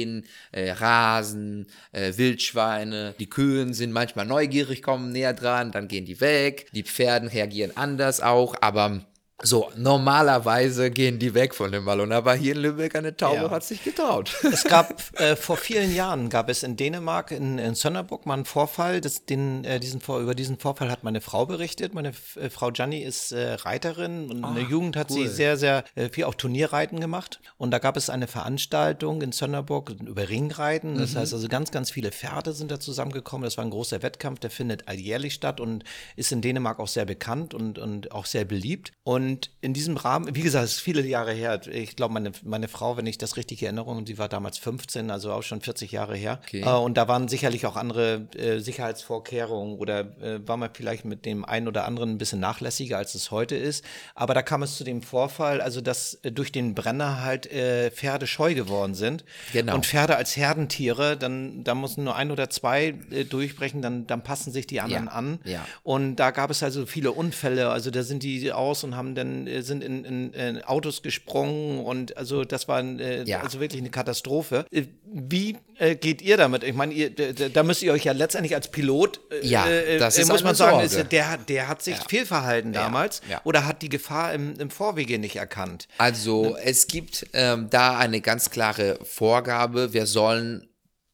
Rehen, 0.00 0.24
äh, 0.52 0.70
Rasen, 0.72 1.66
äh, 1.92 2.12
Wildschweine. 2.16 3.14
Die 3.18 3.28
Kühen 3.28 3.74
sind 3.74 3.92
manchmal 3.92 4.26
neugierig, 4.26 4.82
kommen 4.82 5.12
näher 5.12 5.34
dran, 5.34 5.72
dann 5.72 5.88
gehen 5.88 6.04
die 6.04 6.20
weg. 6.20 6.68
Die 6.72 6.82
Pferden 6.82 7.28
reagieren 7.28 7.72
anders 7.76 8.20
auch, 8.20 8.54
aber 8.60 9.04
so, 9.42 9.70
normalerweise 9.76 10.90
gehen 10.90 11.18
die 11.18 11.32
weg 11.32 11.54
von 11.54 11.72
dem 11.72 11.86
Ballon, 11.86 12.12
aber 12.12 12.34
hier 12.34 12.54
in 12.54 12.60
Lübeck 12.60 12.94
eine 12.94 13.16
Taube 13.16 13.36
ja. 13.36 13.50
hat 13.50 13.64
sich 13.64 13.82
getraut. 13.82 14.36
Es 14.52 14.64
gab 14.64 15.18
äh, 15.18 15.36
vor 15.36 15.56
vielen 15.56 15.94
Jahren 15.94 16.28
gab 16.28 16.50
es 16.50 16.62
in 16.62 16.76
Dänemark 16.76 17.30
in, 17.30 17.58
in 17.58 17.74
Sönderburg 17.74 18.26
mal 18.26 18.34
einen 18.34 18.44
Vorfall. 18.44 19.00
Das, 19.00 19.24
den, 19.24 19.64
äh, 19.64 19.80
diesen, 19.80 20.00
über 20.00 20.34
diesen 20.34 20.58
Vorfall 20.58 20.90
hat 20.90 21.04
meine 21.04 21.20
Frau 21.20 21.46
berichtet. 21.46 21.94
Meine 21.94 22.12
äh, 22.36 22.50
Frau 22.50 22.70
Gianni 22.70 23.00
ist 23.00 23.32
äh, 23.32 23.54
Reiterin 23.54 24.30
und 24.30 24.44
oh, 24.44 24.48
in 24.48 24.54
der 24.56 24.64
ah, 24.64 24.68
Jugend 24.68 24.96
hat 24.96 25.10
cool. 25.10 25.22
sie 25.22 25.28
sehr, 25.28 25.56
sehr 25.56 25.84
äh, 25.94 26.08
viel 26.10 26.24
auch 26.24 26.34
Turnierreiten 26.34 27.00
gemacht. 27.00 27.40
Und 27.56 27.70
da 27.70 27.78
gab 27.78 27.96
es 27.96 28.10
eine 28.10 28.26
Veranstaltung 28.26 29.22
in 29.22 29.32
Sönderburg 29.32 29.90
über 29.90 30.28
Ringreiten. 30.28 30.98
Das 30.98 31.14
mhm. 31.14 31.20
heißt 31.20 31.32
also 31.32 31.48
ganz, 31.48 31.70
ganz 31.70 31.90
viele 31.90 32.12
Pferde 32.12 32.52
sind 32.52 32.70
da 32.70 32.80
zusammengekommen. 32.80 33.44
Das 33.44 33.56
war 33.56 33.64
ein 33.64 33.70
großer 33.70 34.02
Wettkampf, 34.02 34.40
der 34.40 34.50
findet 34.50 34.88
alljährlich 34.88 35.34
statt 35.34 35.60
und 35.60 35.84
ist 36.16 36.32
in 36.32 36.42
Dänemark 36.42 36.78
auch 36.80 36.88
sehr 36.88 37.06
bekannt 37.06 37.54
und, 37.54 37.78
und 37.78 38.12
auch 38.12 38.26
sehr 38.26 38.44
beliebt. 38.44 38.92
Und 39.04 39.29
und 39.30 39.50
in 39.60 39.74
diesem 39.74 39.96
Rahmen, 39.96 40.34
wie 40.34 40.40
gesagt, 40.40 40.64
es 40.64 40.72
ist 40.72 40.80
viele 40.80 41.02
Jahre 41.06 41.32
her. 41.32 41.60
Ich 41.70 41.96
glaube, 41.96 42.14
meine, 42.14 42.32
meine 42.42 42.68
Frau, 42.68 42.96
wenn 42.96 43.06
ich 43.06 43.18
das 43.18 43.36
richtig 43.36 43.62
erinnere, 43.62 43.90
und 43.90 44.08
sie 44.08 44.18
war 44.18 44.28
damals 44.28 44.58
15, 44.58 45.10
also 45.10 45.32
auch 45.32 45.42
schon 45.42 45.60
40 45.60 45.92
Jahre 45.92 46.16
her. 46.16 46.40
Okay. 46.46 46.62
Äh, 46.62 46.70
und 46.70 46.96
da 46.96 47.08
waren 47.08 47.28
sicherlich 47.28 47.66
auch 47.66 47.76
andere 47.76 48.26
äh, 48.36 48.58
Sicherheitsvorkehrungen 48.58 49.78
oder 49.78 50.00
äh, 50.20 50.46
war 50.46 50.56
man 50.56 50.70
vielleicht 50.72 51.04
mit 51.04 51.24
dem 51.24 51.44
einen 51.44 51.68
oder 51.68 51.84
anderen 51.84 52.10
ein 52.10 52.18
bisschen 52.18 52.40
nachlässiger, 52.40 52.98
als 52.98 53.14
es 53.14 53.30
heute 53.30 53.56
ist. 53.56 53.84
Aber 54.14 54.34
da 54.34 54.42
kam 54.42 54.62
es 54.62 54.76
zu 54.76 54.84
dem 54.84 55.02
Vorfall, 55.02 55.60
also 55.60 55.80
dass 55.80 56.14
äh, 56.22 56.32
durch 56.32 56.50
den 56.52 56.74
Brenner 56.74 57.22
halt 57.22 57.50
äh, 57.52 57.90
Pferde 57.90 58.26
scheu 58.26 58.54
geworden 58.54 58.94
sind. 58.94 59.24
Genau. 59.52 59.74
Und 59.74 59.86
Pferde 59.86 60.16
als 60.16 60.36
Herdentiere, 60.36 61.16
dann 61.16 61.62
da 61.64 61.74
mussten 61.74 62.04
nur 62.04 62.16
ein 62.16 62.30
oder 62.30 62.50
zwei 62.50 62.94
durchbrechen, 63.28 63.82
dann, 63.82 64.06
dann 64.06 64.22
passen 64.22 64.52
sich 64.52 64.66
die 64.66 64.80
anderen 64.80 65.06
ja. 65.06 65.12
an. 65.12 65.38
Ja. 65.44 65.66
Und 65.82 66.16
da 66.16 66.30
gab 66.30 66.50
es 66.50 66.62
also 66.62 66.86
viele 66.86 67.12
Unfälle. 67.12 67.70
Also 67.70 67.90
da 67.90 68.02
sind 68.02 68.22
die 68.22 68.50
aus 68.52 68.84
und 68.84 68.96
haben 68.96 69.14
dann 69.20 69.46
äh, 69.46 69.62
sind 69.62 69.84
in, 69.84 70.04
in, 70.04 70.32
in, 70.32 70.62
Autos 70.64 71.02
gesprungen 71.02 71.84
und 71.84 72.16
also 72.16 72.44
das 72.44 72.68
war 72.68 72.82
äh, 72.82 73.24
ja. 73.24 73.40
also 73.40 73.60
wirklich 73.60 73.80
eine 73.80 73.90
Katastrophe. 73.90 74.64
Äh, 74.70 74.84
wie 75.04 75.56
äh, 75.78 75.94
geht 75.94 76.22
ihr 76.22 76.36
damit? 76.36 76.64
Ich 76.64 76.74
meine, 76.74 76.92
ihr, 76.92 77.10
da 77.10 77.62
müsst 77.62 77.82
ihr 77.82 77.92
euch 77.92 78.04
ja 78.04 78.12
letztendlich 78.12 78.54
als 78.54 78.68
Pilot, 78.68 79.20
ja, 79.42 79.66
das 79.98 80.18
ist 80.18 80.28
muss 80.28 80.44
man 80.44 80.54
sagen, 80.54 80.80
ist, 80.80 81.12
der, 81.12 81.38
der 81.38 81.68
hat 81.68 81.82
sich 81.82 81.96
ja. 81.96 82.04
fehlverhalten 82.08 82.72
damals 82.72 83.22
ja. 83.28 83.40
oder 83.44 83.66
hat 83.66 83.82
die 83.82 83.88
Gefahr 83.88 84.32
im, 84.32 84.54
im 84.58 84.70
Vorwege 84.70 85.18
nicht 85.18 85.36
erkannt. 85.36 85.88
Also 85.98 86.56
es 86.62 86.86
gibt 86.86 87.26
ähm, 87.32 87.68
da 87.70 87.98
eine 87.98 88.20
ganz 88.20 88.50
klare 88.50 88.98
Vorgabe, 89.02 89.92
wir 89.92 90.06
sollen 90.06 90.69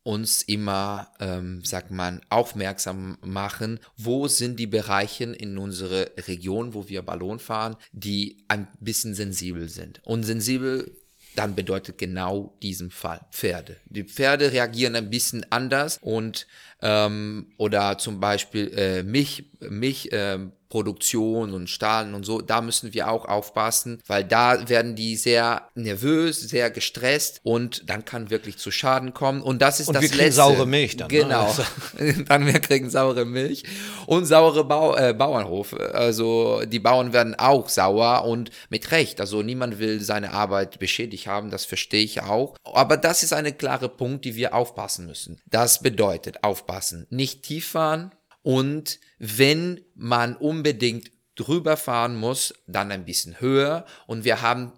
uns 0.06 0.42
immer, 0.42 1.08
ähm, 1.18 1.64
sagt 1.64 1.90
man, 1.90 2.20
aufmerksam 2.28 3.18
machen, 3.22 3.80
wo 3.96 4.28
sind 4.28 4.60
die 4.60 4.68
Bereiche 4.68 5.24
in 5.24 5.58
unserer 5.58 6.06
Region, 6.28 6.74
wo 6.74 6.88
wir 6.88 7.02
Ballon 7.02 7.40
fahren, 7.40 7.74
die 7.90 8.44
ein 8.46 8.68
bisschen 8.78 9.16
sensibel 9.16 9.68
sind. 9.68 10.00
Und 10.04 10.22
sensibel 10.22 10.96
dann 11.34 11.54
bedeutet 11.54 11.98
genau 11.98 12.56
diesen 12.62 12.90
Fall 12.90 13.20
Pferde. 13.30 13.76
Die 13.86 14.04
Pferde 14.04 14.52
reagieren 14.52 14.96
ein 14.96 15.10
bisschen 15.10 15.44
anders 15.50 15.98
und 16.00 16.46
ähm, 16.80 17.48
oder 17.58 17.98
zum 17.98 18.20
Beispiel 18.20 18.72
äh, 18.74 19.02
Milch, 19.02 19.44
Milch 19.60 20.08
ähm, 20.12 20.52
Produktion 20.68 21.54
und 21.54 21.70
Stahlen 21.70 22.14
und 22.14 22.24
so, 22.24 22.40
da 22.40 22.60
müssen 22.60 22.92
wir 22.92 23.10
auch 23.10 23.24
aufpassen, 23.24 24.02
weil 24.06 24.24
da 24.24 24.68
werden 24.68 24.96
die 24.96 25.16
sehr 25.16 25.68
nervös, 25.74 26.40
sehr 26.40 26.70
gestresst 26.70 27.40
und 27.42 27.88
dann 27.88 28.04
kann 28.04 28.30
wirklich 28.30 28.58
zu 28.58 28.70
Schaden 28.70 29.14
kommen. 29.14 29.42
Und 29.42 29.62
das 29.62 29.80
ist 29.80 29.88
und 29.88 29.94
das 29.94 30.02
wir 30.02 30.08
kriegen 30.08 30.24
Letzte. 30.24 30.36
saure 30.36 30.66
Milch 30.66 30.96
dann. 30.96 31.08
Ne? 31.08 31.18
Genau. 31.18 31.54
Ne? 31.98 32.24
dann 32.28 32.46
wir 32.46 32.60
kriegen 32.60 32.90
saure 32.90 33.24
Milch 33.24 33.64
und 34.06 34.26
saure 34.26 34.64
Bau, 34.64 34.96
äh, 34.96 35.14
Bauernhof. 35.14 35.74
Also 35.74 36.62
die 36.66 36.80
Bauern 36.80 37.12
werden 37.12 37.34
auch 37.34 37.68
sauer 37.68 38.24
und 38.24 38.50
mit 38.68 38.90
Recht. 38.90 39.20
Also 39.20 39.42
niemand 39.42 39.78
will 39.78 40.00
seine 40.00 40.32
Arbeit 40.32 40.78
beschädigt 40.78 41.26
haben, 41.26 41.50
das 41.50 41.64
verstehe 41.64 42.04
ich 42.04 42.22
auch. 42.22 42.56
Aber 42.64 42.96
das 42.96 43.22
ist 43.22 43.32
eine 43.32 43.52
klare 43.52 43.88
Punkt, 43.88 44.24
die 44.24 44.36
wir 44.36 44.54
aufpassen 44.54 45.06
müssen. 45.06 45.40
Das 45.46 45.80
bedeutet 45.80 46.42
aufpassen. 46.42 47.06
Nicht 47.10 47.42
tief 47.42 47.68
fahren, 47.68 48.10
und 48.46 49.00
wenn 49.18 49.80
man 49.96 50.36
unbedingt 50.36 51.10
drüber 51.34 51.76
fahren 51.76 52.14
muss, 52.14 52.54
dann 52.68 52.92
ein 52.92 53.04
bisschen 53.04 53.40
höher. 53.40 53.84
Und 54.06 54.22
wir 54.22 54.40
haben 54.40 54.70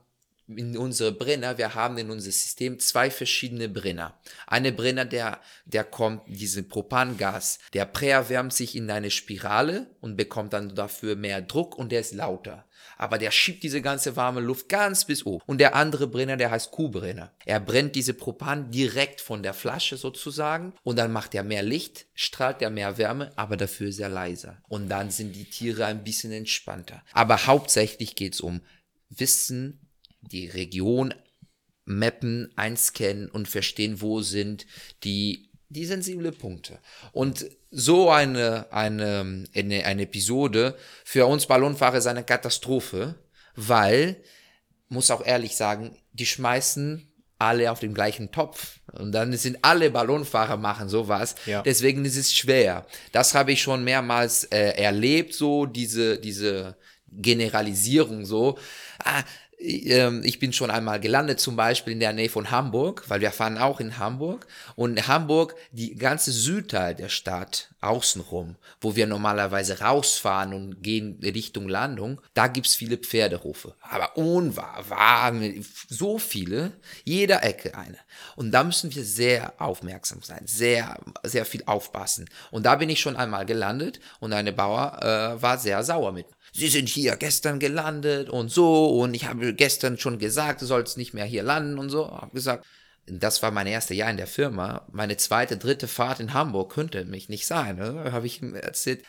in 0.47 0.79
unsere 0.79 1.13
Brenner, 1.13 1.59
wir 1.59 1.75
haben 1.75 1.99
in 1.99 2.11
unser 2.11 2.31
System 2.31 2.79
zwei 2.79 3.11
verschiedene 3.11 3.69
Brenner. 3.69 4.19
Eine 4.47 4.73
Brenner, 4.73 5.05
der, 5.05 5.43
der 5.67 5.85
kommt, 5.85 6.23
diese 6.29 6.63
Propangas, 6.63 7.59
der 7.75 7.85
präerwärmt 7.85 8.55
sich 8.55 8.75
in 8.75 8.91
eine 8.91 9.11
Spirale 9.11 9.95
und 10.01 10.17
bekommt 10.17 10.55
dann 10.55 10.75
dafür 10.75 11.15
mehr 11.15 11.43
Druck 11.43 11.77
und 11.77 11.93
der 11.93 12.01
ist 12.01 12.15
lauter 12.15 12.65
aber 12.99 13.17
der 13.17 13.31
schiebt 13.31 13.63
diese 13.63 13.81
ganze 13.81 14.17
warme 14.17 14.41
Luft 14.41 14.69
ganz 14.69 15.07
bis 15.07 15.25
oben. 15.25 15.43
Und 15.47 15.59
der 15.59 15.75
andere 15.75 16.07
Brenner, 16.09 16.37
der 16.37 16.51
heißt 16.51 16.73
Kuhbrenner. 16.73 17.33
Er 17.47 17.61
brennt 17.61 17.95
diese 17.95 18.13
Propan 18.13 18.71
direkt 18.71 19.21
von 19.21 19.43
der 19.43 19.55
Flasche 19.55 19.97
sozusagen 19.97 20.75
und 20.83 20.97
dann 20.97 21.13
macht 21.13 21.35
er 21.35 21.45
mehr 21.45 21.63
Licht, 21.63 22.07
strahlt 22.15 22.61
er 22.61 22.71
mehr 22.71 22.99
Wärme, 22.99 23.31
aber 23.37 23.57
dafür 23.57 23.93
sehr 23.93 24.09
leiser. 24.09 24.61
Und 24.69 24.89
dann 24.89 25.11
sind 25.11 25.35
die 25.37 25.45
Tiere 25.45 25.87
ein 25.87 26.05
bisschen 26.05 26.33
entspannter. 26.33 27.03
Aber 27.13 27.47
hauptsächlich 27.47 28.17
geht 28.17 28.35
es 28.35 28.41
um 28.41 28.61
Wissen, 29.09 29.81
die 30.21 30.49
Region 30.49 31.15
mappen, 31.85 32.53
einscannen 32.57 33.31
und 33.31 33.49
verstehen, 33.49 34.01
wo 34.01 34.21
sind 34.21 34.67
die 35.05 35.48
die 35.69 35.85
sensible 35.85 36.33
Punkte. 36.33 36.79
Und 37.13 37.47
so 37.71 38.11
eine, 38.11 38.67
eine, 38.73 39.45
eine, 39.55 39.85
eine 39.85 40.03
Episode 40.03 40.77
für 41.05 41.27
uns 41.27 41.47
Ballonfahrer 41.47 41.99
ist 41.99 42.07
eine 42.07 42.25
Katastrophe, 42.25 43.17
weil, 43.55 44.17
muss 44.89 45.11
auch 45.11 45.25
ehrlich 45.25 45.57
sagen, 45.57 45.97
die 46.13 46.27
schmeißen 46.27 47.09
alle 47.39 47.71
auf 47.71 47.81
den 47.81 47.95
gleichen 47.95 48.33
Topf. 48.33 48.81
Und 48.93 49.13
dann 49.13 49.37
sind 49.37 49.59
alle 49.63 49.91
Ballonfahrer 49.91 50.57
machen 50.57 50.89
sowas. 50.89 51.35
Ja. 51.47 51.63
Deswegen 51.63 52.05
ist 52.05 52.17
es 52.17 52.35
schwer. 52.35 52.87
Das 53.13 53.35
habe 53.35 53.53
ich 53.53 53.63
schon 53.63 53.85
mehrmals 53.85 54.45
äh, 54.45 54.71
erlebt, 54.73 55.35
so 55.35 55.67
diese, 55.67 56.19
diese 56.19 56.77
Generalisierung 57.11 58.25
so. 58.25 58.59
Ah, 59.05 59.23
ich 59.61 60.39
bin 60.39 60.53
schon 60.53 60.71
einmal 60.71 61.01
gelandet, 61.01 61.41
zum 61.41 61.57
Beispiel 61.57 61.93
in 61.93 62.01
der 62.01 62.13
Nähe 62.13 62.29
von 62.29 62.53
Hamburg, 62.53 63.05
weil 63.09 63.21
wir 63.21 63.33
fahren 63.33 63.59
auch 63.59 63.81
in 63.81 63.99
Hamburg. 63.99 64.47
Und 64.77 65.09
Hamburg, 65.09 65.57
die 65.73 65.97
ganze 65.97 66.31
Südteil 66.31 66.95
der 66.95 67.09
Stadt, 67.09 67.69
außenrum, 67.81 68.57
wo 68.81 68.95
wir 68.95 69.09
normalerweise 69.09 69.81
rausfahren 69.81 70.53
und 70.53 70.83
gehen 70.83 71.19
Richtung 71.23 71.69
Landung, 71.69 72.21
da 72.35 72.47
gibt's 72.47 72.77
viele 72.77 72.99
Pferderufe. 72.99 73.75
Aber 73.81 74.17
unwahr, 74.17 74.85
wahr, 74.89 75.35
so 75.89 76.19
viele, 76.19 76.73
jeder 77.05 77.43
Ecke 77.43 77.77
eine. 77.77 77.99
Und 78.37 78.53
da 78.53 78.63
müssen 78.63 78.95
wir 78.95 79.05
sehr 79.05 79.61
aufmerksam 79.61 80.23
sein, 80.23 80.43
sehr, 80.47 80.99
sehr 81.25 81.45
viel 81.45 81.65
aufpassen. 81.67 82.29
Und 82.53 82.65
da 82.65 82.77
bin 82.77 82.91
ich 82.91 83.01
schon 83.01 83.17
einmal 83.17 83.45
gelandet 83.45 83.99
und 84.21 84.33
eine 84.33 84.53
Bauer 84.53 84.99
äh, 85.03 85.43
war 85.43 85.59
sehr 85.59 85.83
sauer 85.83 86.13
mit 86.13 86.27
Sie 86.59 86.67
sind 86.67 86.89
hier 86.89 87.15
gestern 87.15 87.61
gelandet 87.61 88.29
und 88.29 88.49
so 88.51 88.87
und 89.01 89.15
ich 89.15 89.27
habe 89.27 89.55
gestern 89.55 89.97
schon 89.97 90.19
gesagt, 90.19 90.61
du 90.61 90.67
sollst 90.67 90.97
nicht 90.97 91.15
mehr 91.15 91.25
hier 91.25 91.45
landen 91.45 91.79
und 91.79 91.89
so. 91.89 92.11
Hab 92.11 92.33
gesagt, 92.33 92.67
das 93.07 93.45
war 93.45 93.53
mein 93.53 93.69
erstes 93.69 93.97
Jahr 93.97 94.11
in 94.11 94.17
der 94.17 94.27
Firma. 94.27 94.85
Meine 94.91 95.17
zweite, 95.17 95.57
dritte 95.57 95.87
Fahrt 95.87 96.19
in 96.19 96.35
Hamburg 96.35 96.73
könnte 96.73 97.05
mich 97.05 97.29
nicht 97.29 97.47
sein. 97.47 97.77
Ne? 97.77 98.11
Habe 98.11 98.27
ich 98.27 98.43
ihm 98.43 98.57
erzählt, 98.57 99.05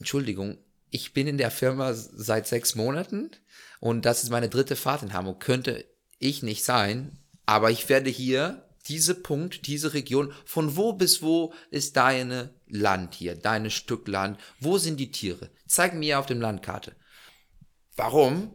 Entschuldigung, 0.00 0.58
ich 0.90 1.12
bin 1.12 1.28
in 1.28 1.38
der 1.38 1.52
Firma 1.52 1.94
seit 1.94 2.48
sechs 2.48 2.74
Monaten 2.74 3.30
und 3.78 4.04
das 4.04 4.24
ist 4.24 4.30
meine 4.30 4.48
dritte 4.48 4.74
Fahrt 4.74 5.04
in 5.04 5.12
Hamburg. 5.12 5.38
Könnte 5.38 5.84
ich 6.18 6.42
nicht 6.42 6.64
sein, 6.64 7.20
aber 7.46 7.70
ich 7.70 7.88
werde 7.88 8.10
hier 8.10 8.66
diese 8.88 9.14
Punkt, 9.14 9.68
diese 9.68 9.94
Region, 9.94 10.32
von 10.44 10.74
wo 10.76 10.92
bis 10.92 11.22
wo 11.22 11.52
ist 11.70 11.96
deine 11.96 12.50
Land 12.66 13.14
hier, 13.14 13.36
deine 13.36 13.70
Stück 13.70 14.08
Land, 14.08 14.40
wo 14.58 14.76
sind 14.78 14.98
die 14.98 15.12
Tiere? 15.12 15.50
Zeig 15.70 15.94
mir 15.94 16.18
auf 16.18 16.26
dem 16.26 16.40
Landkarte. 16.40 16.96
Warum? 17.94 18.52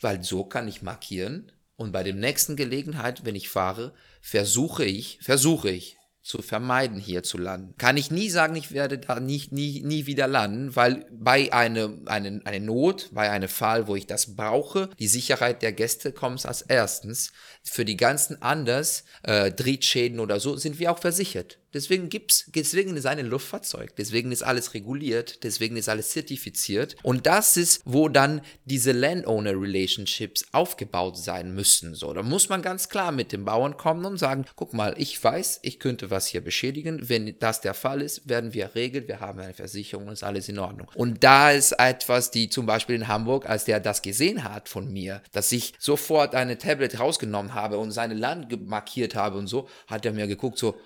Weil 0.00 0.22
so 0.22 0.44
kann 0.44 0.68
ich 0.68 0.82
markieren 0.82 1.50
und 1.74 1.90
bei 1.90 2.04
der 2.04 2.14
nächsten 2.14 2.54
Gelegenheit, 2.54 3.24
wenn 3.24 3.34
ich 3.34 3.48
fahre, 3.48 3.92
versuche 4.20 4.84
ich, 4.84 5.18
versuche 5.20 5.70
ich 5.70 5.96
zu 6.22 6.42
vermeiden, 6.42 7.00
hier 7.00 7.24
zu 7.24 7.38
landen. 7.38 7.74
Kann 7.76 7.96
ich 7.96 8.12
nie 8.12 8.30
sagen, 8.30 8.54
ich 8.54 8.70
werde 8.70 8.98
da 8.98 9.18
nicht, 9.18 9.50
nie, 9.50 9.82
nie 9.82 10.06
wieder 10.06 10.28
landen, 10.28 10.76
weil 10.76 11.06
bei 11.10 11.52
einer 11.52 11.92
eine, 12.06 12.40
eine 12.44 12.64
Not, 12.64 13.10
bei 13.10 13.32
einem 13.32 13.48
Fall, 13.48 13.88
wo 13.88 13.96
ich 13.96 14.06
das 14.06 14.36
brauche, 14.36 14.90
die 15.00 15.08
Sicherheit 15.08 15.60
der 15.60 15.72
Gäste 15.72 16.12
kommt 16.12 16.46
als 16.46 16.62
erstens. 16.62 17.32
Für 17.64 17.84
die 17.84 17.96
ganzen 17.96 18.40
anders, 18.42 19.02
äh, 19.24 19.50
Drittschäden 19.50 20.20
oder 20.20 20.38
so, 20.38 20.56
sind 20.56 20.78
wir 20.78 20.92
auch 20.92 21.00
versichert. 21.00 21.58
Deswegen 21.74 22.08
gibt's, 22.08 22.44
deswegen 22.54 22.96
ist 22.96 23.04
ein 23.06 23.26
Luftfahrzeug, 23.26 23.96
deswegen 23.96 24.30
ist 24.30 24.42
alles 24.42 24.74
reguliert, 24.74 25.42
deswegen 25.42 25.76
ist 25.76 25.88
alles 25.88 26.10
zertifiziert. 26.10 26.96
Und 27.02 27.26
das 27.26 27.56
ist, 27.56 27.82
wo 27.84 28.08
dann 28.08 28.40
diese 28.64 28.92
Landowner-Relationships 28.92 30.46
aufgebaut 30.52 31.18
sein 31.18 31.52
müssen. 31.52 31.94
So, 31.94 32.12
da 32.14 32.22
muss 32.22 32.48
man 32.48 32.62
ganz 32.62 32.88
klar 32.88 33.10
mit 33.10 33.32
dem 33.32 33.44
Bauern 33.44 33.76
kommen 33.76 34.04
und 34.04 34.18
sagen, 34.18 34.44
guck 34.54 34.72
mal, 34.72 34.94
ich 34.98 35.22
weiß, 35.22 35.60
ich 35.62 35.80
könnte 35.80 36.10
was 36.10 36.28
hier 36.28 36.42
beschädigen. 36.42 37.08
Wenn 37.08 37.36
das 37.40 37.60
der 37.60 37.74
Fall 37.74 38.02
ist, 38.02 38.28
werden 38.28 38.54
wir 38.54 38.74
regeln, 38.74 39.08
wir 39.08 39.20
haben 39.20 39.40
eine 39.40 39.54
Versicherung, 39.54 40.08
ist 40.08 40.22
alles 40.22 40.48
in 40.48 40.58
Ordnung. 40.58 40.88
Und 40.94 41.24
da 41.24 41.50
ist 41.50 41.72
etwas, 41.72 42.30
die 42.30 42.48
zum 42.48 42.66
Beispiel 42.66 42.94
in 42.94 43.08
Hamburg, 43.08 43.48
als 43.48 43.64
der 43.64 43.80
das 43.80 44.02
gesehen 44.02 44.44
hat 44.44 44.68
von 44.68 44.92
mir, 44.92 45.22
dass 45.32 45.50
ich 45.50 45.74
sofort 45.78 46.36
eine 46.36 46.56
Tablet 46.56 47.00
rausgenommen 47.00 47.54
habe 47.54 47.78
und 47.78 47.90
seine 47.90 48.14
Land 48.14 48.68
markiert 48.68 49.16
habe 49.16 49.38
und 49.38 49.48
so, 49.48 49.68
hat 49.88 50.06
er 50.06 50.12
mir 50.12 50.28
geguckt, 50.28 50.58
so, 50.58 50.76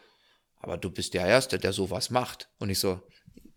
aber 0.60 0.76
du 0.76 0.90
bist 0.90 1.14
der 1.14 1.26
Erste, 1.26 1.58
der 1.58 1.72
sowas 1.72 2.10
macht. 2.10 2.48
Und 2.58 2.70
ich 2.70 2.78
so, 2.78 3.00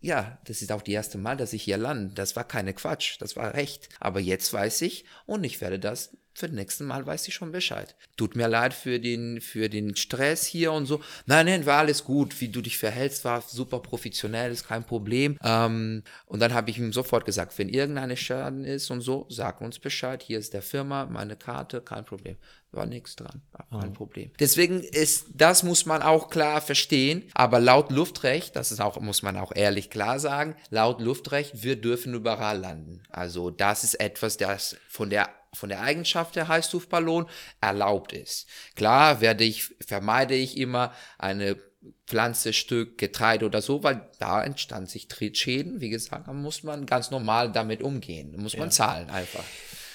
ja, 0.00 0.38
das 0.44 0.62
ist 0.62 0.72
auch 0.72 0.82
die 0.82 0.92
erste 0.92 1.18
Mal, 1.18 1.36
dass 1.36 1.52
ich 1.52 1.62
hier 1.62 1.76
lande. 1.76 2.14
Das 2.14 2.36
war 2.36 2.44
keine 2.44 2.74
Quatsch, 2.74 3.16
das 3.20 3.36
war 3.36 3.54
recht. 3.54 3.88
Aber 4.00 4.20
jetzt 4.20 4.52
weiß 4.52 4.82
ich 4.82 5.04
und 5.26 5.44
ich 5.44 5.60
werde 5.60 5.78
das 5.78 6.16
für 6.34 6.46
das 6.46 6.56
nächste 6.56 6.84
Mal 6.84 7.06
weiß 7.06 7.28
ich 7.28 7.34
schon 7.34 7.52
Bescheid. 7.52 7.94
Tut 8.16 8.36
mir 8.36 8.48
leid 8.48 8.72
für 8.72 8.98
den, 8.98 9.40
für 9.40 9.68
den 9.68 9.96
Stress 9.96 10.46
hier 10.46 10.72
und 10.72 10.86
so. 10.86 11.02
Nein, 11.26 11.46
nein, 11.46 11.66
war 11.66 11.80
alles 11.80 12.04
gut. 12.04 12.40
Wie 12.40 12.48
du 12.48 12.62
dich 12.62 12.78
verhältst, 12.78 13.24
war 13.24 13.42
super 13.42 13.80
professionell, 13.80 14.50
ist 14.50 14.66
kein 14.66 14.84
Problem. 14.84 15.38
Ähm, 15.44 16.02
und 16.26 16.40
dann 16.40 16.54
habe 16.54 16.70
ich 16.70 16.78
ihm 16.78 16.92
sofort 16.92 17.26
gesagt, 17.26 17.58
wenn 17.58 17.68
irgendeine 17.68 18.16
Schaden 18.16 18.64
ist 18.64 18.90
und 18.90 19.02
so, 19.02 19.26
sag 19.28 19.60
uns 19.60 19.78
Bescheid. 19.78 20.22
Hier 20.22 20.38
ist 20.38 20.54
der 20.54 20.62
Firma, 20.62 21.06
meine 21.06 21.36
Karte, 21.36 21.82
kein 21.82 22.04
Problem. 22.04 22.36
War 22.72 22.86
nichts 22.86 23.16
dran, 23.16 23.42
war 23.52 23.80
kein 23.80 23.90
oh. 23.90 23.94
Problem. 23.94 24.30
Deswegen 24.40 24.80
ist, 24.80 25.26
das 25.34 25.62
muss 25.62 25.84
man 25.84 26.00
auch 26.00 26.30
klar 26.30 26.62
verstehen. 26.62 27.24
Aber 27.34 27.60
laut 27.60 27.92
Luftrecht, 27.92 28.56
das 28.56 28.72
ist 28.72 28.80
auch, 28.80 28.98
muss 28.98 29.22
man 29.22 29.36
auch 29.36 29.52
ehrlich 29.54 29.90
klar 29.90 30.18
sagen, 30.18 30.56
laut 30.70 31.02
Luftrecht, 31.02 31.62
wir 31.62 31.78
dürfen 31.78 32.14
überall 32.14 32.58
landen. 32.58 33.02
Also 33.10 33.50
das 33.50 33.84
ist 33.84 34.00
etwas, 34.00 34.38
das 34.38 34.76
von 34.88 35.10
der 35.10 35.28
von 35.54 35.68
der 35.68 35.82
Eigenschaft 35.82 36.34
der 36.34 36.48
Heißluftballon 36.48 37.26
erlaubt 37.60 38.14
ist. 38.14 38.48
Klar 38.74 39.20
werde 39.20 39.44
ich, 39.44 39.74
vermeide 39.86 40.34
ich 40.34 40.56
immer 40.56 40.94
eine 41.18 41.58
Pflanze, 42.06 42.52
Stück, 42.52 42.96
Getreide 42.98 43.46
oder 43.46 43.60
so, 43.60 43.82
weil 43.82 44.08
da 44.18 44.42
entstand 44.42 44.88
sich 44.88 45.08
Trittschäden. 45.08 45.80
Wie 45.80 45.90
gesagt, 45.90 46.28
da 46.28 46.32
muss 46.32 46.62
man 46.62 46.86
ganz 46.86 47.10
normal 47.10 47.52
damit 47.52 47.82
umgehen. 47.82 48.32
Da 48.32 48.40
muss 48.40 48.56
man 48.56 48.68
ja. 48.68 48.70
zahlen 48.70 49.10
einfach. 49.10 49.44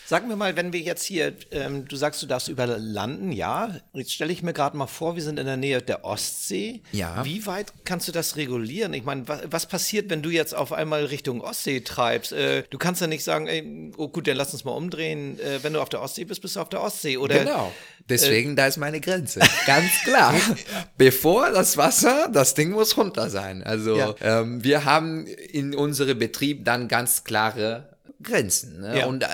Sagen 0.08 0.30
wir 0.30 0.38
mal, 0.38 0.56
wenn 0.56 0.72
wir 0.72 0.80
jetzt 0.80 1.04
hier, 1.04 1.34
ähm, 1.52 1.86
du 1.86 1.98
sagst, 1.98 2.24
du 2.24 2.28
darfst 2.28 2.48
überlanden, 2.48 3.34
ja. 3.34 3.76
Jetzt 3.92 4.14
stelle 4.14 4.32
ich 4.32 4.42
mir 4.42 4.54
gerade 4.54 4.78
mal 4.78 4.88
vor, 4.88 5.18
wir 5.18 5.22
sind 5.22 5.38
in 5.38 5.46
der 5.46 5.58
Nähe 5.58 5.82
der 5.82 6.06
Ostsee. 6.06 6.82
Ja. 6.94 7.26
Wie 7.26 7.46
weit 7.46 7.74
kannst 7.84 8.08
du 8.08 8.14
das 8.14 8.38
regulieren? 8.38 8.94
Ich 8.94 9.04
meine, 9.04 9.28
was, 9.28 9.42
was, 9.50 9.66
passiert, 9.66 10.10
wenn 10.10 10.22
du 10.22 10.30
jetzt 10.30 10.56
auf 10.56 10.72
einmal 10.72 11.04
Richtung 11.04 11.42
Ostsee 11.42 11.82
treibst? 11.82 12.32
Äh, 12.32 12.64
du 12.70 12.78
kannst 12.78 13.02
ja 13.02 13.08
nicht 13.08 13.26
sagen, 13.26 13.48
ey, 13.48 13.92
oh 13.98 14.08
gut, 14.08 14.30
dann 14.30 14.38
lass 14.38 14.54
uns 14.54 14.64
mal 14.64 14.72
umdrehen. 14.72 15.42
Äh, 15.42 15.62
wenn 15.64 15.74
du 15.74 15.82
auf 15.82 15.90
der 15.90 16.02
Ostsee 16.02 16.24
bist, 16.24 16.42
bist 16.42 16.56
du 16.56 16.62
auf 16.62 16.70
der 16.70 16.82
Ostsee. 16.82 17.18
Oder, 17.18 17.40
genau. 17.40 17.74
Deswegen, 18.08 18.54
äh, 18.54 18.56
da 18.56 18.68
ist 18.68 18.78
meine 18.78 19.02
Grenze. 19.02 19.42
Ganz 19.66 19.92
klar. 20.06 20.34
Bevor 20.98 21.52
das 21.52 21.76
Wasser, 21.76 22.30
das 22.32 22.54
Ding 22.54 22.72
muss 22.72 22.96
runter 22.96 23.30
sein. 23.30 23.62
Also, 23.62 23.98
ja. 23.98 24.16
ähm, 24.22 24.64
wir 24.64 24.86
haben 24.86 25.28
in 25.28 25.76
unserem 25.76 26.18
Betrieb 26.18 26.64
dann 26.64 26.88
ganz 26.88 27.26
klare 27.26 27.97
Grenzen. 28.22 28.82
Ne? 28.82 29.00
Ja. 29.00 29.06
Und 29.06 29.24
äh, 29.24 29.28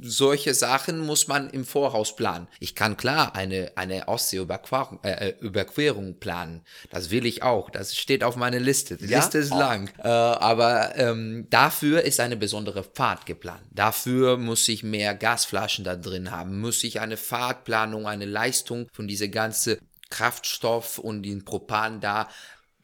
solche 0.00 0.54
Sachen 0.54 1.04
muss 1.04 1.28
man 1.28 1.50
im 1.50 1.64
Voraus 1.64 2.16
planen. 2.16 2.48
Ich 2.58 2.74
kann 2.74 2.96
klar 2.96 3.34
eine, 3.34 3.72
eine 3.76 4.08
Ostseeüberquerung 4.08 5.00
äh, 5.02 5.28
äh, 5.28 5.34
Überquerung 5.40 6.18
planen. 6.18 6.62
Das 6.90 7.10
will 7.10 7.26
ich 7.26 7.42
auch. 7.42 7.70
Das 7.70 7.96
steht 7.96 8.24
auf 8.24 8.36
meiner 8.36 8.58
Liste. 8.58 8.96
Die 8.96 9.06
ja? 9.06 9.18
Liste 9.18 9.38
ist 9.38 9.52
oh. 9.52 9.58
lang. 9.58 9.90
Äh, 9.98 10.08
aber 10.08 10.96
ähm, 10.96 11.46
dafür 11.50 12.02
ist 12.02 12.20
eine 12.20 12.36
besondere 12.36 12.82
Fahrt 12.82 13.26
geplant. 13.26 13.62
Dafür 13.70 14.36
muss 14.36 14.66
ich 14.68 14.82
mehr 14.82 15.14
Gasflaschen 15.14 15.84
da 15.84 15.96
drin 15.96 16.30
haben. 16.30 16.60
Muss 16.60 16.82
ich 16.84 17.00
eine 17.00 17.16
Fahrtplanung, 17.16 18.06
eine 18.06 18.24
Leistung 18.26 18.88
von 18.92 19.06
diese 19.06 19.28
ganze 19.28 19.78
Kraftstoff 20.10 20.98
und 20.98 21.22
den 21.22 21.44
Propan 21.44 22.00
da 22.00 22.28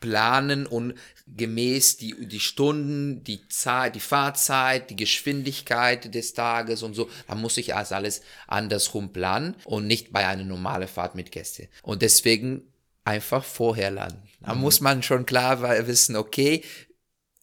planen 0.01 0.67
und 0.67 0.95
gemäß 1.27 1.97
die, 1.97 2.27
die 2.27 2.41
Stunden, 2.41 3.25
die 3.25 3.49
Zeit, 3.49 3.95
die 3.95 4.01
Fahrzeit, 4.01 4.91
die 4.91 4.97
Geschwindigkeit 4.97 6.15
des 6.15 6.35
Tages 6.35 6.83
und 6.83 6.95
so, 6.95 7.11
da 7.27 7.35
muss 7.35 7.57
ich 7.57 7.75
also 7.75 7.95
alles 7.97 8.23
andersrum 8.47 9.13
planen 9.13 9.57
und 9.65 9.87
nicht 9.87 10.13
bei 10.13 10.27
einer 10.27 10.45
normalen 10.45 10.89
Fahrt 10.89 11.15
mit 11.15 11.33
Gästen. 11.33 11.69
Und 11.83 12.03
deswegen 12.03 12.63
einfach 13.05 13.45
vorher 13.45 13.91
landen. 13.91 14.23
Da 14.41 14.55
mhm. 14.55 14.61
muss 14.61 14.81
man 14.81 15.03
schon 15.03 15.27
klar 15.27 15.63
wissen, 15.87 16.17
okay, 16.17 16.63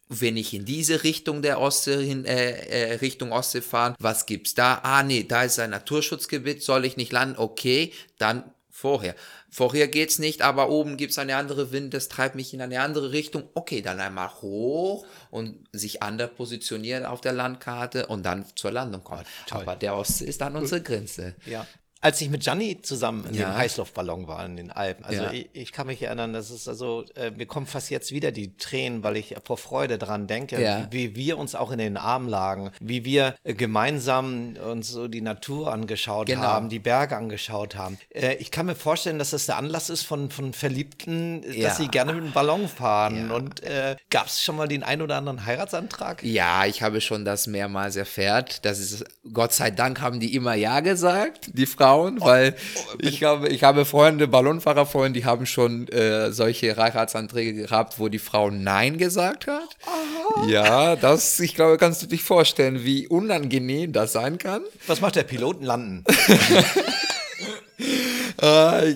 wenn 0.09 0.37
ich 0.37 0.53
in 0.53 0.65
diese 0.65 1.03
Richtung 1.03 1.41
der 1.41 1.59
Ostsee 1.59 2.05
hin, 2.05 2.25
äh, 2.25 2.51
äh, 2.51 2.93
Richtung 2.95 3.31
Ostsee 3.31 3.61
fahren, 3.61 3.95
was 3.99 4.25
gibt's 4.25 4.53
da? 4.53 4.79
Ah, 4.83 5.03
nee, 5.03 5.23
da 5.23 5.43
ist 5.43 5.59
ein 5.59 5.71
Naturschutzgebiet, 5.71 6.61
soll 6.61 6.85
ich 6.85 6.97
nicht 6.97 7.11
landen? 7.11 7.37
Okay, 7.37 7.91
dann 8.17 8.43
vorher. 8.69 9.15
Vorher 9.53 9.87
geht's 9.87 10.17
nicht, 10.17 10.41
aber 10.41 10.69
oben 10.71 10.97
gibt's 10.97 11.19
eine 11.19 11.35
andere 11.35 11.71
Wind, 11.71 11.93
das 11.93 12.07
treibt 12.07 12.33
mich 12.33 12.55
in 12.55 12.61
eine 12.61 12.81
andere 12.81 13.11
Richtung. 13.11 13.43
Okay, 13.53 13.83
dann 13.83 13.99
einmal 13.99 14.29
hoch 14.41 15.05
und 15.29 15.67
sich 15.71 16.01
anders 16.01 16.31
positionieren 16.35 17.05
auf 17.05 17.21
der 17.21 17.33
Landkarte 17.33 18.07
und 18.07 18.23
dann 18.23 18.45
zur 18.55 18.71
Landung 18.71 19.03
kommen. 19.03 19.23
Oh, 19.51 19.57
aber 19.57 19.75
der 19.75 19.95
Ostsee 19.95 20.25
ist 20.25 20.41
dann 20.41 20.55
unsere 20.55 20.81
Grenze. 20.81 21.35
Ja 21.45 21.67
als 22.03 22.19
ich 22.19 22.29
mit 22.29 22.43
Gianni 22.43 22.81
zusammen 22.81 23.25
in 23.29 23.35
ja. 23.35 23.49
dem 23.49 23.55
Heißluftballon 23.55 24.27
war 24.27 24.45
in 24.45 24.57
den 24.57 24.71
Alpen. 24.71 25.05
Also 25.05 25.23
ja. 25.23 25.31
ich, 25.31 25.49
ich, 25.53 25.71
kann 25.71 25.87
mich 25.87 26.01
erinnern, 26.01 26.33
das 26.33 26.51
ist 26.51 26.67
also, 26.67 27.05
äh, 27.15 27.31
mir 27.31 27.45
kommen 27.45 27.65
fast 27.65 27.89
jetzt 27.89 28.11
wieder 28.11 28.33
die 28.33 28.57
Tränen, 28.57 29.03
weil 29.03 29.15
ich 29.15 29.35
vor 29.45 29.57
Freude 29.57 29.97
dran 29.97 30.27
denke, 30.27 30.61
ja. 30.61 30.85
wie, 30.91 31.15
wie, 31.15 31.15
wir 31.15 31.37
uns 31.37 31.55
auch 31.55 31.71
in 31.71 31.77
den 31.77 31.95
Armen 31.95 32.27
lagen, 32.27 32.71
wie 32.81 33.05
wir 33.05 33.35
äh, 33.45 33.53
gemeinsam 33.53 34.55
uns 34.69 34.89
so 34.89 35.07
die 35.07 35.21
Natur 35.21 35.71
angeschaut 35.71 36.27
genau. 36.27 36.41
haben, 36.41 36.67
die 36.67 36.79
Berge 36.79 37.15
angeschaut 37.15 37.77
haben. 37.77 37.97
Äh, 38.09 38.35
ich 38.35 38.51
kann 38.51 38.65
mir 38.65 38.75
vorstellen, 38.75 39.17
dass 39.17 39.29
das 39.29 39.45
der 39.45 39.55
Anlass 39.55 39.89
ist 39.89 40.03
von, 40.03 40.29
von 40.29 40.51
Verliebten, 40.51 41.41
dass 41.61 41.77
sie 41.77 41.87
gerne 41.87 42.11
mit 42.11 42.23
einem 42.23 42.33
Ballon 42.33 42.67
fahren. 42.67 43.31
Und 43.31 43.63
äh, 43.63 43.95
gab 44.09 44.27
es 44.27 44.43
schon 44.43 44.57
mal 44.57 44.67
den 44.67 44.83
ein 44.83 45.01
oder 45.01 45.15
anderen 45.15 45.45
Heiratsantrag? 45.45 46.21
Ja, 46.21 46.65
ich 46.65 46.81
habe 46.81 46.99
schon 46.99 47.23
das 47.23 47.47
mehrmals 47.47 47.95
erfährt. 47.95 48.65
Das 48.65 48.79
ist, 48.79 49.05
Gott 49.31 49.53
sei 49.53 49.71
Dank 49.71 50.01
haben 50.01 50.19
die 50.19 50.35
immer 50.35 50.53
Ja 50.55 50.81
gesagt. 50.81 51.51
Die 51.53 51.65
Frau 51.65 51.92
Frauen, 51.93 52.21
weil 52.21 52.55
ich 52.99 53.23
habe, 53.23 53.47
ich 53.49 53.63
habe 53.63 53.85
Freunde, 53.85 54.27
Ballonfahrerfreunde, 54.27 55.19
die 55.19 55.25
haben 55.25 55.45
schon 55.45 55.87
äh, 55.89 56.31
solche 56.31 56.75
Heiratsanträge 56.75 57.53
gehabt, 57.53 57.99
wo 57.99 58.09
die 58.09 58.19
Frau 58.19 58.49
Nein 58.49 58.97
gesagt 58.97 59.47
hat. 59.47 59.77
Aha. 59.85 60.47
Ja, 60.47 60.95
das, 60.95 61.39
ich 61.39 61.53
glaube, 61.53 61.77
kannst 61.77 62.01
du 62.01 62.07
dich 62.07 62.23
vorstellen, 62.23 62.83
wie 62.83 63.07
unangenehm 63.07 63.93
das 63.93 64.13
sein 64.13 64.37
kann. 64.37 64.63
Was 64.87 65.01
macht 65.01 65.15
der 65.15 65.23
Piloten 65.23 65.65
landen? 65.65 66.03
Äh, 68.43 68.95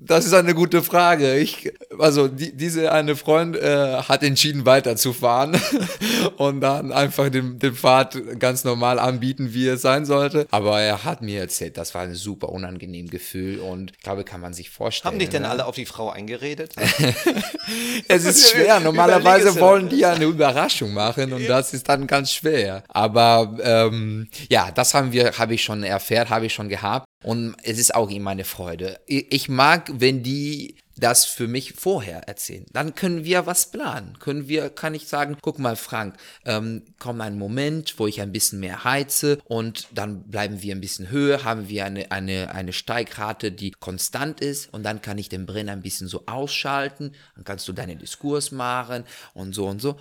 das 0.00 0.26
ist 0.26 0.34
eine 0.34 0.54
gute 0.54 0.82
Frage. 0.82 1.36
Ich, 1.36 1.72
also 2.00 2.26
die, 2.26 2.56
diese 2.56 2.90
eine 2.90 3.14
Freund 3.14 3.54
äh, 3.56 4.02
hat 4.02 4.24
entschieden 4.24 4.66
weiterzufahren 4.66 5.56
und 6.36 6.60
dann 6.60 6.90
einfach 6.90 7.28
den, 7.28 7.60
den 7.60 7.74
Pfad 7.74 8.18
ganz 8.40 8.64
normal 8.64 8.98
anbieten, 8.98 9.54
wie 9.54 9.68
es 9.68 9.82
sein 9.82 10.04
sollte. 10.04 10.48
Aber 10.50 10.80
er 10.80 11.04
hat 11.04 11.22
mir 11.22 11.40
erzählt, 11.40 11.76
das 11.76 11.94
war 11.94 12.02
ein 12.02 12.14
super 12.14 12.48
unangenehmes 12.48 13.12
Gefühl 13.12 13.60
und 13.60 13.92
ich 13.92 14.02
glaube, 14.02 14.24
kann 14.24 14.40
man 14.40 14.52
sich 14.52 14.70
vorstellen. 14.70 15.12
Haben 15.12 15.20
dich 15.20 15.28
denn 15.28 15.42
ne? 15.42 15.50
alle 15.50 15.66
auf 15.66 15.76
die 15.76 15.86
Frau 15.86 16.10
eingeredet? 16.10 16.74
es 18.08 18.24
ist 18.24 18.50
schwer. 18.50 18.80
Normalerweise 18.88 19.60
wollen 19.60 19.88
die 19.88 19.98
ja 19.98 20.12
eine 20.12 20.24
Überraschung 20.24 20.92
machen 20.92 21.32
und 21.32 21.46
das 21.46 21.72
ist 21.72 21.88
dann 21.88 22.08
ganz 22.08 22.32
schwer. 22.32 22.82
Aber 22.88 23.56
ähm, 23.62 24.28
ja, 24.50 24.72
das 24.72 24.92
haben 24.94 25.12
wir, 25.12 25.38
habe 25.38 25.54
ich 25.54 25.62
schon 25.62 25.84
erfährt, 25.84 26.30
habe 26.30 26.46
ich 26.46 26.54
schon 26.54 26.68
gehabt. 26.68 27.07
Und 27.24 27.56
es 27.62 27.78
ist 27.78 27.94
auch 27.94 28.10
ihm 28.10 28.26
eine 28.28 28.44
Freude. 28.44 29.00
Ich 29.06 29.48
mag, 29.48 29.90
wenn 29.92 30.22
die 30.22 30.76
das 30.98 31.24
für 31.24 31.46
mich 31.46 31.74
vorher 31.74 32.28
erzählen. 32.28 32.66
Dann 32.72 32.94
können 32.94 33.24
wir 33.24 33.46
was 33.46 33.70
planen. 33.70 34.18
Können 34.18 34.48
wir, 34.48 34.70
kann 34.70 34.94
ich 34.94 35.08
sagen, 35.08 35.36
guck 35.40 35.58
mal, 35.58 35.76
Frank, 35.76 36.16
ähm, 36.44 36.82
komm 36.98 37.20
ein 37.20 37.38
Moment, 37.38 37.94
wo 37.98 38.06
ich 38.06 38.20
ein 38.20 38.32
bisschen 38.32 38.60
mehr 38.60 38.84
heize 38.84 39.38
und 39.44 39.88
dann 39.92 40.24
bleiben 40.24 40.62
wir 40.62 40.74
ein 40.74 40.80
bisschen 40.80 41.10
höher, 41.10 41.44
haben 41.44 41.68
wir 41.68 41.84
eine, 41.84 42.10
eine, 42.10 42.54
eine 42.54 42.72
Steigrate, 42.72 43.52
die 43.52 43.70
konstant 43.70 44.40
ist 44.40 44.72
und 44.72 44.82
dann 44.82 45.02
kann 45.02 45.18
ich 45.18 45.28
den 45.28 45.46
Brenner 45.46 45.72
ein 45.72 45.82
bisschen 45.82 46.08
so 46.08 46.24
ausschalten, 46.26 47.12
dann 47.36 47.44
kannst 47.44 47.68
du 47.68 47.72
deinen 47.72 47.98
Diskurs 47.98 48.50
machen 48.50 49.04
und 49.34 49.54
so 49.54 49.66
und 49.66 49.80
so. 49.80 49.98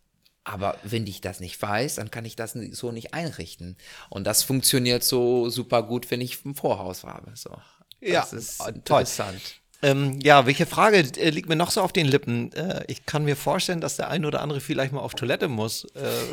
Aber 0.47 0.77
wenn 0.83 1.05
ich 1.07 1.19
das 1.19 1.41
nicht 1.41 1.61
weiß, 1.61 1.95
dann 1.95 2.09
kann 2.09 2.23
ich 2.23 2.37
das 2.37 2.53
so 2.53 2.93
nicht 2.93 3.13
einrichten. 3.13 3.75
Und 4.09 4.25
das 4.25 4.43
funktioniert 4.43 5.03
so 5.03 5.49
super 5.49 5.83
gut, 5.83 6.09
wenn 6.09 6.21
ich 6.21 6.45
im 6.45 6.55
Vorhaus 6.55 7.03
habe. 7.03 7.31
So. 7.35 7.49
Ja, 7.99 8.21
das 8.21 8.31
ist 8.31 8.65
interessant. 8.65 9.41
Ähm, 9.83 10.19
ja, 10.23 10.45
welche 10.45 10.65
Frage 10.65 10.99
äh, 11.17 11.29
liegt 11.31 11.49
mir 11.49 11.57
noch 11.57 11.69
so 11.69 11.81
auf 11.81 11.91
den 11.91 12.07
Lippen? 12.07 12.53
Äh, 12.53 12.85
ich 12.87 13.05
kann 13.05 13.25
mir 13.25 13.35
vorstellen, 13.35 13.81
dass 13.81 13.97
der 13.97 14.09
ein 14.09 14.23
oder 14.25 14.41
andere 14.41 14.61
vielleicht 14.61 14.93
mal 14.93 15.01
auf 15.01 15.15
Toilette 15.15 15.49
muss. 15.49 15.85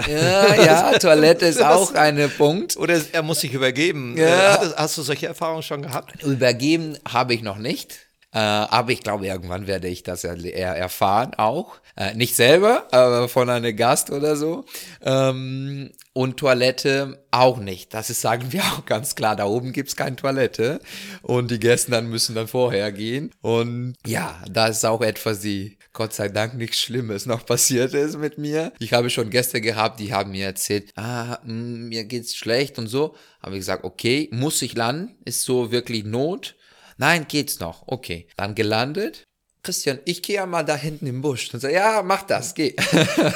Äh, 0.06 0.12
ja, 0.12 0.64
ja, 0.64 0.92
Toilette 0.98 1.46
ist 1.46 1.60
auch 1.62 1.92
ein 1.94 2.30
Punkt. 2.38 2.76
Oder 2.76 3.00
er 3.12 3.22
muss 3.22 3.40
sich 3.40 3.52
übergeben. 3.52 4.16
Ja. 4.16 4.26
Äh, 4.26 4.58
hast, 4.58 4.76
hast, 4.76 4.98
du 4.98 5.02
solche 5.02 5.26
Erfahrungen 5.26 5.64
schon 5.64 5.82
gehabt? 5.82 6.22
Übergeben 6.22 6.96
habe 7.06 7.34
ich 7.34 7.42
noch 7.42 7.58
nicht. 7.58 8.03
Äh, 8.34 8.38
aber 8.38 8.90
ich 8.90 9.00
glaube, 9.02 9.26
irgendwann 9.26 9.68
werde 9.68 9.86
ich 9.86 10.02
das 10.02 10.24
er 10.24 10.76
erfahren 10.76 11.34
auch. 11.36 11.76
Äh, 11.96 12.14
nicht 12.14 12.34
selber, 12.34 12.88
aber 12.90 13.28
von 13.28 13.48
einem 13.48 13.76
Gast 13.76 14.10
oder 14.10 14.34
so. 14.34 14.64
Ähm, 15.02 15.92
und 16.12 16.36
Toilette 16.36 17.24
auch 17.30 17.58
nicht. 17.58 17.94
Das 17.94 18.10
ist, 18.10 18.20
sagen 18.20 18.52
wir 18.52 18.62
auch 18.62 18.84
ganz 18.86 19.14
klar. 19.14 19.36
Da 19.36 19.44
oben 19.44 19.72
gibt's 19.72 19.94
keine 19.94 20.16
Toilette. 20.16 20.80
Und 21.22 21.52
die 21.52 21.60
Gäste 21.60 21.92
dann 21.92 22.08
müssen 22.08 22.34
dann 22.34 22.48
vorher 22.48 22.90
gehen. 22.90 23.30
Und 23.40 23.94
ja, 24.04 24.42
da 24.50 24.66
ist 24.66 24.84
auch 24.84 25.02
etwas, 25.02 25.40
die 25.40 25.78
Gott 25.92 26.12
sei 26.12 26.28
Dank 26.28 26.54
nichts 26.54 26.80
Schlimmes 26.80 27.26
noch 27.26 27.46
passiert 27.46 27.94
ist 27.94 28.18
mit 28.18 28.36
mir. 28.36 28.72
Ich 28.80 28.92
habe 28.92 29.10
schon 29.10 29.30
Gäste 29.30 29.60
gehabt, 29.60 30.00
die 30.00 30.12
haben 30.12 30.32
mir 30.32 30.46
erzählt, 30.46 30.90
ah, 30.96 31.38
mh, 31.44 31.52
mm, 31.52 31.88
mir 31.88 32.04
geht's 32.04 32.34
schlecht 32.34 32.80
und 32.80 32.88
so. 32.88 33.14
Habe 33.40 33.54
ich 33.54 33.60
gesagt, 33.60 33.84
okay, 33.84 34.28
muss 34.32 34.60
ich 34.62 34.74
landen? 34.74 35.14
Ist 35.24 35.42
so 35.42 35.70
wirklich 35.70 36.04
Not? 36.04 36.56
Nein, 36.96 37.26
geht's 37.28 37.60
noch. 37.60 37.84
Okay. 37.86 38.28
Dann 38.36 38.54
gelandet. 38.54 39.24
Christian, 39.64 39.98
ich 40.04 40.22
gehe 40.22 40.36
ja 40.36 40.46
mal 40.46 40.62
da 40.62 40.76
hinten 40.76 41.06
im 41.06 41.22
Busch. 41.22 41.52
Und 41.52 41.60
so, 41.60 41.68
ja, 41.68 42.02
mach 42.02 42.22
das, 42.22 42.54
geh. 42.54 42.76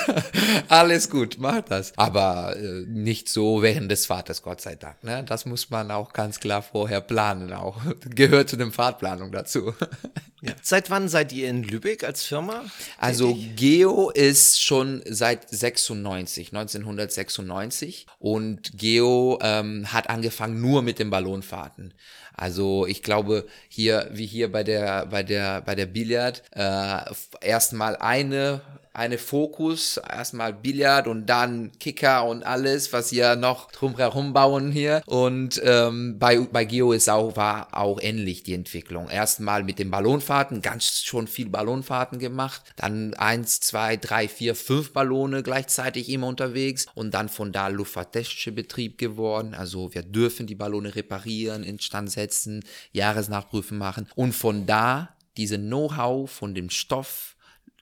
Alles 0.69 1.09
gut, 1.09 1.37
mach 1.39 1.63
das. 1.63 1.95
Aber 1.97 2.55
äh, 2.55 2.85
nicht 2.87 3.31
so 3.31 3.63
während 3.63 3.91
des 3.91 4.07
Fahrtes, 4.07 4.43
Gott 4.43 4.61
sei 4.61 4.77
Dank. 4.77 5.03
Ne? 5.03 5.25
Das 5.25 5.47
muss 5.47 5.71
man 5.71 5.91
auch 5.91 6.13
ganz 6.13 6.39
klar 6.39 6.61
vorher 6.63 7.01
planen. 7.01 7.53
Auch 7.55 7.81
gehört 8.11 8.51
zu 8.51 8.57
dem 8.57 8.73
Fahrtplanung 8.73 9.33
dazu. 9.33 9.73
ja. 10.43 10.53
Seit 10.63 10.91
wann 10.91 11.09
seid 11.09 11.33
ihr 11.33 11.49
in 11.49 11.63
Lübeck 11.63 12.05
als 12.05 12.25
Firma? 12.25 12.63
Also 12.99 13.35
Geo 13.57 14.11
ist 14.11 14.63
schon 14.63 15.03
seit 15.09 15.49
96, 15.49 16.49
1996. 16.49 18.07
Und 18.19 18.77
Geo 18.77 19.39
ähm, 19.41 19.91
hat 19.93 20.11
angefangen 20.11 20.61
nur 20.61 20.83
mit 20.83 20.99
den 20.99 21.09
Ballonfahrten. 21.09 21.95
Also 22.39 22.87
ich 22.87 23.03
glaube 23.03 23.47
hier 23.69 24.09
wie 24.13 24.27
hier 24.27 24.51
bei 24.53 24.63
der 24.63 25.07
bei 25.07 25.23
der 25.25 25.61
bei 25.63 25.75
der 25.75 25.87
Billard 25.87 26.43
äh, 26.53 27.01
erstmal 27.41 27.97
eine 27.97 28.61
eine 28.99 29.17
Fokus, 29.17 29.97
erstmal 29.97 30.53
Billard 30.53 31.07
und 31.07 31.27
dann 31.27 31.71
Kicker 31.79 32.25
und 32.25 32.43
alles, 32.43 32.93
was 32.93 33.13
wir 33.13 33.37
noch 33.37 33.71
drumherum 33.71 34.33
bauen 34.33 34.73
hier. 34.73 35.03
Und 35.07 35.61
ähm, 35.65 36.19
bei, 36.19 36.41
bei 36.41 36.65
Geo 36.65 36.91
ist 36.93 37.09
auch, 37.09 37.37
war 37.37 37.69
auch 37.71 38.01
ähnlich 38.03 38.43
die 38.43 38.55
Entwicklung. 38.55 39.09
Erstmal 39.09 39.63
mit 39.63 39.79
den 39.79 39.93
Ballonfahrten, 39.93 40.63
ganz 40.63 41.05
schon 41.05 41.29
viel 41.29 41.49
Ballonfahrten 41.49 42.19
gemacht. 42.19 42.63
Dann 42.75 43.15
eins, 43.15 43.61
zwei, 43.61 43.97
drei, 43.97 44.27
vier, 44.27 44.57
fünf 44.57 44.93
Ballone 44.93 45.45
gleichzeitig 45.45 46.09
immer 46.09 46.27
unterwegs. 46.27 46.87
Und 46.95 47.15
dann 47.15 47.29
von 47.29 47.53
da 47.53 47.69
luftfahrttechnischer 47.69 48.51
Betrieb 48.51 48.99
geworden. 48.99 49.55
Also 49.55 49.95
wir 49.95 50.03
dürfen 50.03 50.49
die 50.49 50.57
Ballone 50.57 50.97
reparieren, 50.97 51.63
instand 51.63 52.11
setzen, 52.11 52.65
Jahresnachprüfen 52.91 53.79
machen. 53.79 54.09
Und 54.17 54.33
von 54.33 54.67
da 54.67 55.11
diese 55.37 55.57
Know-how 55.57 56.29
von 56.29 56.53
dem 56.53 56.69
Stoff, 56.69 57.37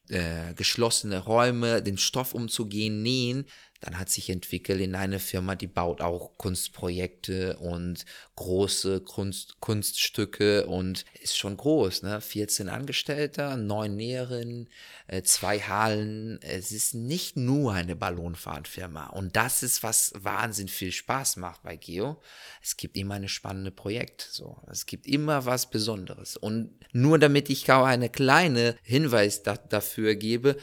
äh, 0.09 0.55
geschlossene 0.55 1.19
Räume, 1.19 1.83
den 1.83 1.99
Stoff 1.99 2.35
umzugehen, 2.35 3.03
nähen, 3.03 3.47
dann 3.81 3.99
hat 3.99 4.11
sich 4.11 4.31
entwickelt 4.31 4.81
in 4.81 4.95
eine 4.95 5.19
Firma, 5.19 5.55
die 5.55 5.67
baut 5.67 6.01
auch 6.01 6.37
Kunstprojekte 6.39 7.57
und 7.59 8.05
große 8.37 9.01
Kunst, 9.01 9.61
Kunststücke 9.61 10.67
und 10.67 11.05
ist 11.21 11.37
schon 11.37 11.57
groß, 11.57 12.03
ne? 12.03 12.21
14 12.21 12.69
Angestellter, 12.69 13.57
neun 13.57 13.97
Näherinnen, 13.97 14.69
äh, 15.07 15.23
zwei 15.23 15.61
Hallen. 15.61 16.39
Es 16.43 16.73
ist 16.73 16.95
nicht 16.95 17.37
nur 17.37 17.73
eine 17.73 17.97
Ballonfahrtfirma 17.97 19.09
und 19.09 19.37
das 19.37 19.63
ist, 19.63 19.83
was 19.83 20.13
wahnsinnig 20.17 20.73
viel 20.73 20.93
Spaß 20.93 21.37
macht 21.37 21.63
bei 21.63 21.77
Geo. 21.77 22.21
Es 22.63 22.77
gibt 22.77 22.97
immer 22.97 23.15
eine 23.15 23.29
spannende 23.29 23.71
Projekt, 23.71 24.29
so. 24.31 24.59
Es 24.71 24.87
gibt 24.87 25.07
immer 25.07 25.45
was 25.45 25.71
Besonderes 25.71 26.37
und 26.37 26.71
nur 26.93 27.19
damit 27.19 27.51
ich 27.51 27.71
auch 27.71 27.85
eine 27.85 28.09
kleine 28.09 28.77
Hinweis 28.83 29.43
da, 29.43 29.57
dafür 29.57 30.15
gebe, 30.15 30.57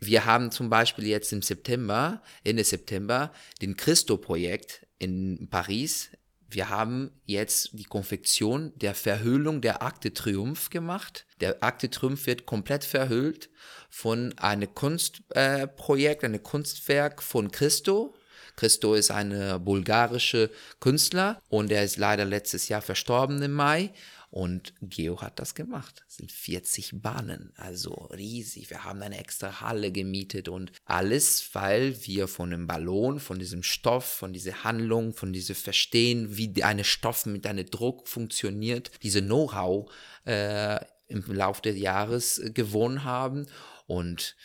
wir 0.00 0.24
haben 0.24 0.50
zum 0.50 0.70
Beispiel 0.70 1.06
jetzt 1.06 1.32
im 1.32 1.42
September, 1.42 2.22
Ende 2.44 2.64
September, 2.64 3.32
den 3.60 3.76
Christo-Projekt 3.76 4.86
in 4.98 5.48
Paris. 5.50 6.10
Wir 6.50 6.70
haben 6.70 7.10
jetzt 7.26 7.70
die 7.72 7.84
Konfektion 7.84 8.72
der 8.76 8.94
Verhüllung 8.94 9.60
der 9.60 9.82
Akte 9.82 10.14
Triumph 10.14 10.70
gemacht. 10.70 11.26
Der 11.40 11.62
Akte 11.62 11.90
Triumph 11.90 12.26
wird 12.26 12.46
komplett 12.46 12.84
verhüllt 12.84 13.50
von 13.90 14.36
einem 14.38 14.72
Kunstprojekt, 14.74 16.22
äh, 16.22 16.26
einem 16.26 16.42
Kunstwerk 16.42 17.22
von 17.22 17.50
Christo. 17.50 18.14
Christo 18.56 18.94
ist 18.94 19.10
eine 19.10 19.60
bulgarische 19.60 20.50
Künstler 20.80 21.40
und 21.48 21.70
er 21.70 21.84
ist 21.84 21.96
leider 21.96 22.24
letztes 22.24 22.68
Jahr 22.68 22.82
verstorben 22.82 23.40
im 23.42 23.52
Mai. 23.52 23.92
Und 24.30 24.74
Geo 24.82 25.22
hat 25.22 25.38
das 25.38 25.54
gemacht. 25.54 26.04
Es 26.06 26.16
sind 26.16 26.30
40 26.30 27.00
Bahnen, 27.00 27.52
also 27.56 27.92
riesig. 28.12 28.68
Wir 28.68 28.84
haben 28.84 29.00
eine 29.00 29.18
extra 29.18 29.62
Halle 29.62 29.90
gemietet 29.90 30.48
und 30.48 30.72
alles, 30.84 31.48
weil 31.54 31.96
wir 32.06 32.28
von 32.28 32.50
dem 32.50 32.66
Ballon, 32.66 33.20
von 33.20 33.38
diesem 33.38 33.62
Stoff, 33.62 34.04
von 34.04 34.34
dieser 34.34 34.64
Handlung, 34.64 35.14
von 35.14 35.32
diesem 35.32 35.56
Verstehen, 35.56 36.36
wie 36.36 36.62
eine 36.62 36.84
Stoff 36.84 37.24
mit 37.24 37.46
einem 37.46 37.70
Druck 37.70 38.06
funktioniert, 38.06 38.90
diese 39.02 39.22
Know-how 39.22 39.90
äh, 40.26 40.78
im 41.06 41.24
Laufe 41.28 41.62
des 41.62 41.78
Jahres 41.78 42.42
gewonnen 42.52 43.04
haben. 43.04 43.46
Und 43.86 44.36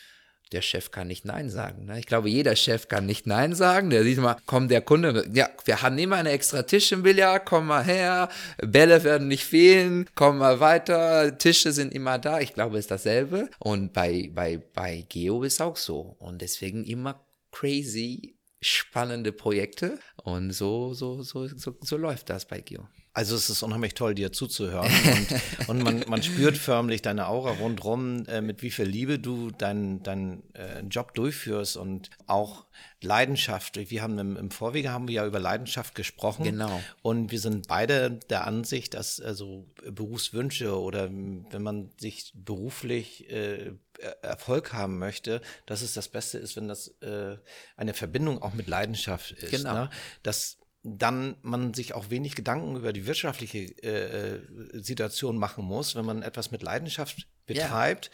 der 0.53 0.61
Chef 0.61 0.91
kann 0.91 1.07
nicht 1.07 1.25
Nein 1.25 1.49
sagen. 1.49 1.85
Ne? 1.85 1.99
Ich 1.99 2.05
glaube, 2.05 2.29
jeder 2.29 2.55
Chef 2.55 2.87
kann 2.87 3.05
nicht 3.05 3.27
Nein 3.27 3.55
sagen. 3.55 3.89
Der 3.89 4.03
sieht 4.03 4.19
mal, 4.19 4.37
kommt 4.45 4.71
der 4.71 4.81
Kunde, 4.81 5.27
ja, 5.33 5.49
wir 5.65 5.81
haben 5.81 5.97
immer 5.97 6.17
eine 6.17 6.31
extra 6.31 6.63
Tisch 6.63 6.91
im 6.91 7.03
Billard, 7.03 7.45
komm 7.45 7.67
mal 7.67 7.83
her, 7.83 8.29
Bälle 8.61 9.03
werden 9.03 9.27
nicht 9.27 9.45
fehlen, 9.45 10.09
komm 10.15 10.37
mal 10.37 10.59
weiter, 10.59 11.37
Tische 11.37 11.71
sind 11.71 11.93
immer 11.93 12.19
da. 12.19 12.39
Ich 12.39 12.53
glaube, 12.53 12.77
es 12.77 12.85
ist 12.85 12.91
dasselbe. 12.91 13.49
Und 13.59 13.93
bei, 13.93 14.29
bei, 14.33 14.61
bei 14.73 15.05
Geo 15.09 15.43
ist 15.43 15.61
auch 15.61 15.77
so. 15.77 16.15
Und 16.19 16.41
deswegen 16.41 16.83
immer 16.85 17.25
crazy 17.51 18.37
spannende 18.61 19.31
Projekte 19.31 19.99
und 20.23 20.51
so, 20.51 20.93
so, 20.93 21.21
so, 21.21 21.47
so, 21.47 21.75
so 21.81 21.97
läuft 21.97 22.29
das 22.29 22.45
bei 22.45 22.61
Geo. 22.61 22.87
Also 23.15 23.35
es 23.35 23.49
ist 23.49 23.61
unheimlich 23.61 23.93
toll, 23.93 24.15
dir 24.15 24.31
zuzuhören. 24.31 24.91
Und, 25.67 25.77
und 25.77 25.83
man, 25.83 26.03
man 26.07 26.23
spürt 26.23 26.57
förmlich 26.57 27.01
deine 27.01 27.27
Aura 27.27 27.51
rundherum, 27.51 28.25
äh, 28.25 28.41
mit 28.41 28.61
wie 28.63 28.71
viel 28.71 28.85
Liebe 28.85 29.19
du 29.19 29.51
deinen 29.51 30.01
dein, 30.03 30.43
äh, 30.53 30.81
Job 30.81 31.13
durchführst 31.13 31.77
und 31.77 32.09
auch 32.27 32.65
Leidenschaft. 33.01 33.77
Wir 33.89 34.01
haben 34.01 34.17
im, 34.17 34.35
im 34.35 34.51
Vorwege 34.51 34.91
haben 34.91 35.07
wir 35.07 35.15
ja 35.15 35.25
über 35.25 35.39
Leidenschaft 35.39 35.95
gesprochen. 35.95 36.43
Genau. 36.43 36.81
Und 37.01 37.31
wir 37.31 37.39
sind 37.39 37.67
beide 37.67 38.19
der 38.29 38.45
Ansicht, 38.45 38.93
dass 38.93 39.21
also 39.21 39.67
Berufswünsche 39.89 40.77
oder 40.79 41.09
wenn 41.09 41.61
man 41.61 41.91
sich 41.97 42.33
beruflich 42.35 43.29
äh, 43.29 43.73
Erfolg 44.21 44.73
haben 44.73 44.99
möchte, 44.99 45.41
dass 45.65 45.81
es 45.81 45.93
das 45.93 46.09
Beste 46.09 46.37
ist, 46.37 46.55
wenn 46.55 46.67
das 46.67 46.89
äh, 47.01 47.37
eine 47.77 47.93
Verbindung 47.93 48.41
auch 48.41 48.53
mit 48.53 48.67
Leidenschaft 48.67 49.31
ist. 49.31 49.51
Genau. 49.51 49.73
Ne? 49.73 49.89
Das 50.23 50.57
dann 50.83 51.37
man 51.41 51.73
sich 51.73 51.95
auch 51.95 52.09
wenig 52.09 52.35
Gedanken 52.35 52.75
über 52.75 52.91
die 52.91 53.07
wirtschaftliche 53.07 53.59
äh, 53.83 54.41
Situation 54.73 55.37
machen 55.37 55.63
muss. 55.63 55.95
Wenn 55.95 56.05
man 56.05 56.21
etwas 56.21 56.51
mit 56.51 56.61
Leidenschaft 56.61 57.27
betreibt, 57.45 58.05
ja. 58.05 58.11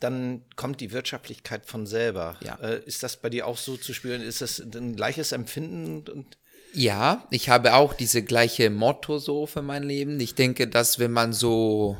dann 0.00 0.44
kommt 0.54 0.80
die 0.80 0.92
Wirtschaftlichkeit 0.92 1.64
von 1.64 1.86
selber. 1.86 2.36
Ja. 2.44 2.56
Äh, 2.56 2.82
ist 2.84 3.02
das 3.02 3.16
bei 3.16 3.30
dir 3.30 3.46
auch 3.46 3.56
so 3.56 3.76
zu 3.76 3.94
spüren? 3.94 4.20
Ist 4.20 4.42
das 4.42 4.60
ein 4.60 4.96
gleiches 4.96 5.32
Empfinden? 5.32 6.26
ja, 6.72 7.26
ich 7.30 7.48
habe 7.48 7.74
auch 7.74 7.94
diese 7.94 8.22
gleiche 8.22 8.70
Motto 8.70 9.18
so 9.18 9.46
für 9.46 9.62
mein 9.62 9.82
Leben. 9.82 10.20
Ich 10.20 10.34
denke, 10.34 10.68
dass 10.68 10.98
wenn 10.98 11.10
man 11.10 11.32
so 11.32 11.96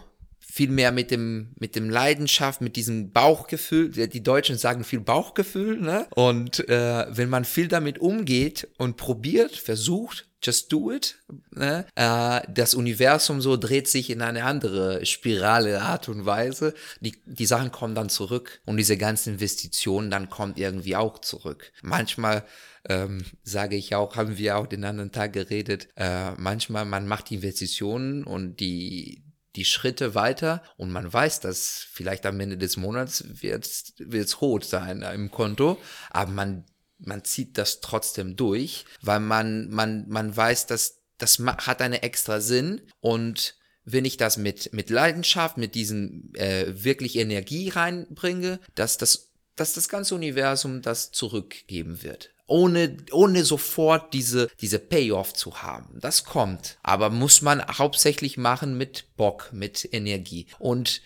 viel 0.51 0.71
mehr 0.71 0.91
mit 0.91 1.11
dem, 1.11 1.53
mit 1.59 1.77
dem 1.77 1.89
Leidenschaft, 1.89 2.61
mit 2.61 2.75
diesem 2.75 3.13
Bauchgefühl. 3.13 3.91
Die 3.91 4.23
Deutschen 4.23 4.59
sagen 4.59 4.83
viel 4.83 5.01
Bauchgefühl, 5.01 5.81
ne? 5.81 6.07
Und 6.11 6.69
äh, 6.69 7.07
wenn 7.09 7.29
man 7.29 7.45
viel 7.45 7.69
damit 7.69 8.01
umgeht 8.01 8.69
und 8.77 8.97
probiert, 8.97 9.57
versucht, 9.57 10.29
just 10.43 10.73
do 10.73 10.91
it, 10.91 11.19
ne? 11.53 11.87
Äh, 11.95 12.41
das 12.53 12.75
Universum 12.75 13.41
so 13.41 13.57
dreht 13.57 13.87
sich 13.87 14.11
in 14.11 14.23
eine 14.23 14.43
andere 14.43 15.07
Spirale 15.07 15.83
Art 15.83 16.09
und 16.09 16.27
Weise. 16.27 16.75
Die, 17.01 17.15
die 17.27 17.47
Sachen 17.47 17.71
kommen 17.71 17.95
dann 17.95 18.09
zurück 18.09 18.61
und 18.67 18.77
diese 18.77 18.97
ganzen 18.97 19.35
Investitionen 19.35 20.11
dann 20.11 20.31
kommt 20.31 20.59
irgendwie 20.59 20.97
auch 20.97 21.21
zurück. 21.21 21.71
Manchmal 21.83 22.45
ähm, 22.89 23.25
sage 23.45 23.77
ich 23.77 23.95
auch, 23.95 24.17
haben 24.17 24.37
wir 24.37 24.57
auch 24.57 24.67
den 24.67 24.85
anderen 24.85 25.13
Tag 25.13 25.33
geredet, 25.33 25.89
äh, 25.97 26.33
manchmal 26.33 26.87
man 26.87 27.07
macht 27.07 27.31
Investitionen 27.31 28.25
und 28.25 28.59
die 28.59 29.23
die 29.57 29.65
Schritte 29.65 30.15
weiter 30.15 30.63
und 30.77 30.91
man 30.91 31.13
weiß, 31.13 31.41
dass 31.41 31.87
vielleicht 31.91 32.27
am 32.27 32.39
Ende 32.41 32.57
des 32.57 32.77
Monats 32.77 33.25
wird 33.29 33.67
es 33.67 34.41
rot 34.41 34.65
sein 34.65 35.03
im 35.03 35.31
Konto, 35.31 35.79
aber 36.11 36.31
man, 36.31 36.65
man 36.99 37.25
zieht 37.25 37.59
das 37.59 37.81
trotzdem 37.81 38.37
durch, 38.37 38.85
weil 39.03 39.21
man, 39.21 39.69
man, 39.71 40.09
man 40.09 40.37
weiß, 40.37 40.67
dass 40.67 41.01
das 41.19 41.39
hat 41.39 41.83
eine 41.83 42.03
extra 42.03 42.41
Sinn 42.41 42.81
und 43.01 43.57
wenn 43.85 44.05
ich 44.05 44.17
das 44.17 44.37
mit, 44.37 44.73
mit 44.73 44.91
Leidenschaft, 44.91 45.57
mit 45.57 45.75
diesem 45.75 46.31
äh, 46.35 46.67
wirklich 46.85 47.17
Energie 47.17 47.71
reinbringe, 47.71 48.61
dass 48.75 48.99
das, 48.99 49.31
dass 49.57 49.75
das 49.75 49.89
ganze 49.89 50.15
Universum 50.15 50.81
das 50.83 51.11
zurückgeben 51.11 52.03
wird 52.03 52.31
ohne, 52.51 52.97
ohne 53.13 53.45
sofort 53.45 54.13
diese, 54.13 54.49
diese 54.61 54.79
Payoff 54.79 55.33
zu 55.33 55.63
haben. 55.63 55.99
Das 56.01 56.25
kommt. 56.25 56.79
Aber 56.83 57.09
muss 57.11 57.43
man 57.43 57.65
hauptsächlich 57.79 58.37
machen 58.37 58.77
mit 58.77 59.17
Bock, 59.17 59.51
mit 59.53 59.89
Energie. 59.93 60.47
Und 60.59 61.01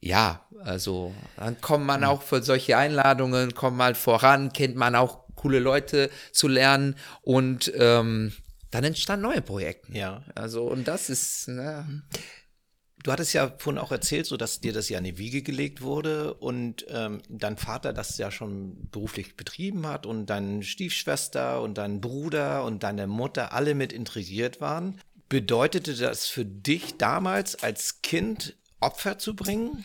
ja, 0.00 0.46
also 0.62 1.14
dann 1.36 1.60
kommt 1.60 1.86
man 1.86 2.04
auch 2.04 2.22
für 2.22 2.42
solche 2.42 2.76
Einladungen, 2.76 3.54
kommt 3.54 3.76
mal 3.76 3.94
voran, 3.94 4.52
kennt 4.52 4.76
man 4.76 4.94
auch 4.94 5.20
coole 5.34 5.60
Leute 5.60 6.10
zu 6.30 6.46
lernen 6.46 6.96
und 7.22 7.72
ähm, 7.76 8.32
dann 8.70 8.84
entstanden 8.84 9.26
neue 9.26 9.42
Projekte. 9.42 9.92
Ja. 9.92 10.22
Also 10.34 10.64
und 10.64 10.88
das 10.88 11.08
ist, 11.08 11.48
ne, 11.48 12.02
Du 13.02 13.10
hattest 13.10 13.32
ja 13.32 13.52
vorhin 13.58 13.80
auch 13.80 13.90
erzählt, 13.90 14.26
so 14.26 14.36
dass 14.36 14.60
dir 14.60 14.72
das 14.72 14.88
ja 14.88 14.98
in 14.98 15.04
die 15.04 15.18
Wiege 15.18 15.42
gelegt 15.42 15.82
wurde 15.82 16.34
und 16.34 16.86
ähm, 16.88 17.20
dein 17.28 17.56
Vater 17.56 17.92
das 17.92 18.16
ja 18.18 18.30
schon 18.30 18.88
beruflich 18.90 19.36
betrieben 19.36 19.86
hat 19.86 20.06
und 20.06 20.26
deine 20.26 20.62
Stiefschwester 20.62 21.62
und 21.62 21.78
dein 21.78 22.00
Bruder 22.00 22.64
und 22.64 22.84
deine 22.84 23.08
Mutter 23.08 23.52
alle 23.52 23.74
mit 23.74 23.92
intrigiert 23.92 24.60
waren. 24.60 25.00
Bedeutete 25.28 25.94
das 25.94 26.26
für 26.26 26.44
dich 26.44 26.96
damals 26.96 27.62
als 27.62 28.02
Kind 28.02 28.56
Opfer 28.80 29.18
zu 29.18 29.34
bringen? 29.34 29.84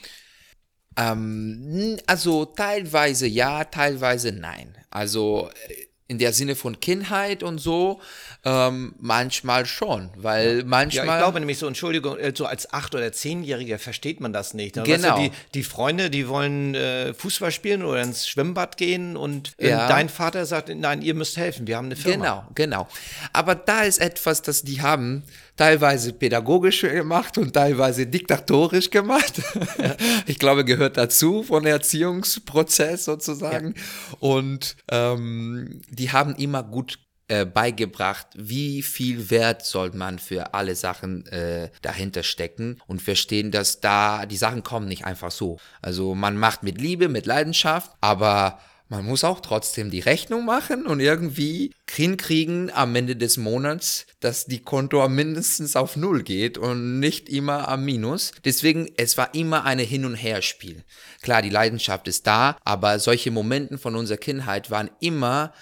Ähm, 0.96 1.98
also 2.06 2.46
teilweise 2.46 3.28
ja, 3.28 3.64
teilweise 3.64 4.32
nein. 4.32 4.78
Also 4.90 5.50
äh, 5.68 5.87
in 6.08 6.20
der 6.20 6.32
Sinne 6.32 6.56
von 6.56 6.80
Kindheit 6.80 7.44
und 7.44 7.58
so, 7.58 8.00
ähm, 8.46 8.96
manchmal 9.00 9.66
schon, 9.66 10.10
weil 10.16 10.64
manchmal. 10.64 11.06
Ja, 11.06 11.14
ich 11.16 11.20
glaube 11.20 11.40
nämlich 11.40 11.58
so, 11.58 11.68
Entschuldigung, 11.68 12.18
äh, 12.18 12.32
so 12.36 12.46
als 12.46 12.72
acht- 12.72 12.96
oder 12.96 13.12
zehnjähriger 13.12 13.78
versteht 13.78 14.22
man 14.22 14.32
das 14.32 14.54
nicht. 14.54 14.78
Ne? 14.78 14.84
Genau. 14.84 15.18
Weißt 15.18 15.18
du, 15.18 15.22
die, 15.24 15.32
die 15.54 15.64
Freunde, 15.64 16.10
die 16.10 16.30
wollen 16.30 16.76
äh, 16.76 17.14
Fußball 17.14 17.52
spielen 17.52 17.84
oder 17.84 18.02
ins 18.02 18.28
Schwimmbad 18.28 18.78
gehen 18.78 19.18
und 19.18 19.52
äh, 19.58 19.70
ja. 19.70 19.88
dein 19.90 20.08
Vater 20.08 20.46
sagt, 20.46 20.70
nein, 20.74 21.02
ihr 21.02 21.14
müsst 21.14 21.36
helfen, 21.36 21.68
wir 21.68 21.76
haben 21.76 21.88
eine 21.88 21.98
Firma. 21.98 22.48
Genau, 22.56 22.78
genau. 22.84 22.88
Aber 23.34 23.56
da 23.56 23.82
ist 23.82 24.00
etwas, 24.00 24.42
das 24.42 24.62
die 24.62 24.82
haben, 24.82 25.24
teilweise 25.58 26.14
pädagogisch 26.14 26.82
gemacht 26.82 27.38
und 27.38 27.54
teilweise 27.54 28.08
diktatorisch 28.08 28.90
gemacht. 28.90 29.42
Ja. 29.80 29.96
Ich 30.26 30.40
glaube, 30.40 30.64
gehört 30.66 30.98
dazu 30.98 31.44
von 31.44 31.66
Erziehungsprozess 31.66 33.06
sozusagen. 33.06 33.74
Ja. 33.76 34.18
Und 34.20 34.76
ähm, 34.90 35.82
die 35.90 36.12
haben 36.12 36.36
immer 36.36 36.64
gut 36.64 37.00
äh, 37.28 37.46
beigebracht, 37.46 38.28
wie 38.36 38.82
viel 38.82 39.30
Wert 39.30 39.66
soll 39.66 39.92
man 39.92 40.20
für 40.20 40.54
alle 40.54 40.76
Sachen 40.76 41.26
äh, 41.28 41.70
dahinter 41.82 42.24
stecken 42.24 42.80
und 42.88 43.02
verstehen, 43.02 43.52
dass 43.52 43.82
da 43.82 44.26
die 44.26 44.38
Sachen 44.38 44.64
kommen 44.64 44.88
nicht 44.88 45.06
einfach 45.06 45.32
so. 45.32 45.60
Also 45.82 46.16
man 46.16 46.38
macht 46.38 46.64
mit 46.64 46.80
Liebe, 46.80 47.10
mit 47.10 47.26
Leidenschaft, 47.26 47.92
aber 48.00 48.60
man 48.90 49.06
muss 49.06 49.24
auch 49.24 49.42
trotzdem 49.42 49.92
die 49.92 50.00
Rechnung 50.00 50.46
machen 50.46 50.86
und 50.86 51.00
irgendwie 51.00 51.74
hinkriegen 51.90 52.72
am 52.74 52.96
Ende 52.96 53.16
des 53.16 53.38
Monats, 53.38 54.06
dass 54.20 54.46
die 54.46 54.62
Konto 54.62 55.08
mindestens 55.10 55.76
auf 55.76 55.96
Null 55.98 56.24
geht 56.24 56.58
und 56.58 57.00
nicht 57.00 57.28
immer 57.28 57.68
am 57.68 57.84
Minus. 57.84 58.32
Deswegen, 58.46 58.90
es 58.98 59.18
war 59.18 59.34
immer 59.34 59.66
eine 59.66 59.84
Hin- 59.84 60.06
und 60.06 60.16
Herspiel. 60.16 60.84
Klar, 61.22 61.42
die 61.42 61.50
Leidenschaft 61.50 62.08
ist 62.08 62.28
da, 62.28 62.58
aber 62.64 63.00
solche 63.00 63.32
Momente 63.32 63.78
von 63.78 63.96
unserer 63.96 64.18
Kindheit 64.18 64.72
waren 64.72 64.90
immer, 65.02 65.54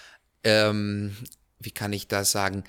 ähm, 0.44 1.16
wie 1.60 1.72
kann 1.72 1.94
ich 1.94 2.08
das 2.08 2.32
sagen, 2.32 2.64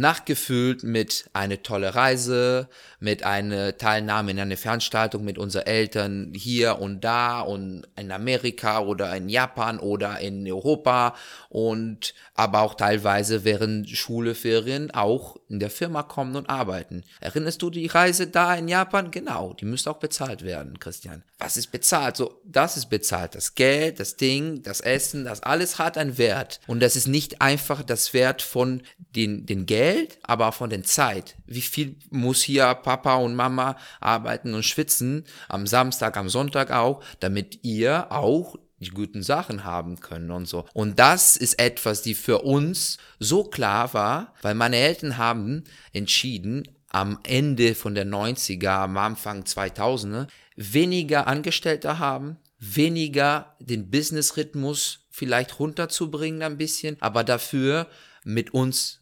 nachgefüllt 0.00 0.82
mit 0.82 1.28
eine 1.32 1.62
tolle 1.62 1.94
Reise, 1.94 2.68
mit 3.00 3.24
einer 3.24 3.76
Teilnahme 3.76 4.30
in 4.30 4.40
einer 4.40 4.56
Veranstaltung 4.56 5.24
mit 5.24 5.38
unseren 5.38 5.66
Eltern 5.66 6.32
hier 6.34 6.78
und 6.78 7.02
da 7.02 7.40
und 7.40 7.86
in 7.96 8.12
Amerika 8.12 8.80
oder 8.80 9.14
in 9.16 9.28
Japan 9.28 9.78
oder 9.78 10.20
in 10.20 10.50
Europa 10.50 11.14
und 11.48 12.14
aber 12.34 12.60
auch 12.60 12.74
teilweise 12.74 13.44
während 13.44 13.88
Schule, 13.90 14.34
Ferien 14.34 14.90
auch 14.90 15.36
in 15.48 15.60
der 15.60 15.70
Firma 15.70 16.02
kommen 16.02 16.36
und 16.36 16.50
arbeiten. 16.50 17.04
Erinnerst 17.20 17.62
du 17.62 17.70
die 17.70 17.86
Reise 17.86 18.26
da 18.26 18.54
in 18.54 18.68
Japan? 18.68 19.10
Genau, 19.10 19.54
die 19.54 19.64
müsste 19.64 19.90
auch 19.90 19.98
bezahlt 19.98 20.42
werden, 20.42 20.78
Christian. 20.78 21.22
Was 21.38 21.56
ist 21.56 21.70
bezahlt? 21.70 22.16
So, 22.16 22.40
das 22.44 22.76
ist 22.76 22.86
bezahlt. 22.86 23.34
Das 23.34 23.54
Geld, 23.54 24.00
das 24.00 24.16
Ding, 24.16 24.62
das 24.62 24.80
Essen, 24.80 25.24
das 25.24 25.42
alles 25.42 25.78
hat 25.78 25.98
einen 25.98 26.18
Wert. 26.18 26.60
Und 26.66 26.80
das 26.80 26.96
ist 26.96 27.08
nicht 27.08 27.42
einfach 27.42 27.82
das 27.82 28.14
Wert 28.14 28.42
von 28.42 28.82
den, 29.14 29.46
den 29.46 29.66
Geld, 29.66 29.85
aber 30.22 30.52
von 30.52 30.70
der 30.70 30.82
Zeit. 30.84 31.36
Wie 31.46 31.60
viel 31.60 31.96
muss 32.10 32.42
hier 32.42 32.74
Papa 32.74 33.16
und 33.16 33.34
Mama 33.34 33.76
arbeiten 34.00 34.54
und 34.54 34.64
schwitzen 34.64 35.24
am 35.48 35.66
Samstag, 35.66 36.16
am 36.16 36.28
Sonntag 36.28 36.70
auch, 36.70 37.02
damit 37.20 37.60
ihr 37.62 38.10
auch 38.10 38.56
die 38.78 38.90
guten 38.90 39.22
Sachen 39.22 39.64
haben 39.64 40.00
können 40.00 40.30
und 40.30 40.46
so. 40.46 40.66
Und 40.74 40.98
das 40.98 41.36
ist 41.36 41.58
etwas, 41.58 42.02
die 42.02 42.14
für 42.14 42.42
uns 42.42 42.98
so 43.18 43.44
klar 43.44 43.94
war, 43.94 44.34
weil 44.42 44.54
meine 44.54 44.76
Eltern 44.76 45.16
haben 45.16 45.64
entschieden, 45.92 46.68
am 46.88 47.18
Ende 47.24 47.74
von 47.74 47.94
der 47.94 48.06
90er, 48.06 48.68
am 48.68 48.96
Anfang 48.96 49.42
2000er, 49.42 50.28
weniger 50.56 51.26
Angestellte 51.26 51.98
haben, 51.98 52.36
weniger 52.58 53.56
den 53.60 53.90
Business-Rhythmus 53.90 55.06
vielleicht 55.10 55.58
runterzubringen 55.58 56.42
ein 56.42 56.58
bisschen, 56.58 56.96
aber 57.00 57.24
dafür 57.24 57.86
mit 58.24 58.52
uns 58.52 59.00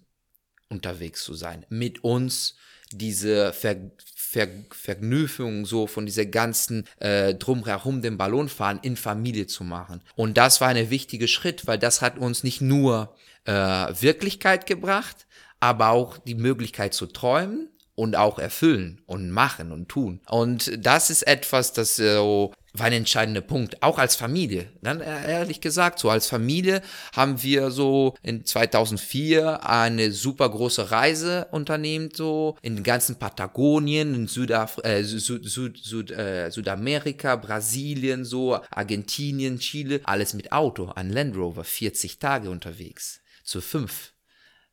unterwegs 0.68 1.22
zu 1.24 1.34
sein, 1.34 1.64
mit 1.68 2.04
uns 2.04 2.56
diese 2.92 3.52
Ver 3.52 3.76
Ver 4.14 4.48
Vergnügung 4.70 5.64
so 5.64 5.86
von 5.86 6.06
dieser 6.06 6.26
ganzen 6.26 6.88
äh, 6.98 7.34
drumherum 7.34 8.02
den 8.02 8.18
Ballonfahren 8.18 8.80
in 8.82 8.96
Familie 8.96 9.46
zu 9.46 9.62
machen. 9.62 10.00
Und 10.16 10.36
das 10.36 10.60
war 10.60 10.68
ein 10.68 10.90
wichtiger 10.90 11.28
Schritt, 11.28 11.68
weil 11.68 11.78
das 11.78 12.02
hat 12.02 12.18
uns 12.18 12.42
nicht 12.42 12.60
nur 12.60 13.14
äh, 13.44 13.52
Wirklichkeit 13.52 14.66
gebracht, 14.66 15.26
aber 15.60 15.90
auch 15.90 16.18
die 16.18 16.34
Möglichkeit 16.34 16.94
zu 16.94 17.06
träumen 17.06 17.68
und 17.94 18.16
auch 18.16 18.40
erfüllen 18.40 19.00
und 19.06 19.30
machen 19.30 19.70
und 19.70 19.88
tun. 19.88 20.20
Und 20.26 20.84
das 20.84 21.10
ist 21.10 21.26
etwas, 21.28 21.72
das 21.72 21.96
so 21.96 22.52
war 22.76 22.86
ein 22.86 22.92
entscheidender 22.92 23.40
Punkt, 23.40 23.82
auch 23.82 23.98
als 23.98 24.16
Familie. 24.16 24.66
Dann 24.82 25.00
ehrlich 25.00 25.60
gesagt, 25.60 26.00
so 26.00 26.10
als 26.10 26.26
Familie 26.26 26.82
haben 27.14 27.40
wir 27.42 27.70
so 27.70 28.14
in 28.20 28.44
2004 28.44 29.64
eine 29.64 30.10
super 30.10 30.48
große 30.48 30.90
Reise 30.90 31.46
unternehmen, 31.52 32.10
so 32.12 32.56
in 32.62 32.74
den 32.74 32.82
ganzen 32.82 33.16
Patagonien, 33.16 34.14
in 34.14 34.26
Südaf 34.26 34.80
äh, 34.82 35.04
Süd, 35.04 35.48
Süd, 35.48 35.78
Süd, 35.78 36.10
äh, 36.10 36.50
Südamerika, 36.50 37.36
Brasilien, 37.36 38.24
so 38.24 38.58
Argentinien, 38.70 39.60
Chile, 39.60 40.00
alles 40.02 40.34
mit 40.34 40.50
Auto, 40.50 40.90
ein 40.96 41.10
Land 41.10 41.36
Rover, 41.36 41.62
40 41.62 42.18
Tage 42.18 42.50
unterwegs, 42.50 43.20
zu 43.44 43.60
fünf. 43.60 44.10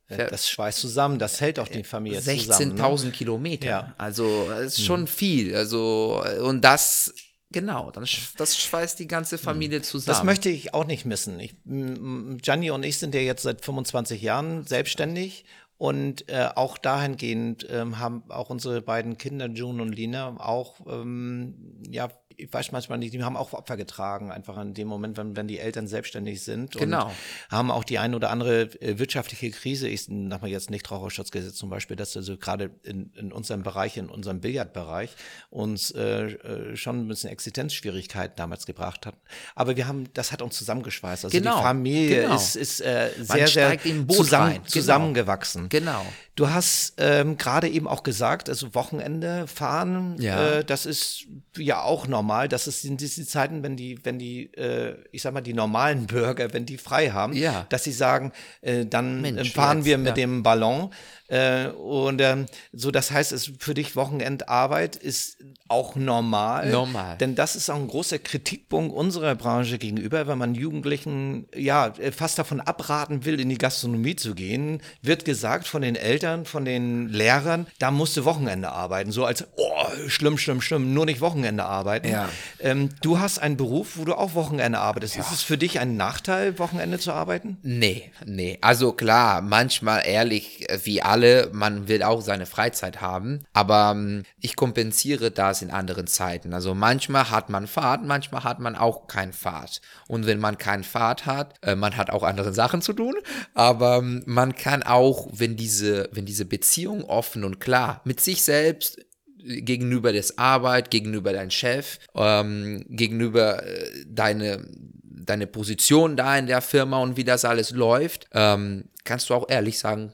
Das 0.08 0.50
schweißt 0.50 0.78
zusammen, 0.78 1.18
das 1.18 1.40
hält 1.40 1.58
auch 1.58 1.68
die 1.68 1.84
Familie 1.84 2.20
16 2.20 2.76
zusammen. 2.76 2.98
16.000 2.98 3.04
ne? 3.06 3.10
Kilometer. 3.12 3.66
Ja. 3.66 3.94
Also, 3.96 4.50
ist 4.62 4.84
schon 4.84 5.02
mhm. 5.02 5.06
viel. 5.06 5.56
Also, 5.56 6.22
und 6.42 6.62
das 6.62 7.14
Genau, 7.52 7.90
dann 7.90 8.06
das 8.36 8.56
schweißt 8.58 8.98
die 8.98 9.06
ganze 9.06 9.38
Familie 9.38 9.78
mhm. 9.78 9.84
zusammen. 9.84 10.16
Das 10.16 10.24
möchte 10.24 10.48
ich 10.48 10.74
auch 10.74 10.86
nicht 10.86 11.04
missen. 11.04 11.38
Ich, 11.38 11.54
Gianni 11.64 12.70
und 12.70 12.82
ich 12.82 12.98
sind 12.98 13.14
ja 13.14 13.20
jetzt 13.20 13.42
seit 13.42 13.64
25 13.64 14.20
Jahren 14.22 14.66
selbstständig 14.66 15.44
und 15.82 16.28
äh, 16.28 16.48
auch 16.54 16.78
dahingehend 16.78 17.66
ähm, 17.68 17.98
haben 17.98 18.22
auch 18.28 18.50
unsere 18.50 18.82
beiden 18.82 19.18
Kinder, 19.18 19.48
June 19.48 19.82
und 19.82 19.92
Lina, 19.92 20.36
auch 20.38 20.76
ähm, 20.86 21.82
ja 21.88 22.08
ich 22.36 22.52
weiß 22.52 22.72
manchmal 22.72 22.98
nicht, 22.98 23.14
die 23.14 23.22
haben 23.22 23.36
auch 23.36 23.52
Opfer 23.52 23.76
getragen, 23.76 24.30
einfach 24.30 24.58
in 24.58 24.74
dem 24.74 24.88
Moment, 24.88 25.16
wenn, 25.16 25.36
wenn 25.36 25.48
die 25.48 25.58
Eltern 25.58 25.86
selbstständig 25.86 26.42
sind. 26.42 26.72
Genau. 26.72 27.06
Und 27.06 27.12
haben 27.50 27.70
auch 27.70 27.84
die 27.84 27.98
ein 27.98 28.14
oder 28.14 28.30
andere 28.30 28.62
äh, 28.80 28.98
wirtschaftliche 28.98 29.50
Krise. 29.50 29.88
Ich 29.88 30.04
sag 30.04 30.42
mal 30.42 30.48
jetzt 30.48 30.70
nicht 30.70 30.90
Raucherschutzgesetz 30.90 31.54
zum 31.54 31.70
Beispiel, 31.70 31.96
dass 31.96 32.16
also 32.16 32.36
gerade 32.36 32.70
in, 32.82 33.12
in 33.14 33.32
unserem 33.32 33.62
Bereich, 33.62 33.96
in 33.96 34.08
unserem 34.08 34.40
Billardbereich 34.40 35.10
uns 35.50 35.90
äh, 35.90 36.24
äh, 36.24 36.76
schon 36.76 37.00
ein 37.00 37.08
bisschen 37.08 37.30
Existenzschwierigkeiten 37.30 38.36
damals 38.36 38.66
gebracht 38.66 39.06
hat. 39.06 39.14
Aber 39.54 39.76
wir 39.76 39.86
haben, 39.86 40.12
das 40.14 40.32
hat 40.32 40.42
uns 40.42 40.56
zusammengeschweißt. 40.56 41.24
Also 41.24 41.36
genau. 41.36 41.56
die 41.56 41.62
Familie 41.62 42.22
genau. 42.22 42.36
ist, 42.36 42.56
ist 42.56 42.80
äh, 42.80 43.10
sehr, 43.18 43.48
sehr 43.48 43.78
zusammen, 44.08 44.54
genau. 44.54 44.64
zusammengewachsen. 44.66 45.68
Genau. 45.68 46.04
Du 46.34 46.48
hast 46.48 46.94
ähm, 46.96 47.36
gerade 47.36 47.68
eben 47.68 47.86
auch 47.86 48.02
gesagt, 48.02 48.48
also 48.48 48.74
Wochenende 48.74 49.46
fahren, 49.46 50.16
ja. 50.18 50.58
äh, 50.58 50.64
das 50.64 50.86
ist 50.86 51.26
ja 51.56 51.82
auch 51.82 52.06
normal. 52.06 52.21
Das 52.48 52.66
ist, 52.66 52.82
sind 52.82 53.00
diese 53.00 53.26
Zeiten, 53.26 53.62
wenn 53.62 53.76
die, 53.76 53.98
wenn 54.04 54.18
die, 54.18 54.52
äh, 54.54 54.96
ich 55.10 55.22
sag 55.22 55.34
mal, 55.34 55.40
die 55.40 55.54
normalen 55.54 56.06
Bürger, 56.12 56.52
wenn 56.52 56.66
die 56.66 56.78
frei 56.78 57.10
haben, 57.10 57.32
ja. 57.34 57.66
dass 57.68 57.84
sie 57.84 57.92
sagen, 57.92 58.32
äh, 58.60 58.86
dann 58.86 59.20
Mensch, 59.20 59.52
fahren 59.52 59.78
jetzt, 59.78 59.86
wir 59.86 59.98
mit 59.98 60.08
ja. 60.08 60.14
dem 60.14 60.42
Ballon 60.42 60.90
äh, 61.32 61.68
und 61.68 62.20
ähm, 62.20 62.44
so, 62.74 62.90
das 62.90 63.10
heißt, 63.10 63.32
es 63.32 63.52
für 63.58 63.72
dich 63.72 63.96
Wochenendarbeit 63.96 64.96
ist 64.96 65.38
auch 65.66 65.96
normal. 65.96 66.70
Normal. 66.70 67.16
Denn 67.16 67.34
das 67.34 67.56
ist 67.56 67.70
auch 67.70 67.76
ein 67.76 67.88
großer 67.88 68.18
Kritikpunkt 68.18 68.94
unserer 68.94 69.34
Branche 69.34 69.78
gegenüber, 69.78 70.26
wenn 70.26 70.36
man 70.36 70.54
Jugendlichen 70.54 71.46
ja 71.56 71.86
äh, 71.86 72.12
fast 72.12 72.38
davon 72.38 72.60
abraten 72.60 73.24
will, 73.24 73.40
in 73.40 73.48
die 73.48 73.56
Gastronomie 73.56 74.14
zu 74.14 74.34
gehen, 74.34 74.82
wird 75.00 75.24
gesagt 75.24 75.66
von 75.66 75.80
den 75.80 75.96
Eltern, 75.96 76.44
von 76.44 76.66
den 76.66 77.08
Lehrern, 77.08 77.66
da 77.78 77.90
musst 77.90 78.14
du 78.18 78.26
Wochenende 78.26 78.70
arbeiten. 78.70 79.10
So 79.10 79.24
als, 79.24 79.46
oh, 79.56 79.86
schlimm, 80.08 80.36
schlimm, 80.36 80.60
schlimm, 80.60 80.92
nur 80.92 81.06
nicht 81.06 81.22
Wochenende 81.22 81.64
arbeiten. 81.64 82.08
Ja. 82.12 82.28
Ähm, 82.60 82.90
du 83.00 83.18
hast 83.18 83.38
einen 83.38 83.56
Beruf, 83.56 83.96
wo 83.96 84.04
du 84.04 84.14
auch 84.14 84.34
Wochenende 84.34 84.78
arbeitest. 84.78 85.16
Ja. 85.16 85.22
Ist 85.22 85.32
es 85.32 85.42
für 85.42 85.58
dich 85.58 85.80
ein 85.80 85.96
Nachteil, 85.96 86.58
Wochenende 86.58 86.98
zu 86.98 87.12
arbeiten? 87.12 87.58
Nee, 87.62 88.10
nee. 88.24 88.58
Also 88.60 88.92
klar, 88.92 89.42
manchmal 89.42 90.02
ehrlich, 90.06 90.66
wie 90.84 91.02
alle 91.02 91.50
man 91.52 91.88
will 91.88 92.02
auch 92.02 92.20
seine 92.20 92.46
Freizeit 92.46 93.00
haben, 93.00 93.40
aber 93.52 93.92
ähm, 93.94 94.22
ich 94.40 94.56
kompensiere 94.56 95.30
das 95.30 95.62
in 95.62 95.70
anderen 95.70 96.06
Zeiten. 96.06 96.54
Also 96.54 96.74
manchmal 96.74 97.30
hat 97.30 97.50
man 97.50 97.66
Fahrt, 97.66 98.04
manchmal 98.04 98.44
hat 98.44 98.60
man 98.60 98.76
auch 98.76 99.06
kein 99.06 99.32
Fahrt. 99.32 99.80
Und 100.08 100.26
wenn 100.26 100.38
man 100.38 100.58
kein 100.58 100.84
Fahrt 100.84 101.26
hat, 101.26 101.54
äh, 101.62 101.74
man 101.74 101.96
hat 101.96 102.10
auch 102.10 102.22
andere 102.22 102.52
Sachen 102.52 102.82
zu 102.82 102.92
tun, 102.92 103.14
aber 103.54 103.98
ähm, 103.98 104.22
man 104.26 104.54
kann 104.54 104.82
auch, 104.82 105.28
wenn 105.32 105.56
diese, 105.56 106.08
wenn 106.12 106.26
diese 106.26 106.44
Beziehung 106.44 107.04
offen 107.04 107.44
und 107.44 107.60
klar 107.60 108.00
mit 108.04 108.20
sich 108.20 108.42
selbst 108.42 108.98
gegenüber 109.44 110.12
des 110.12 110.38
Arbeit, 110.38 110.90
gegenüber 110.90 111.32
deinem 111.32 111.50
Chef, 111.50 111.98
ähm, 112.14 112.84
gegenüber 112.88 113.64
äh, 113.66 114.04
deine, 114.06 114.66
deine 115.02 115.46
Position 115.46 116.16
da 116.16 116.36
in 116.36 116.46
der 116.46 116.62
Firma 116.62 116.98
und 116.98 117.16
wie 117.16 117.24
das 117.24 117.44
alles 117.44 117.70
läuft, 117.70 118.28
ähm, 118.32 118.84
kannst 119.04 119.30
du 119.30 119.34
auch 119.34 119.48
ehrlich 119.48 119.78
sagen, 119.78 120.12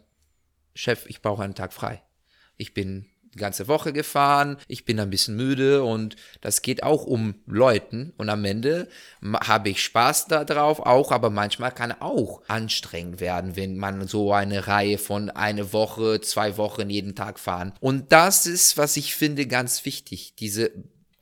Chef, 0.75 1.07
ich 1.07 1.23
brauche 1.23 1.43
einen 1.43 1.55
Tag 1.55 1.73
frei. 1.73 2.03
Ich 2.57 2.75
bin 2.75 3.07
die 3.39 3.43
ganze 3.43 3.69
Woche 3.69 3.93
gefahren, 3.93 4.57
ich 4.67 4.85
bin 4.85 4.99
ein 4.99 5.11
bisschen 5.11 5.37
müde 5.37 5.85
und 5.85 6.17
das 6.41 6.63
geht 6.63 6.83
auch 6.83 7.05
um 7.05 7.37
Leuten 7.47 8.13
und 8.17 8.29
am 8.29 8.45
Ende 8.45 8.89
habe 9.23 9.71
ich 9.71 9.83
Spaß 9.83 10.27
darauf 10.27 10.81
auch, 10.81 11.13
aber 11.13 11.31
manchmal 11.31 11.73
kann 11.73 11.93
auch 11.93 12.43
anstrengend 12.49 13.21
werden, 13.21 13.57
wenn 13.57 13.79
man 13.79 14.07
so 14.09 14.33
eine 14.33 14.67
Reihe 14.67 14.99
von 14.99 15.31
eine 15.31 15.73
Woche, 15.73 16.21
zwei 16.21 16.57
Wochen 16.57 16.91
jeden 16.91 17.15
Tag 17.15 17.39
fahren. 17.39 17.73
Und 17.81 18.13
das 18.13 18.47
ist, 18.47 18.77
was 18.77 18.97
ich 18.97 19.15
finde, 19.15 19.47
ganz 19.47 19.85
wichtig, 19.85 20.35
diese 20.37 20.73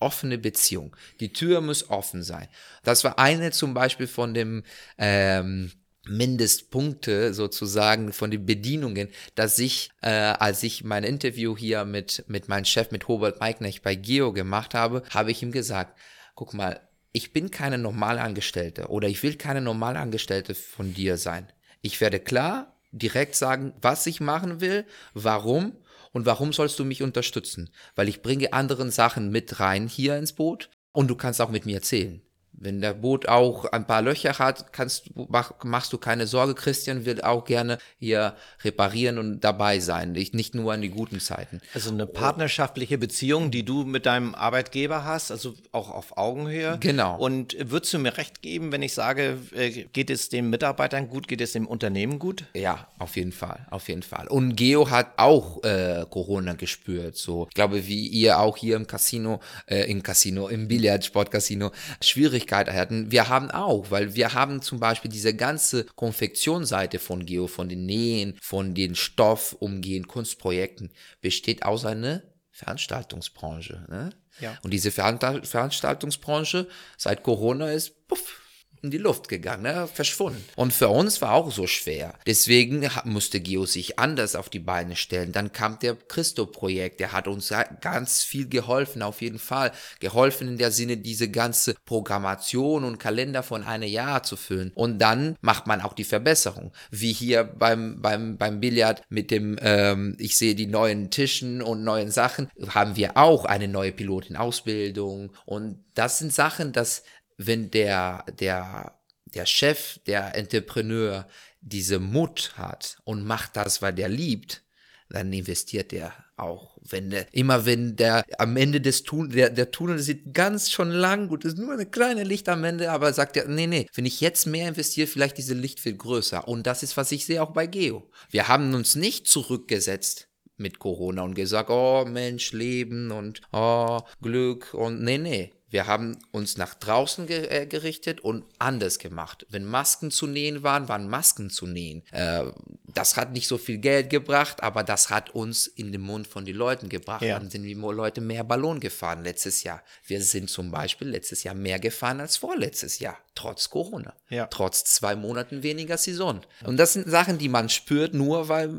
offene 0.00 0.38
Beziehung. 0.38 0.96
Die 1.20 1.32
Tür 1.32 1.60
muss 1.60 1.90
offen 1.90 2.22
sein. 2.22 2.48
Das 2.82 3.04
war 3.04 3.18
eine 3.18 3.50
zum 3.50 3.74
Beispiel 3.74 4.06
von 4.06 4.34
dem 4.34 4.62
ähm, 4.98 5.72
Mindestpunkte 6.09 7.34
sozusagen 7.34 8.12
von 8.12 8.30
den 8.30 8.46
Bedienungen, 8.46 9.09
dass 9.34 9.59
ich, 9.59 9.90
äh, 10.02 10.11
als 10.11 10.62
ich 10.62 10.84
mein 10.84 11.04
Interview 11.04 11.57
hier 11.57 11.84
mit, 11.84 12.24
mit 12.28 12.48
meinem 12.48 12.64
Chef, 12.64 12.90
mit 12.90 13.09
Hubert 13.09 13.40
Meiknecht 13.40 13.82
bei 13.82 13.94
Geo 13.94 14.32
gemacht 14.32 14.74
habe, 14.74 15.02
habe 15.11 15.30
ich 15.30 15.42
ihm 15.42 15.52
gesagt, 15.52 15.98
guck 16.34 16.54
mal, 16.54 16.80
ich 17.12 17.32
bin 17.32 17.50
keine 17.50 17.78
normale 17.78 18.20
Angestellte 18.20 18.88
oder 18.88 19.09
ich 19.09 19.22
will 19.22 19.36
keine 19.36 19.62
normale 19.62 19.98
Angestellte 19.98 20.54
von 20.54 20.92
dir 20.92 21.16
sein. 21.16 21.48
Ich 21.80 22.00
werde 22.00 22.20
klar 22.20 22.76
direkt 22.92 23.34
sagen, 23.34 23.72
was 23.80 24.07
ich 24.07 24.20
machen 24.20 24.61
will, 24.61 24.84
warum 25.14 25.72
und 26.12 26.26
warum 26.26 26.52
sollst 26.52 26.78
du 26.78 26.84
mich 26.84 27.02
unterstützen? 27.02 27.70
Weil 27.94 28.09
ich 28.09 28.22
bringe 28.22 28.52
anderen 28.52 28.90
Sachen 28.90 29.30
mit 29.30 29.61
rein 29.61 29.88
hier 29.88 30.16
ins 30.16 30.32
Boot 30.32 30.70
und 30.92 31.09
du 31.09 31.14
kannst 31.14 31.40
auch 31.40 31.50
mit 31.50 31.66
mir 31.66 31.76
erzählen. 31.76 32.22
Wenn 32.59 32.80
der 32.80 32.94
Boot 32.94 33.28
auch 33.28 33.66
ein 33.66 33.86
paar 33.86 34.02
Löcher 34.02 34.38
hat, 34.38 34.72
kannst, 34.72 35.11
mach, 35.14 35.52
machst 35.62 35.92
du 35.92 35.98
keine 35.98 36.26
Sorge. 36.26 36.54
Christian 36.54 37.04
wird 37.04 37.22
auch 37.22 37.44
gerne 37.44 37.78
hier 37.98 38.34
reparieren 38.64 39.18
und 39.18 39.40
dabei 39.40 39.78
sein. 39.80 40.12
Nicht 40.12 40.54
nur 40.54 40.72
an 40.72 40.80
die 40.80 40.88
guten 40.88 41.20
Zeiten. 41.20 41.61
Also 41.74 41.90
eine 41.90 42.07
partnerschaftliche 42.07 42.98
Beziehung, 42.98 43.50
die 43.50 43.64
du 43.64 43.84
mit 43.84 44.07
deinem 44.07 44.34
Arbeitgeber 44.34 45.04
hast, 45.04 45.30
also 45.30 45.54
auch 45.72 45.90
auf 45.90 46.16
Augenhöhe. 46.16 46.78
Genau. 46.80 47.16
Und 47.18 47.57
würdest 47.59 47.92
du 47.92 47.98
mir 47.98 48.16
recht 48.16 48.42
geben, 48.42 48.72
wenn 48.72 48.82
ich 48.82 48.94
sage, 48.94 49.38
äh, 49.54 49.84
geht 49.92 50.11
es 50.11 50.28
den 50.28 50.48
Mitarbeitern 50.50 51.09
gut, 51.09 51.28
geht 51.28 51.40
es 51.40 51.52
dem 51.52 51.66
Unternehmen 51.66 52.18
gut? 52.18 52.44
Ja, 52.54 52.88
auf 52.98 53.16
jeden 53.16 53.32
Fall, 53.32 53.66
auf 53.70 53.88
jeden 53.88 54.02
Fall. 54.02 54.28
Und 54.28 54.57
Geo 54.57 54.90
hat 54.90 55.12
auch 55.18 55.62
äh, 55.62 56.07
Corona 56.09 56.54
gespürt. 56.54 57.16
So, 57.16 57.46
ich 57.48 57.54
glaube, 57.54 57.86
wie 57.86 58.07
ihr 58.07 58.38
auch 58.38 58.57
hier 58.57 58.76
im 58.76 58.86
Casino, 58.86 59.40
äh, 59.66 59.90
im 59.90 60.02
Casino, 60.02 60.48
im 60.48 60.68
Billard, 60.68 61.04
Sportcasino, 61.04 61.70
schwierig 62.00 62.45
Schwierigkeit 62.47 62.72
hatten. 62.72 63.11
Wir 63.11 63.28
haben 63.28 63.51
auch, 63.51 63.90
weil 63.90 64.14
wir 64.14 64.34
haben 64.34 64.62
zum 64.62 64.80
Beispiel 64.80 65.11
diese 65.11 65.34
ganze 65.34 65.84
Konfektionsseite 65.84 66.99
von 66.99 67.26
Geo, 67.26 67.47
von 67.47 67.68
den 67.68 67.86
Nähen, 67.86 68.38
von 68.40 68.74
den 68.74 68.94
Stoffumgehen, 68.94 70.07
Kunstprojekten, 70.07 70.92
besteht 71.20 71.64
aus 71.64 71.84
einer 71.84 72.22
Veranstaltungsbranche. 72.53 73.86
Ne? 73.90 74.11
Ja. 74.40 74.59
Und 74.62 74.72
diese 74.72 74.90
Veranstaltungsbranche 74.90 76.68
seit 76.97 77.22
Corona 77.22 77.70
ist 77.70 78.07
puff, 78.09 78.40
in 78.82 78.90
die 78.90 78.98
Luft 78.98 79.28
gegangen, 79.28 79.62
ne? 79.62 79.88
verschwunden. 79.92 80.44
Und 80.56 80.72
für 80.72 80.88
uns 80.88 81.22
war 81.22 81.32
auch 81.32 81.50
so 81.50 81.66
schwer. 81.66 82.14
Deswegen 82.26 82.88
musste 83.04 83.40
Geo 83.40 83.66
sich 83.66 83.98
anders 83.98 84.36
auf 84.36 84.48
die 84.48 84.58
Beine 84.58 84.96
stellen. 84.96 85.32
Dann 85.32 85.52
kam 85.52 85.78
der 85.78 85.94
Christo-Projekt, 85.94 87.00
der 87.00 87.12
hat 87.12 87.28
uns 87.28 87.52
ganz 87.80 88.22
viel 88.22 88.48
geholfen, 88.48 89.02
auf 89.02 89.22
jeden 89.22 89.38
Fall. 89.38 89.72
Geholfen 90.00 90.48
in 90.48 90.58
der 90.58 90.70
Sinne, 90.70 90.96
diese 90.96 91.30
ganze 91.30 91.74
Programmation 91.84 92.84
und 92.84 92.98
Kalender 92.98 93.42
von 93.42 93.64
einem 93.64 93.88
Jahr 93.88 94.22
zu 94.22 94.36
füllen. 94.36 94.72
Und 94.74 94.98
dann 94.98 95.36
macht 95.40 95.66
man 95.66 95.80
auch 95.80 95.92
die 95.92 96.04
Verbesserung. 96.04 96.72
Wie 96.90 97.12
hier 97.12 97.44
beim, 97.44 98.00
beim, 98.00 98.36
beim 98.36 98.60
Billard 98.60 99.02
mit 99.08 99.30
dem, 99.30 99.58
ähm, 99.60 100.16
ich 100.18 100.36
sehe 100.36 100.54
die 100.54 100.66
neuen 100.66 101.10
Tischen 101.10 101.62
und 101.62 101.84
neuen 101.84 102.10
Sachen, 102.10 102.48
haben 102.68 102.96
wir 102.96 103.16
auch 103.16 103.44
eine 103.44 103.68
neue 103.68 103.92
Pilotin-Ausbildung. 103.92 105.32
Und 105.44 105.84
das 105.94 106.18
sind 106.18 106.32
Sachen, 106.32 106.72
dass 106.72 107.02
wenn 107.37 107.70
der, 107.70 108.24
der, 108.39 108.99
der 109.26 109.47
Chef, 109.47 109.99
der 110.07 110.34
Entrepreneur 110.34 111.26
diese 111.61 111.99
Mut 111.99 112.55
hat 112.57 112.99
und 113.05 113.24
macht 113.24 113.57
das, 113.57 113.82
weil 113.82 113.93
der 113.93 114.09
liebt, 114.09 114.62
dann 115.09 115.32
investiert 115.32 115.93
er 115.93 116.12
auch. 116.37 116.78
Wenn 116.82 117.11
der, 117.11 117.32
immer 117.32 117.64
wenn 117.64 117.97
der 117.97 118.24
am 118.39 118.57
Ende 118.57 118.80
des 118.80 119.03
Tunnels, 119.03 119.34
der, 119.34 119.51
der 119.51 119.70
Tunnel 119.70 119.99
sieht 119.99 120.34
ganz 120.34 120.70
schon 120.70 120.91
lang, 120.91 121.28
gut, 121.28 121.45
ist 121.45 121.59
nur 121.59 121.72
eine 121.72 121.87
kleine 121.87 122.24
Licht 122.24 122.49
am 122.49 122.64
Ende, 122.64 122.91
aber 122.91 123.12
sagt 123.12 123.37
er, 123.37 123.49
nee, 123.49 123.66
nee, 123.66 123.87
wenn 123.95 124.07
ich 124.07 124.20
jetzt 124.20 124.47
mehr 124.47 124.68
investiere, 124.68 125.07
vielleicht 125.07 125.39
diese 125.39 125.55
Licht 125.55 125.80
viel 125.80 125.97
größer. 125.97 126.47
Und 126.47 126.66
das 126.66 126.82
ist, 126.82 126.97
was 126.97 127.12
ich 127.12 127.24
sehe 127.24 127.43
auch 127.43 127.53
bei 127.53 127.66
Geo. 127.66 128.11
Wir 128.30 128.49
haben 128.49 128.74
uns 128.74 128.97
nicht 128.97 129.26
zurückgesetzt 129.28 130.28
mit 130.57 130.78
Corona 130.78 131.22
und 131.22 131.34
gesagt, 131.34 131.70
oh 131.70 132.05
Mensch, 132.07 132.53
Leben 132.53 133.11
und 133.11 133.41
oh 133.53 134.01
Glück 134.22 134.74
und 134.74 135.03
nee, 135.03 135.18
nee. 135.18 135.53
Wir 135.68 135.86
haben 135.86 136.18
uns 136.30 136.56
nach 136.56 136.74
draußen 136.74 137.26
ge 137.26 137.46
äh, 137.48 137.66
gerichtet 137.66 138.20
und 138.20 138.44
anders 138.58 138.98
gemacht. 138.98 139.46
Wenn 139.50 139.64
Masken 139.64 140.10
zu 140.10 140.26
nähen 140.26 140.62
waren, 140.62 140.88
waren 140.88 141.08
Masken 141.08 141.50
zu 141.50 141.66
nähen. 141.66 142.04
Äh, 142.12 142.44
das 142.86 143.16
hat 143.16 143.32
nicht 143.32 143.48
so 143.48 143.58
viel 143.58 143.78
Geld 143.78 144.08
gebracht, 144.08 144.62
aber 144.62 144.84
das 144.84 145.10
hat 145.10 145.30
uns 145.30 145.66
in 145.66 145.92
den 145.92 146.00
Mund 146.00 146.28
von 146.28 146.44
den 146.44 146.56
Leuten 146.56 146.88
gebracht. 146.88 147.22
Ja. 147.22 147.38
Dann 147.38 147.50
sind 147.50 147.64
die 147.64 147.74
Leute 147.74 148.20
mehr 148.20 148.44
Ballon 148.44 148.80
gefahren 148.80 149.22
letztes 149.24 149.64
Jahr. 149.64 149.82
Wir 150.06 150.22
sind 150.22 150.48
zum 150.48 150.70
Beispiel 150.70 151.08
letztes 151.08 151.42
Jahr 151.42 151.54
mehr 151.54 151.78
gefahren 151.78 152.20
als 152.20 152.36
vorletztes 152.36 153.00
Jahr, 153.00 153.18
trotz 153.34 153.68
Corona. 153.68 154.14
Ja. 154.28 154.46
Trotz 154.46 154.84
zwei 154.84 155.16
Monaten 155.16 155.62
weniger 155.62 155.98
Saison. 155.98 156.40
Und 156.64 156.76
das 156.76 156.92
sind 156.92 157.10
Sachen, 157.10 157.38
die 157.38 157.48
man 157.48 157.68
spürt, 157.68 158.14
nur 158.14 158.48
weil 158.48 158.70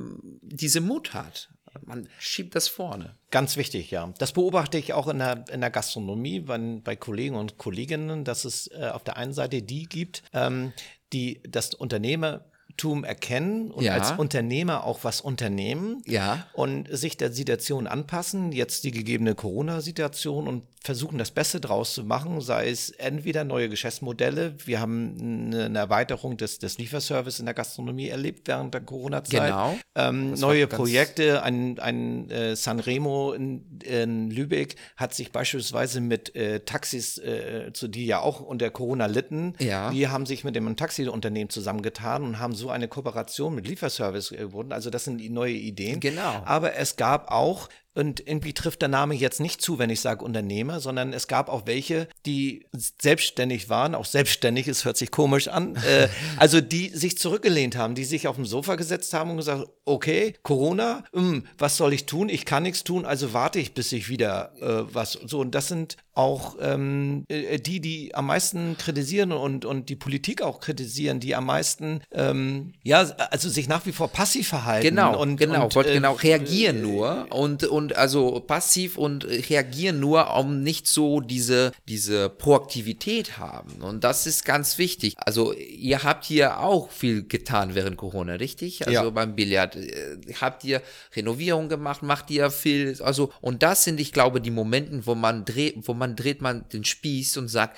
diese 0.41 0.81
Mut 0.81 1.13
hat. 1.13 1.49
Man 1.85 2.07
schiebt 2.19 2.55
das 2.55 2.67
vorne. 2.67 3.15
Ganz 3.31 3.57
wichtig, 3.57 3.91
ja. 3.91 4.13
Das 4.17 4.31
beobachte 4.31 4.77
ich 4.77 4.93
auch 4.93 5.07
in 5.07 5.19
der, 5.19 5.45
in 5.51 5.61
der 5.61 5.69
Gastronomie 5.69 6.39
bei, 6.41 6.57
bei 6.83 6.95
Kollegen 6.95 7.35
und 7.35 7.57
Kolleginnen, 7.57 8.23
dass 8.23 8.45
es 8.45 8.67
äh, 8.67 8.89
auf 8.93 9.03
der 9.03 9.17
einen 9.17 9.33
Seite 9.33 9.61
die 9.61 9.83
gibt, 9.87 10.23
ähm, 10.33 10.73
die 11.13 11.41
das 11.47 11.73
Unternehmertum 11.73 13.03
erkennen 13.03 13.71
und 13.71 13.83
Ja. 13.83 13.93
als 13.93 14.11
Unternehmer 14.11 14.83
auch 14.83 15.03
was 15.03 15.21
unternehmen 15.21 16.01
Ja. 16.05 16.45
und 16.53 16.87
sich 16.95 17.17
der 17.17 17.31
Situation 17.31 17.87
anpassen, 17.87 18.51
jetzt 18.51 18.83
die 18.83 18.91
gegebene 18.91 19.35
Corona-Situation 19.35 20.47
und 20.47 20.63
versuchen 20.87 21.17
das 21.17 21.31
Beste 21.31 21.59
draus 21.59 21.93
zu 21.93 22.05
machen, 22.05 22.39
sei 22.39 22.69
es 22.69 22.91
entweder 22.91 23.43
neue 23.43 23.67
Geschäftsmodelle. 23.67 24.55
Wir 24.65 24.79
haben 24.79 25.51
eine 25.53 25.77
Erweiterung 25.77 26.37
des, 26.37 26.59
des 26.59 26.77
Lieferservice 26.77 27.39
in 27.39 27.45
der 27.45 27.53
Gastronomie 27.53 28.07
erlebt 28.07 28.47
während 28.47 28.73
der 28.73 28.79
Corona-Zeit. 28.79 29.49
Genau. 29.51 29.77
Ähm, 29.95 30.33
neue 30.35 30.65
Projekte, 30.65 31.43
ein, 31.43 31.77
ein 31.79 32.29
äh, 32.29 32.55
Sanremo 32.55 33.33
in, 33.33 33.79
in 33.83 34.31
Lübeck 34.31 34.77
hat 34.95 35.13
sich 35.13 35.33
beispielsweise 35.33 35.99
mit 35.99 36.33
äh, 36.37 36.61
Taxis, 36.61 37.17
äh, 37.17 37.71
zu 37.73 37.89
die 37.89 38.05
ja 38.05 38.21
auch 38.21 38.39
unter 38.39 38.69
Corona 38.69 39.07
litten, 39.07 39.55
Ja. 39.59 39.89
die 39.91 40.07
haben 40.07 40.25
sich 40.25 40.45
mit 40.45 40.55
dem 40.55 40.73
Taxiunternehmen 40.77 41.49
zusammengetan 41.49 42.23
und 42.23 42.39
haben 42.39 42.55
so 42.55 42.69
eine 42.69 42.87
Kooperation 42.87 43.53
mit 43.53 43.67
Lieferservice 43.67 44.29
geworden. 44.29 44.71
Also 44.71 44.89
das 44.89 45.03
sind 45.03 45.17
die 45.17 45.29
neue 45.29 45.51
Ideen. 45.53 45.99
Genau. 45.99 46.43
Aber 46.45 46.75
es 46.77 46.95
gab 46.95 47.29
auch 47.29 47.67
und 47.97 48.27
irgendwie 48.27 48.53
trifft 48.53 48.83
der 48.83 48.89
Name 48.89 49.15
jetzt 49.15 49.39
nicht 49.39 49.59
zu, 49.59 49.79
wenn 49.79 49.89
ich 49.89 50.01
sage 50.01 50.23
Unternehmer, 50.23 50.79
sondern 50.79 51.13
es 51.13 51.27
gab 51.27 51.49
auch 51.49 51.65
welche, 51.65 52.07
die 52.27 52.67
selbstständig 52.71 53.69
waren, 53.69 53.95
auch 53.95 54.05
selbstständig, 54.05 54.67
es 54.67 54.85
hört 54.85 54.97
sich 54.97 55.09
komisch 55.09 55.47
an, 55.47 55.75
äh, 55.77 56.07
also 56.37 56.61
die 56.61 56.89
sich 56.89 57.17
zurückgelehnt 57.17 57.75
haben, 57.75 57.95
die 57.95 58.05
sich 58.05 58.27
auf 58.27 58.35
dem 58.35 58.45
Sofa 58.45 58.75
gesetzt 58.75 59.15
haben 59.15 59.31
und 59.31 59.37
gesagt, 59.37 59.67
okay, 59.83 60.35
Corona, 60.43 61.05
hm, 61.11 61.45
was 61.57 61.75
soll 61.77 61.91
ich 61.91 62.05
tun? 62.05 62.29
Ich 62.29 62.45
kann 62.45 62.63
nichts 62.63 62.83
tun, 62.83 63.03
also 63.03 63.33
warte 63.33 63.57
ich, 63.57 63.73
bis 63.73 63.91
ich 63.91 64.09
wieder 64.09 64.51
äh, 64.61 64.93
was. 64.93 65.13
So, 65.13 65.39
und 65.39 65.55
das 65.55 65.67
sind 65.67 65.97
auch 66.17 66.55
ähm, 66.59 67.25
äh, 67.29 67.59
die, 67.59 67.79
die 67.79 68.15
am 68.15 68.27
meisten 68.27 68.75
kritisieren 68.77 69.31
und, 69.31 69.65
und 69.65 69.89
die 69.89 69.95
Politik 69.95 70.41
auch 70.41 70.59
kritisieren, 70.59 71.19
die 71.19 71.35
am 71.35 71.45
meisten, 71.45 72.01
ähm, 72.11 72.73
ja, 72.83 73.01
also 73.31 73.49
sich 73.49 73.67
nach 73.67 73.85
wie 73.85 73.91
vor 73.91 74.07
passiv 74.07 74.47
verhalten. 74.47 74.87
Genau, 74.87 75.19
und, 75.21 75.37
genau, 75.37 75.65
und, 75.65 75.75
wollte 75.75 75.91
äh, 75.91 75.93
genau 75.93 76.13
reagieren 76.13 76.81
nur 76.81 77.27
und 77.29 77.63
und 77.65 77.95
also 77.95 78.39
passiv 78.39 78.97
und 78.97 79.25
reagieren 79.25 79.99
nur, 79.99 80.35
um 80.35 80.63
nicht 80.63 80.87
so 80.87 81.19
diese 81.21 81.71
diese 81.87 82.29
Proaktivität 82.29 83.37
haben 83.37 83.81
und 83.81 84.03
das 84.03 84.25
ist 84.25 84.43
ganz 84.43 84.77
wichtig. 84.77 85.13
Also 85.17 85.53
ihr 85.53 86.03
habt 86.03 86.25
hier 86.25 86.59
auch 86.59 86.89
viel 86.89 87.27
getan 87.27 87.75
während 87.75 87.97
Corona, 87.97 88.33
richtig? 88.33 88.87
Also 88.87 89.03
Ja. 89.03 89.09
beim 89.09 89.35
Billard 89.35 89.75
äh, 89.75 90.17
habt 90.41 90.63
ihr 90.63 90.81
Renovierung 91.15 91.69
gemacht, 91.69 92.01
macht 92.01 92.31
ihr 92.31 92.49
viel, 92.49 92.97
also 93.01 93.31
und 93.41 93.61
das 93.61 93.83
sind, 93.83 93.99
ich 93.99 94.11
glaube, 94.13 94.41
die 94.41 94.51
Momente, 94.51 95.05
wo 95.05 95.13
man 95.15 95.45
dreht, 95.45 95.75
wo 95.87 95.93
man 95.93 96.06
dreht 96.15 96.41
man 96.41 96.67
den 96.69 96.83
Spieß 96.83 97.37
und 97.37 97.47
sagt, 97.47 97.77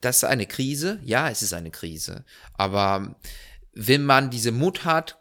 das 0.00 0.18
ist 0.18 0.24
eine 0.24 0.46
Krise. 0.46 0.98
Ja, 1.04 1.30
es 1.30 1.42
ist 1.42 1.52
eine 1.52 1.70
Krise, 1.70 2.24
aber 2.54 3.16
wenn 3.72 4.04
man 4.04 4.30
diese 4.30 4.52
Mut 4.52 4.84
hat, 4.84 5.18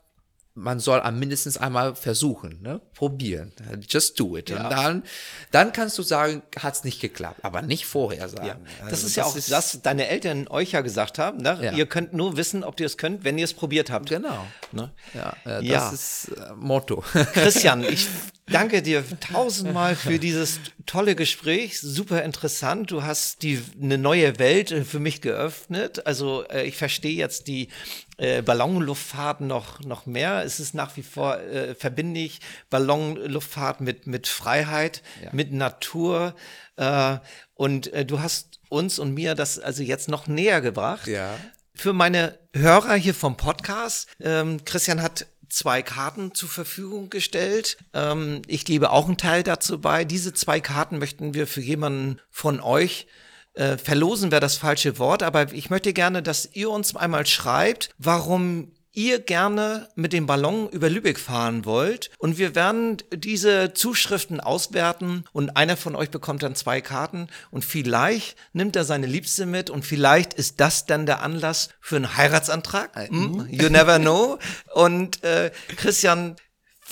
man 0.58 0.80
soll 0.80 1.02
am 1.02 1.20
mindestens 1.20 1.58
einmal 1.58 1.96
versuchen, 1.96 2.62
ne? 2.62 2.80
probieren. 2.94 3.52
Just 3.90 4.18
do 4.18 4.38
it. 4.38 4.50
Ja. 4.50 4.64
Und 4.64 4.72
dann, 4.72 5.04
dann 5.52 5.74
kannst 5.74 5.98
du 5.98 6.02
sagen, 6.02 6.42
hat's 6.58 6.86
nicht 6.86 7.02
geklappt, 7.02 7.42
aber 7.44 7.62
nicht 7.62 7.86
vorher 7.86 8.30
sagen. 8.30 8.48
Ja, 8.48 8.58
das 8.80 8.94
Also 8.94 9.08
ist 9.08 9.16
ja 9.18 9.26
auch 9.26 9.36
das, 9.36 9.82
deine 9.82 10.08
Eltern 10.08 10.48
euch 10.48 10.72
ja 10.72 10.80
gesagt 10.80 11.20
haben. 11.20 11.40
Ne? 11.40 11.60
Ja. 11.62 11.74
Ihr 11.74 11.86
könnt 11.86 12.14
nur 12.14 12.38
wissen, 12.38 12.64
ob 12.64 12.80
ihr 12.80 12.86
es 12.86 12.98
könnt, 12.98 13.26
wenn 13.26 13.38
ihr 13.38 13.44
es 13.44 13.54
probiert 13.54 13.92
habt. 13.92 14.08
Genau. 14.08 14.48
Ne? 14.72 14.92
Ja, 15.14 15.36
äh, 15.44 15.68
das 15.68 15.92
ist 15.92 16.28
äh, 16.38 16.54
Motto. 16.56 17.04
Christian, 17.34 17.84
ich 17.84 18.08
danke 18.48 18.82
dir 18.82 19.04
tausendmal 19.20 19.96
für 19.96 20.20
dieses 20.20 20.60
tolle 20.86 21.16
Gespräch. 21.16 21.80
Super 21.80 22.24
interessant. 22.24 22.92
Du 22.92 23.04
hast 23.04 23.42
die, 23.42 23.62
eine 23.82 23.98
neue 23.98 24.38
Welt 24.40 24.72
äh, 24.72 24.84
für 24.84 25.00
mich 25.00 25.22
geöffnet. 25.22 26.06
Also 26.06 26.46
äh, 26.48 26.64
ich 26.66 26.78
verstehe 26.78 27.16
jetzt 27.16 27.48
die 27.48 27.70
äh, 28.18 28.42
Ballonluftfahrt 28.42 29.42
noch, 29.42 29.82
noch 29.82 30.06
mehr. 30.06 30.44
Es 30.44 30.60
ist 30.60 30.74
nach 30.76 30.96
wie 30.98 31.04
vor, 31.04 31.40
äh, 31.40 31.76
verbinde 31.76 32.20
ich 32.22 32.40
Ballonluftfahrt 32.70 33.82
mit, 33.82 34.08
mit 34.08 34.28
Freiheit, 34.28 35.02
Ja. 35.24 35.30
mit 35.32 35.52
Natur. 35.52 36.36
Äh, 36.78 37.18
und 37.56 37.92
äh, 37.94 38.06
du 38.06 38.20
hast 38.20 38.60
uns 38.70 39.00
und 39.00 39.14
mir 39.14 39.36
das 39.36 39.60
also 39.60 39.84
jetzt 39.84 40.08
noch 40.10 40.28
näher 40.28 40.62
gebracht. 40.62 41.08
Ja. 41.08 41.38
Für 41.74 41.92
meine 41.94 42.38
Hörer 42.56 42.96
hier 42.96 43.14
vom 43.14 43.36
Podcast, 43.36 44.08
ähm, 44.22 44.64
Christian 44.64 45.02
hat 45.02 45.26
zwei 45.50 45.82
Karten 45.82 46.34
zur 46.34 46.50
Verfügung 46.50 47.10
gestellt. 47.10 47.78
Ähm, 47.94 48.42
ich 48.48 48.66
gebe 48.66 48.92
auch 48.92 49.08
einen 49.08 49.18
Teil 49.18 49.44
dazu 49.44 49.80
bei. 49.80 50.06
Diese 50.06 50.34
zwei 50.34 50.60
Karten 50.60 51.00
möchten 51.00 51.34
wir 51.34 51.48
für 51.48 51.62
jemanden 51.62 52.20
von 52.30 52.60
euch 52.60 53.08
äh, 53.56 53.78
verlosen 53.78 54.32
wäre 54.32 54.42
das 54.42 54.58
falsche 54.58 55.00
Wort, 55.00 55.24
aber 55.24 55.54
ich 55.54 55.70
möchte 55.70 55.94
gerne, 55.94 56.22
dass 56.22 56.50
ihr 56.54 56.70
uns 56.70 56.94
einmal 56.96 57.26
schreibt, 57.26 57.90
warum 57.98 58.72
ihr 58.96 59.20
gerne 59.20 59.90
mit 59.96 60.14
dem 60.14 60.26
Ballon 60.26 60.70
über 60.70 60.90
Lübeck 60.90 61.20
fahren 61.20 61.66
wollt. 61.66 62.10
Und 62.18 62.38
wir 62.38 62.56
werden 62.56 62.98
diese 63.14 63.74
Zuschriften 63.74 64.40
auswerten 64.40 65.26
und 65.34 65.58
einer 65.58 65.78
von 65.78 65.96
euch 65.96 66.10
bekommt 66.10 66.44
dann 66.44 66.56
zwei 66.56 66.82
Karten 66.82 67.28
und 67.52 67.64
vielleicht 67.64 68.38
nimmt 68.54 68.76
er 68.76 68.86
seine 68.86 69.08
Liebste 69.08 69.46
mit 69.46 69.70
und 69.70 69.86
vielleicht 69.86 70.34
ist 70.34 70.60
das 70.60 70.86
dann 70.86 71.06
der 71.06 71.22
Anlass 71.22 71.70
für 71.80 71.98
einen 71.98 72.18
Heiratsantrag. 72.18 73.10
Hm? 73.10 73.48
You 73.50 73.70
never 73.70 74.00
know. 74.00 74.40
Und 74.74 75.24
äh, 75.24 75.52
Christian, 75.76 76.36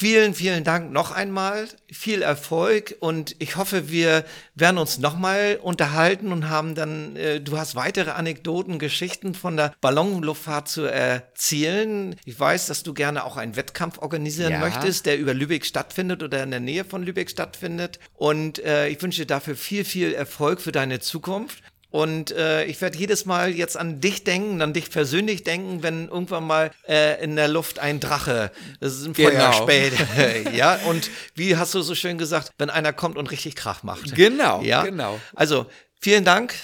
Vielen, 0.03 0.33
vielen 0.33 0.65
Dank 0.65 0.91
noch 0.91 1.11
einmal. 1.11 1.65
Viel 1.89 2.23
Erfolg 2.23 2.97
und 2.99 3.37
ich 3.39 3.55
hoffe, 3.55 3.89
wir 3.89 4.25
werden 4.53 4.77
uns 4.77 4.97
nochmal 4.97 5.57
unterhalten 5.61 6.33
und 6.33 6.49
haben 6.49 6.75
dann, 6.75 7.15
äh, 7.15 7.39
du 7.39 7.57
hast 7.57 7.75
weitere 7.75 8.09
Anekdoten, 8.09 8.79
Geschichten 8.79 9.33
von 9.33 9.55
der 9.55 9.73
Ballonluftfahrt 9.79 10.67
zu 10.67 10.81
erzählen. 10.81 12.17
Ich 12.25 12.37
weiß, 12.37 12.65
dass 12.65 12.83
du 12.83 12.93
gerne 12.93 13.23
auch 13.23 13.37
einen 13.37 13.55
Wettkampf 13.55 13.97
organisieren 13.97 14.51
Ja. 14.51 14.59
möchtest, 14.59 15.05
der 15.05 15.17
über 15.17 15.33
Lübeck 15.33 15.65
stattfindet 15.65 16.21
oder 16.21 16.43
in 16.43 16.51
der 16.51 16.59
Nähe 16.59 16.83
von 16.83 17.03
Lübeck 17.03 17.29
stattfindet. 17.29 17.97
Und 18.13 18.59
äh, 18.59 18.89
ich 18.89 19.01
wünsche 19.01 19.21
dir 19.21 19.27
dafür 19.27 19.55
viel, 19.55 19.85
viel 19.85 20.13
Erfolg 20.13 20.59
für 20.59 20.73
deine 20.73 20.99
Zukunft. 20.99 21.63
Und 21.93 22.31
äh, 22.31 22.65
ich 22.65 22.81
werde 22.81 22.97
jedes 22.97 23.25
Mal 23.25 23.51
jetzt 23.51 23.77
an 23.77 24.01
dich 24.01 24.23
denken, 24.23 24.63
an 24.63 24.73
dich 24.73 24.89
persönlich 24.89 25.43
denken, 25.43 25.83
wenn 25.83 26.07
irgendwann 26.07 26.43
mal 26.43 26.71
äh, 26.87 27.23
in 27.23 27.35
der 27.35 27.47
Luft 27.47 27.77
ein 27.77 27.99
Drache, 27.99 28.49
das 28.79 28.93
ist 28.93 29.05
ein 29.05 29.13
Genau. 29.13 29.29
Feuer 29.29 29.53
spät. 29.53 29.93
ja, 30.55 30.79
und 30.87 31.11
wie 31.35 31.55
hast 31.55 31.75
du 31.75 31.83
so 31.83 31.93
schön 31.93 32.17
gesagt, 32.17 32.49
wenn 32.57 32.71
einer 32.71 32.93
kommt 32.93 33.15
und 33.15 33.29
richtig 33.29 33.55
Krach 33.55 33.83
macht. 33.83 34.15
Genau, 34.15 34.63
ja? 34.63 34.81
genau. 34.81 35.19
Also, 35.35 35.67
vielen 36.01 36.25
Dank. 36.25 36.55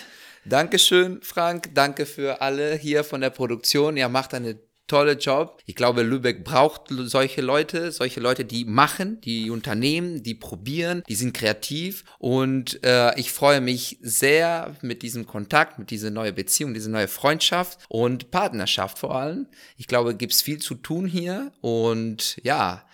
Dankeschön, 0.45 1.19
Frank. 1.21 1.75
Danke 1.75 2.07
für 2.07 2.41
alle 2.41 2.73
hier 2.73 3.03
von 3.03 3.21
der 3.21 3.29
Produktion. 3.29 3.97
Ihr 3.97 4.09
macht 4.09 4.33
einen 4.33 4.59
tollen 4.89 5.17
Job. 5.19 5.61
Ich 5.65 5.75
glaube, 5.75 6.01
Lübeck 6.01 6.43
braucht 6.43 6.89
solche 6.89 7.41
Leute, 7.41 7.93
solche 7.93 8.19
Leute, 8.19 8.43
die 8.43 8.65
machen, 8.65 9.21
die 9.21 9.49
unternehmen, 9.49 10.21
die 10.23 10.35
probieren, 10.35 11.03
die 11.07 11.15
sind 11.15 11.33
kreativ. 11.33 12.03
Und 12.17 12.83
äh, 12.83 13.17
ich 13.17 13.31
freue 13.31 13.61
mich 13.61 13.97
sehr 14.01 14.75
mit 14.81 15.01
diesem 15.01 15.25
Kontakt, 15.25 15.79
mit 15.79 15.91
dieser 15.91 16.09
neuen 16.09 16.35
Beziehung, 16.35 16.73
diese 16.73 16.91
neue 16.91 17.07
Freundschaft 17.07 17.79
und 17.87 18.31
Partnerschaft 18.31 18.99
vor 18.99 19.15
allem. 19.15 19.47
Ich 19.77 19.87
glaube, 19.87 20.15
gibt's 20.15 20.41
viel 20.41 20.59
zu 20.59 20.75
tun 20.75 21.05
hier. 21.05 21.53
Und 21.61 22.37
ja, 22.43 22.85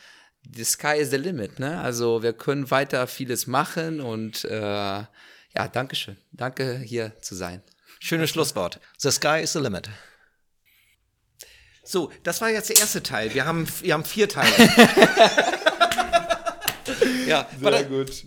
the 0.54 0.64
sky 0.64 0.98
is 1.00 1.10
the 1.10 1.18
limit. 1.18 1.60
Ne? 1.60 1.80
Also 1.80 2.22
wir 2.22 2.34
können 2.34 2.70
weiter 2.70 3.08
vieles 3.08 3.48
machen 3.48 4.02
und 4.02 4.46
äh, 4.46 5.04
ja, 5.58 5.68
Dankeschön. 5.72 6.18
Danke 6.32 6.78
hier 6.80 7.14
zu 7.22 7.34
sein. 7.36 7.62
Schönes 8.00 8.30
Schlusswort. 8.30 8.80
The 8.98 9.12
sky 9.12 9.40
is 9.42 9.54
the 9.54 9.60
limit. 9.60 9.90
So, 11.86 12.12
das 12.24 12.42
war 12.42 12.50
jetzt 12.50 12.70
der 12.70 12.80
erste 12.80 13.04
Teil. 13.04 13.34
Wir 13.34 13.46
haben, 13.46 13.68
wir 13.82 13.94
haben 13.94 14.04
vier 14.04 14.28
Teile. 14.28 14.52
ja, 17.28 17.48
warte. 17.60 17.86
gut. 17.86 18.26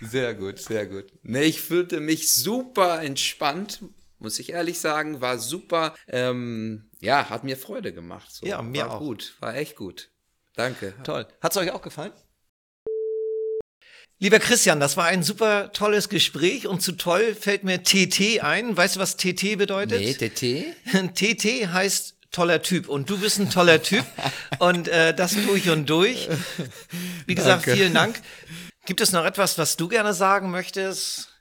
Sehr 0.00 0.34
gut, 0.34 0.58
sehr 0.60 0.86
gut. 0.86 1.06
Nee, 1.22 1.42
ich 1.44 1.60
fühlte 1.60 2.00
mich 2.00 2.34
super 2.34 3.02
entspannt, 3.02 3.80
muss 4.18 4.38
ich 4.38 4.52
ehrlich 4.52 4.78
sagen. 4.78 5.20
War 5.20 5.38
super, 5.38 5.94
ähm, 6.08 6.90
ja, 7.00 7.30
hat 7.30 7.42
mir 7.42 7.56
Freude 7.56 7.92
gemacht. 7.92 8.30
So. 8.30 8.46
Ja, 8.46 8.62
mir 8.62 8.86
war 8.86 8.92
auch. 8.96 9.00
gut, 9.00 9.34
war 9.40 9.56
echt 9.56 9.76
gut. 9.76 10.10
Danke. 10.54 10.94
Toll. 11.02 11.26
Hat's 11.40 11.56
euch 11.56 11.72
auch 11.72 11.82
gefallen? 11.82 12.12
Lieber 14.20 14.38
Christian, 14.38 14.78
das 14.78 14.96
war 14.96 15.06
ein 15.06 15.24
super 15.24 15.72
tolles 15.72 16.08
Gespräch 16.08 16.68
und 16.68 16.80
zu 16.80 16.92
toll 16.92 17.34
fällt 17.34 17.64
mir 17.64 17.82
TT 17.82 18.42
ein. 18.42 18.76
Weißt 18.76 18.96
du, 18.96 19.00
was 19.00 19.16
TT 19.16 19.58
bedeutet? 19.58 20.00
Nee, 20.00 20.14
TT? 20.14 20.76
TT 21.14 21.66
heißt 21.72 22.13
toller 22.34 22.62
Typ 22.62 22.88
und 22.88 23.08
du 23.08 23.18
bist 23.18 23.38
ein 23.38 23.48
toller 23.48 23.82
Typ 23.82 24.04
und 24.58 24.88
äh, 24.88 25.14
das 25.14 25.34
durch 25.34 25.70
und 25.70 25.88
durch. 25.88 26.28
Wie 27.26 27.34
gesagt, 27.34 27.66
Danke. 27.66 27.76
vielen 27.76 27.94
Dank. 27.94 28.20
Gibt 28.86 29.00
es 29.00 29.12
noch 29.12 29.24
etwas, 29.24 29.56
was 29.56 29.76
du 29.76 29.88
gerne 29.88 30.12
sagen 30.12 30.50
möchtest? 30.50 31.33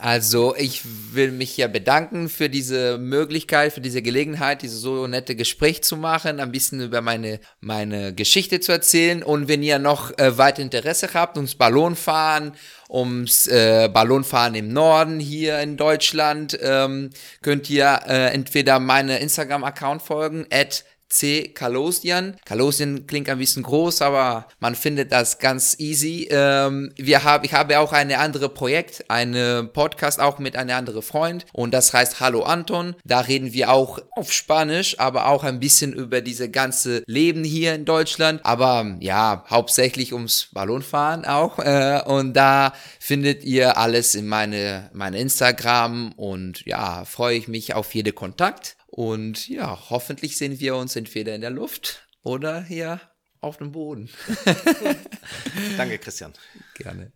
Also 0.00 0.54
ich 0.56 0.82
will 1.12 1.32
mich 1.32 1.56
ja 1.56 1.66
bedanken 1.66 2.28
für 2.28 2.48
diese 2.48 2.98
Möglichkeit, 2.98 3.72
für 3.72 3.80
diese 3.80 4.00
Gelegenheit, 4.00 4.62
dieses 4.62 4.80
so 4.80 5.06
nette 5.06 5.34
Gespräch 5.34 5.82
zu 5.82 5.96
machen, 5.96 6.38
ein 6.38 6.52
bisschen 6.52 6.80
über 6.80 7.00
meine, 7.00 7.40
meine 7.60 8.14
Geschichte 8.14 8.60
zu 8.60 8.70
erzählen. 8.70 9.22
Und 9.22 9.48
wenn 9.48 9.62
ihr 9.62 9.78
noch 9.78 10.16
äh, 10.18 10.38
weit 10.38 10.58
Interesse 10.60 11.08
habt, 11.14 11.36
ums 11.36 11.56
Ballonfahren, 11.56 12.52
ums 12.88 13.48
äh, 13.48 13.88
Ballonfahren 13.92 14.54
im 14.54 14.72
Norden 14.72 15.18
hier 15.18 15.58
in 15.60 15.76
Deutschland, 15.76 16.56
ähm, 16.62 17.10
könnt 17.42 17.68
ihr 17.68 18.00
äh, 18.06 18.32
entweder 18.32 18.78
meine 18.78 19.18
Instagram-Account 19.18 20.02
folgen, 20.02 20.46
at 20.52 20.84
C. 21.08 21.48
Kalosian. 21.48 22.36
Kalosian 22.44 23.06
klingt 23.06 23.28
ein 23.28 23.38
bisschen 23.38 23.62
groß, 23.62 24.02
aber 24.02 24.46
man 24.60 24.74
findet 24.74 25.12
das 25.12 25.38
ganz 25.38 25.76
easy. 25.78 26.28
Ähm, 26.30 26.92
wir 26.96 27.24
haben, 27.24 27.44
ich 27.44 27.54
habe 27.54 27.78
auch 27.78 27.92
eine 27.92 28.18
andere 28.18 28.48
Projekt, 28.48 29.04
eine 29.08 29.64
Podcast 29.64 30.20
auch 30.20 30.38
mit 30.38 30.56
einem 30.56 30.76
anderen 30.76 31.02
Freund 31.02 31.46
und 31.52 31.72
das 31.72 31.92
heißt 31.92 32.20
Hallo 32.20 32.42
Anton. 32.42 32.94
Da 33.04 33.20
reden 33.20 33.52
wir 33.52 33.70
auch 33.70 33.98
auf 34.16 34.32
Spanisch, 34.32 34.98
aber 34.98 35.26
auch 35.26 35.44
ein 35.44 35.60
bisschen 35.60 35.92
über 35.92 36.20
diese 36.20 36.50
ganze 36.50 37.02
Leben 37.06 37.44
hier 37.44 37.74
in 37.74 37.84
Deutschland. 37.84 38.40
Aber 38.44 38.96
ja, 39.00 39.44
hauptsächlich 39.48 40.12
ums 40.12 40.48
Ballonfahren 40.52 41.24
auch. 41.24 41.58
Äh, 41.68 42.00
und 42.06 42.32
da 42.32 42.72
findet 42.98 43.44
ihr 43.44 43.76
alles 43.76 44.14
in 44.14 44.26
meine, 44.26 44.88
meine 44.94 45.18
Instagram 45.18 46.12
und 46.12 46.64
ja, 46.64 47.04
freue 47.04 47.36
ich 47.36 47.46
mich 47.46 47.74
auf 47.74 47.94
jede 47.94 48.12
Kontakt. 48.12 48.77
Und 48.98 49.46
ja, 49.46 49.90
hoffentlich 49.90 50.36
sehen 50.36 50.58
wir 50.58 50.74
uns 50.74 50.96
entweder 50.96 51.32
in 51.32 51.40
der 51.40 51.50
Luft 51.50 52.08
oder 52.24 52.64
hier 52.64 53.00
auf 53.40 53.58
dem 53.58 53.70
Boden. 53.70 54.10
Danke, 55.76 56.00
Christian. 56.00 56.32
Gerne. 56.74 57.12